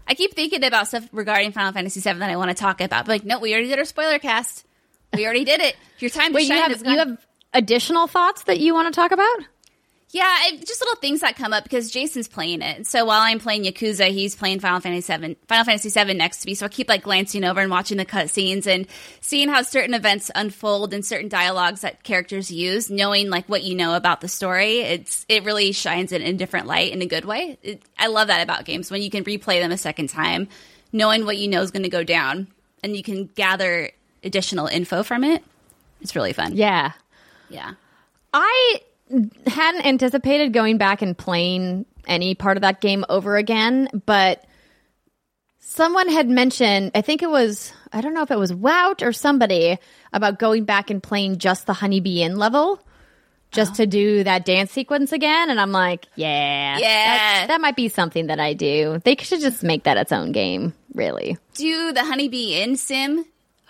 I 0.07 0.15
keep 0.15 0.33
thinking 0.33 0.63
about 0.63 0.87
stuff 0.87 1.07
regarding 1.11 1.51
Final 1.51 1.71
Fantasy 1.71 1.99
VII 2.01 2.19
that 2.19 2.29
I 2.29 2.35
want 2.35 2.49
to 2.49 2.55
talk 2.55 2.81
about. 2.81 3.05
But 3.05 3.11
like, 3.11 3.23
no, 3.25 3.39
we 3.39 3.53
already 3.53 3.67
did 3.69 3.79
our 3.79 3.85
spoiler 3.85 4.19
cast. 4.19 4.65
We 5.13 5.25
already 5.25 5.45
did 5.45 5.61
it. 5.61 5.75
Your 5.99 6.09
time 6.09 6.31
to 6.31 6.35
Wait, 6.35 6.47
shine 6.47 6.57
you 6.57 6.75
is 6.75 6.77
have 6.77 6.83
gone. 6.83 6.93
you 6.93 6.99
have 6.99 7.27
additional 7.53 8.07
thoughts 8.07 8.43
that 8.43 8.59
you 8.59 8.73
want 8.73 8.93
to 8.93 8.99
talk 8.99 9.11
about? 9.11 9.39
Yeah, 10.13 10.25
I, 10.25 10.57
just 10.57 10.81
little 10.81 10.97
things 10.97 11.21
that 11.21 11.37
come 11.37 11.53
up 11.53 11.63
because 11.63 11.89
Jason's 11.89 12.27
playing 12.27 12.61
it. 12.61 12.85
So 12.85 13.05
while 13.05 13.21
I'm 13.21 13.39
playing 13.39 13.63
Yakuza, 13.63 14.09
he's 14.09 14.35
playing 14.35 14.59
Final 14.59 14.81
Fantasy 14.81 15.01
Seven, 15.01 15.37
Final 15.47 15.63
Fantasy 15.63 15.87
Seven 15.87 16.17
next 16.17 16.41
to 16.41 16.47
me. 16.47 16.53
So 16.53 16.65
I 16.65 16.69
keep 16.69 16.89
like 16.89 17.03
glancing 17.03 17.45
over 17.45 17.61
and 17.61 17.71
watching 17.71 17.97
the 17.97 18.05
cutscenes 18.05 18.67
and 18.67 18.87
seeing 19.21 19.47
how 19.47 19.61
certain 19.61 19.93
events 19.93 20.29
unfold 20.35 20.93
and 20.93 21.05
certain 21.05 21.29
dialogues 21.29 21.81
that 21.81 22.03
characters 22.03 22.51
use, 22.51 22.89
knowing 22.89 23.29
like 23.29 23.47
what 23.47 23.63
you 23.63 23.73
know 23.73 23.95
about 23.95 24.19
the 24.19 24.27
story. 24.27 24.79
It's 24.79 25.25
it 25.29 25.45
really 25.45 25.71
shines 25.71 26.11
it 26.11 26.21
in 26.21 26.35
a 26.35 26.37
different 26.37 26.67
light 26.67 26.91
in 26.91 27.01
a 27.01 27.07
good 27.07 27.23
way. 27.23 27.57
It, 27.63 27.81
I 27.97 28.07
love 28.07 28.27
that 28.27 28.43
about 28.43 28.65
games 28.65 28.91
when 28.91 29.01
you 29.01 29.09
can 29.09 29.23
replay 29.23 29.61
them 29.61 29.71
a 29.71 29.77
second 29.77 30.09
time, 30.09 30.49
knowing 30.91 31.23
what 31.23 31.37
you 31.37 31.47
know 31.47 31.61
is 31.61 31.71
going 31.71 31.83
to 31.83 31.89
go 31.89 32.03
down, 32.03 32.49
and 32.83 32.97
you 32.97 33.03
can 33.03 33.27
gather 33.27 33.91
additional 34.25 34.67
info 34.67 35.03
from 35.03 35.23
it. 35.23 35.41
It's 36.01 36.17
really 36.17 36.33
fun. 36.33 36.57
Yeah, 36.57 36.91
Yeah. 37.47 37.75
I 38.33 38.81
hadn't 39.47 39.85
anticipated 39.85 40.53
going 40.53 40.77
back 40.77 41.01
and 41.01 41.17
playing 41.17 41.85
any 42.07 42.35
part 42.35 42.57
of 42.57 42.61
that 42.61 42.81
game 42.81 43.05
over 43.09 43.35
again, 43.37 43.89
but 44.05 44.43
someone 45.59 46.09
had 46.09 46.27
mentioned, 46.29 46.91
I 46.95 47.01
think 47.01 47.21
it 47.21 47.29
was, 47.29 47.71
I 47.93 48.01
don't 48.01 48.13
know 48.13 48.23
if 48.23 48.31
it 48.31 48.39
was 48.39 48.51
Wout 48.51 49.01
or 49.05 49.13
somebody, 49.13 49.77
about 50.13 50.39
going 50.39 50.65
back 50.65 50.89
and 50.89 51.01
playing 51.01 51.37
just 51.37 51.65
the 51.67 51.73
Honeybee 51.73 52.21
Inn 52.23 52.37
level. 52.37 52.79
Just 53.51 53.75
to 53.75 53.85
do 53.85 54.23
that 54.23 54.45
dance 54.45 54.71
sequence 54.71 55.11
again, 55.11 55.49
and 55.49 55.59
I'm 55.59 55.73
like, 55.73 56.07
yeah, 56.15 56.77
Yeah. 56.77 56.87
that, 56.87 57.45
that 57.49 57.59
might 57.59 57.75
be 57.75 57.89
something 57.89 58.27
that 58.27 58.39
I 58.39 58.53
do. 58.53 59.01
They 59.03 59.17
should 59.19 59.41
just 59.41 59.61
make 59.61 59.83
that 59.83 59.97
its 59.97 60.13
own 60.13 60.31
game, 60.31 60.73
really, 60.93 61.37
Do 61.55 61.91
the 61.91 62.01
Honeybee 62.05 62.61
Inn 62.61 62.77
Sim 62.77 63.25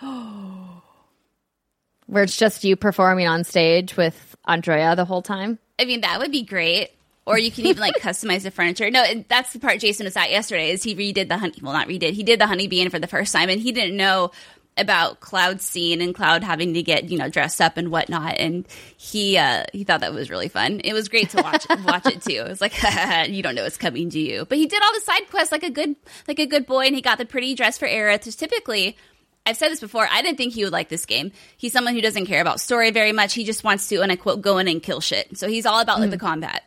where 2.06 2.22
it's 2.22 2.36
just 2.36 2.62
you 2.62 2.76
performing 2.76 3.26
on 3.26 3.42
stage 3.42 3.96
with 3.96 4.31
Andrea 4.44 4.96
the 4.96 5.04
whole 5.04 5.22
time. 5.22 5.58
I 5.78 5.84
mean, 5.84 6.02
that 6.02 6.18
would 6.18 6.32
be 6.32 6.42
great. 6.42 6.90
Or 7.24 7.38
you 7.38 7.52
can 7.52 7.66
even 7.66 7.80
like 7.80 7.94
customize 8.00 8.42
the 8.42 8.50
furniture. 8.50 8.90
No, 8.90 9.04
that's 9.28 9.52
the 9.52 9.60
part 9.60 9.80
Jason 9.80 10.04
was 10.04 10.16
at 10.16 10.30
yesterday. 10.30 10.70
Is 10.70 10.82
he 10.82 10.96
redid 10.96 11.28
the 11.28 11.38
honey? 11.38 11.58
Well, 11.62 11.72
not 11.72 11.88
redid. 11.88 12.12
He 12.12 12.24
did 12.24 12.40
the 12.40 12.46
Honeybee 12.46 12.80
Inn 12.80 12.90
for 12.90 12.98
the 12.98 13.06
first 13.06 13.32
time, 13.32 13.48
and 13.48 13.60
he 13.60 13.70
didn't 13.70 13.96
know 13.96 14.32
about 14.76 15.20
Cloud 15.20 15.60
scene 15.60 16.00
and 16.00 16.14
Cloud 16.14 16.42
having 16.42 16.74
to 16.74 16.82
get 16.82 17.10
you 17.10 17.18
know 17.18 17.28
dressed 17.28 17.60
up 17.60 17.76
and 17.76 17.90
whatnot. 17.90 18.36
And 18.38 18.66
he 18.96 19.36
uh, 19.36 19.64
he 19.72 19.84
thought 19.84 20.00
that 20.00 20.12
was 20.12 20.30
really 20.30 20.48
fun. 20.48 20.80
It 20.82 20.92
was 20.92 21.08
great 21.08 21.30
to 21.30 21.42
watch 21.42 21.66
watch 21.84 22.06
it 22.06 22.22
too. 22.22 22.42
It 22.44 22.48
was 22.48 22.60
like 22.60 22.74
you 23.28 23.42
don't 23.42 23.54
know 23.54 23.62
what's 23.62 23.76
coming 23.76 24.10
to 24.10 24.18
you, 24.18 24.44
but 24.44 24.58
he 24.58 24.66
did 24.66 24.82
all 24.82 24.92
the 24.94 25.00
side 25.00 25.30
quests 25.30 25.52
like 25.52 25.62
a 25.62 25.70
good 25.70 25.94
like 26.26 26.38
a 26.38 26.46
good 26.46 26.66
boy, 26.66 26.86
and 26.86 26.94
he 26.94 27.02
got 27.02 27.18
the 27.18 27.26
pretty 27.26 27.54
dress 27.54 27.78
for 27.78 27.86
Aerith. 27.86 28.26
Which 28.26 28.36
typically 28.36 28.96
I've 29.44 29.56
said 29.56 29.70
this 29.70 29.80
before. 29.80 30.06
I 30.08 30.22
didn't 30.22 30.38
think 30.38 30.54
he 30.54 30.62
would 30.62 30.72
like 30.72 30.88
this 30.88 31.04
game. 31.04 31.32
He's 31.56 31.72
someone 31.72 31.94
who 31.94 32.00
doesn't 32.00 32.26
care 32.26 32.40
about 32.40 32.60
story 32.60 32.90
very 32.92 33.12
much. 33.12 33.34
He 33.34 33.44
just 33.44 33.64
wants 33.64 33.88
to, 33.88 34.00
and 34.00 34.12
I 34.12 34.16
quote, 34.16 34.40
go 34.40 34.58
in 34.58 34.68
and 34.68 34.82
kill 34.82 35.00
shit. 35.00 35.36
So 35.36 35.48
he's 35.48 35.66
all 35.66 35.80
about 35.80 36.00
like 36.00 36.10
the 36.10 36.18
combat. 36.18 36.62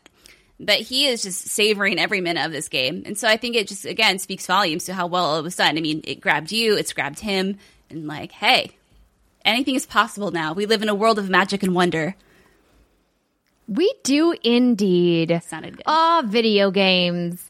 But 0.60 0.80
he 0.80 1.06
is 1.08 1.22
just 1.22 1.48
savoring 1.48 2.00
every 2.00 2.22
minute 2.22 2.46
of 2.46 2.52
this 2.52 2.70
game. 2.70 3.04
And 3.06 3.18
so 3.18 3.28
I 3.28 3.38
think 3.38 3.56
it 3.56 3.68
just, 3.68 3.86
again, 3.86 4.20
speaks 4.20 4.46
volumes 4.46 4.86
to 4.86 4.94
how 4.94 5.08
well 5.08 5.38
it 5.38 5.42
was 5.42 5.56
done. 5.56 5.78
I 5.78 5.82
mean, 5.82 6.02
it 6.06 6.22
grabbed 6.22 6.52
you, 6.52 6.78
it's 6.78 6.94
grabbed 6.94 7.20
him, 7.20 7.58
and 7.90 8.08
like, 8.08 8.32
hey, 8.32 8.72
anything 9.44 9.76
is 9.76 9.86
possible 9.86 10.32
now. 10.32 10.54
We 10.54 10.66
live 10.66 10.82
in 10.82 10.90
a 10.90 10.96
world 10.96 11.20
of 11.20 11.30
magic 11.30 11.64
and 11.64 11.76
wonder. 11.76 12.16
We 13.68 13.94
do 14.04 14.36
indeed. 14.44 15.42
Sounded 15.46 15.78
good. 15.78 15.84
Ah, 15.88 16.24
video 16.26 16.72
games. 16.72 17.50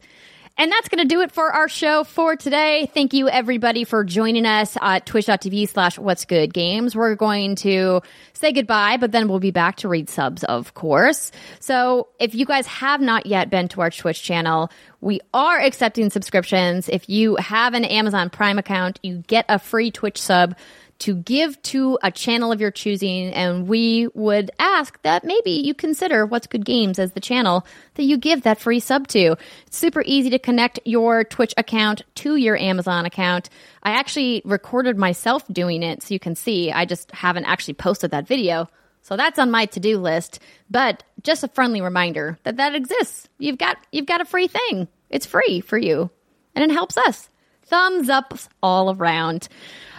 And 0.58 0.72
that's 0.72 0.88
going 0.88 1.06
to 1.06 1.14
do 1.14 1.20
it 1.20 1.34
for 1.34 1.52
our 1.52 1.68
show 1.68 2.06
for 2.06 2.38
today. 2.38 2.90
Thank 2.94 3.14
you 3.14 3.28
everybody 3.28 3.84
for 3.84 4.06
joining 4.06 4.46
us 4.46 4.78
at 4.80 5.06
twitch.tv 5.06 5.68
slash 5.68 6.00
what's 6.00 6.24
good 6.24 6.54
games. 6.54 6.96
We're 6.96 7.16
going 7.16 7.56
to 7.58 8.02
say 8.32 8.54
goodbye, 8.54 8.96
but 8.96 9.12
then 9.12 9.28
we'll 9.28 9.40
be 9.40 9.52
back 9.52 9.76
to 9.78 9.90
read 9.90 10.10
subs, 10.10 10.46
of 10.46 10.74
course. 10.74 11.34
So 11.60 12.08
if 12.20 12.34
you 12.34 12.46
guys 12.46 12.68
have 12.68 13.02
not 13.02 13.26
yet 13.26 13.50
been 13.50 13.68
to 13.70 13.82
our 13.82 13.92
Twitch 13.92 14.24
channel, 14.24 14.72
we 15.02 15.20
are 15.34 15.60
accepting 15.60 16.10
subscriptions. 16.10 16.88
If 16.88 17.10
you 17.10 17.36
have 17.36 17.74
an 17.74 17.84
Amazon 17.84 18.30
Prime 18.30 18.58
account, 18.58 19.02
you 19.04 19.24
get 19.28 19.46
a 19.50 19.60
free 19.60 19.92
Twitch 19.92 20.22
sub 20.22 20.56
to 21.00 21.16
give 21.16 21.62
to 21.64 22.00
a 22.02 22.12
channel 22.12 22.52
of 22.52 22.62
your 22.62 22.72
choosing. 22.72 23.34
And 23.34 23.68
we 23.68 24.08
would 24.14 24.52
ask 24.60 25.02
that 25.02 25.24
maybe 25.24 25.52
you 25.52 25.74
consider 25.74 26.26
What's 26.26 26.48
Good 26.48 26.66
Games 26.66 27.00
as 27.00 27.12
the 27.12 27.20
channel 27.20 27.66
that 27.96 28.04
you 28.04 28.18
give 28.18 28.44
that 28.44 28.60
free 28.60 28.80
sub 28.80 29.08
to. 29.10 29.36
It's 29.68 29.78
super 29.78 30.04
easy 30.06 30.30
to 30.32 30.40
connect 30.40 30.80
your 30.86 31.24
Twitch 31.24 31.54
account 31.58 32.04
to 32.16 32.36
your 32.36 32.58
Amazon 32.58 33.06
account. 33.06 33.50
I 33.84 33.92
actually 33.92 34.42
recorded 34.46 34.98
myself 34.98 35.44
doing 35.52 35.84
it 35.84 36.04
so 36.04 36.14
you 36.14 36.20
can 36.20 36.36
see. 36.36 36.72
I 36.72 36.86
just 36.86 37.12
haven't 37.12 37.46
actually 37.46 37.76
posted 37.76 38.12
that 38.12 38.28
video. 38.28 38.70
So 39.02 39.16
that's 39.16 39.38
on 39.38 39.52
my 39.52 39.68
to-do 39.68 40.00
list, 40.00 40.40
but 40.70 41.04
just 41.22 41.44
a 41.44 41.48
friendly 41.48 41.82
reminder 41.82 42.40
that 42.44 42.58
that 42.58 42.74
exists. 42.74 43.30
You've 43.38 43.60
got 43.60 43.78
you've 43.92 44.08
got 44.08 44.22
a 44.22 44.26
free 44.26 44.48
thing. 44.48 44.88
It's 45.12 45.28
free 45.28 45.62
for 45.62 45.78
you 45.78 46.10
and 46.56 46.64
it 46.64 46.74
helps 46.74 46.98
us. 46.98 47.30
Thumbs 47.64 48.10
ups 48.10 48.50
all 48.64 48.96
around. 48.96 49.48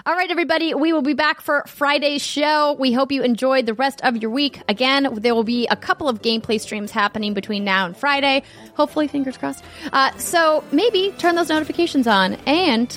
All 0.06 0.14
right, 0.14 0.30
everybody, 0.30 0.72
we 0.72 0.92
will 0.92 1.02
be 1.02 1.14
back 1.14 1.40
for 1.40 1.64
Friday's 1.66 2.22
show. 2.22 2.74
We 2.78 2.92
hope 2.92 3.10
you 3.10 3.24
enjoyed 3.24 3.66
the 3.66 3.74
rest 3.74 4.00
of 4.02 4.16
your 4.18 4.30
week. 4.30 4.60
Again, 4.68 5.08
there 5.14 5.34
will 5.34 5.42
be 5.42 5.66
a 5.66 5.74
couple 5.74 6.08
of 6.08 6.22
gameplay 6.22 6.60
streams 6.60 6.92
happening 6.92 7.34
between 7.34 7.64
now 7.64 7.86
and 7.86 7.96
Friday. 7.96 8.44
Hopefully, 8.76 9.08
fingers 9.08 9.36
crossed. 9.36 9.64
Uh, 9.92 10.16
so 10.16 10.62
maybe 10.70 11.12
turn 11.18 11.34
those 11.34 11.48
notifications 11.48 12.06
on. 12.06 12.34
And 12.46 12.96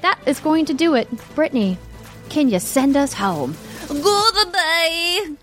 that 0.00 0.18
is 0.26 0.40
going 0.40 0.64
to 0.64 0.74
do 0.74 0.96
it. 0.96 1.08
Brittany, 1.36 1.78
can 2.28 2.48
you 2.48 2.58
send 2.58 2.96
us 2.96 3.12
home? 3.12 3.56
Goodbye. 3.86 5.36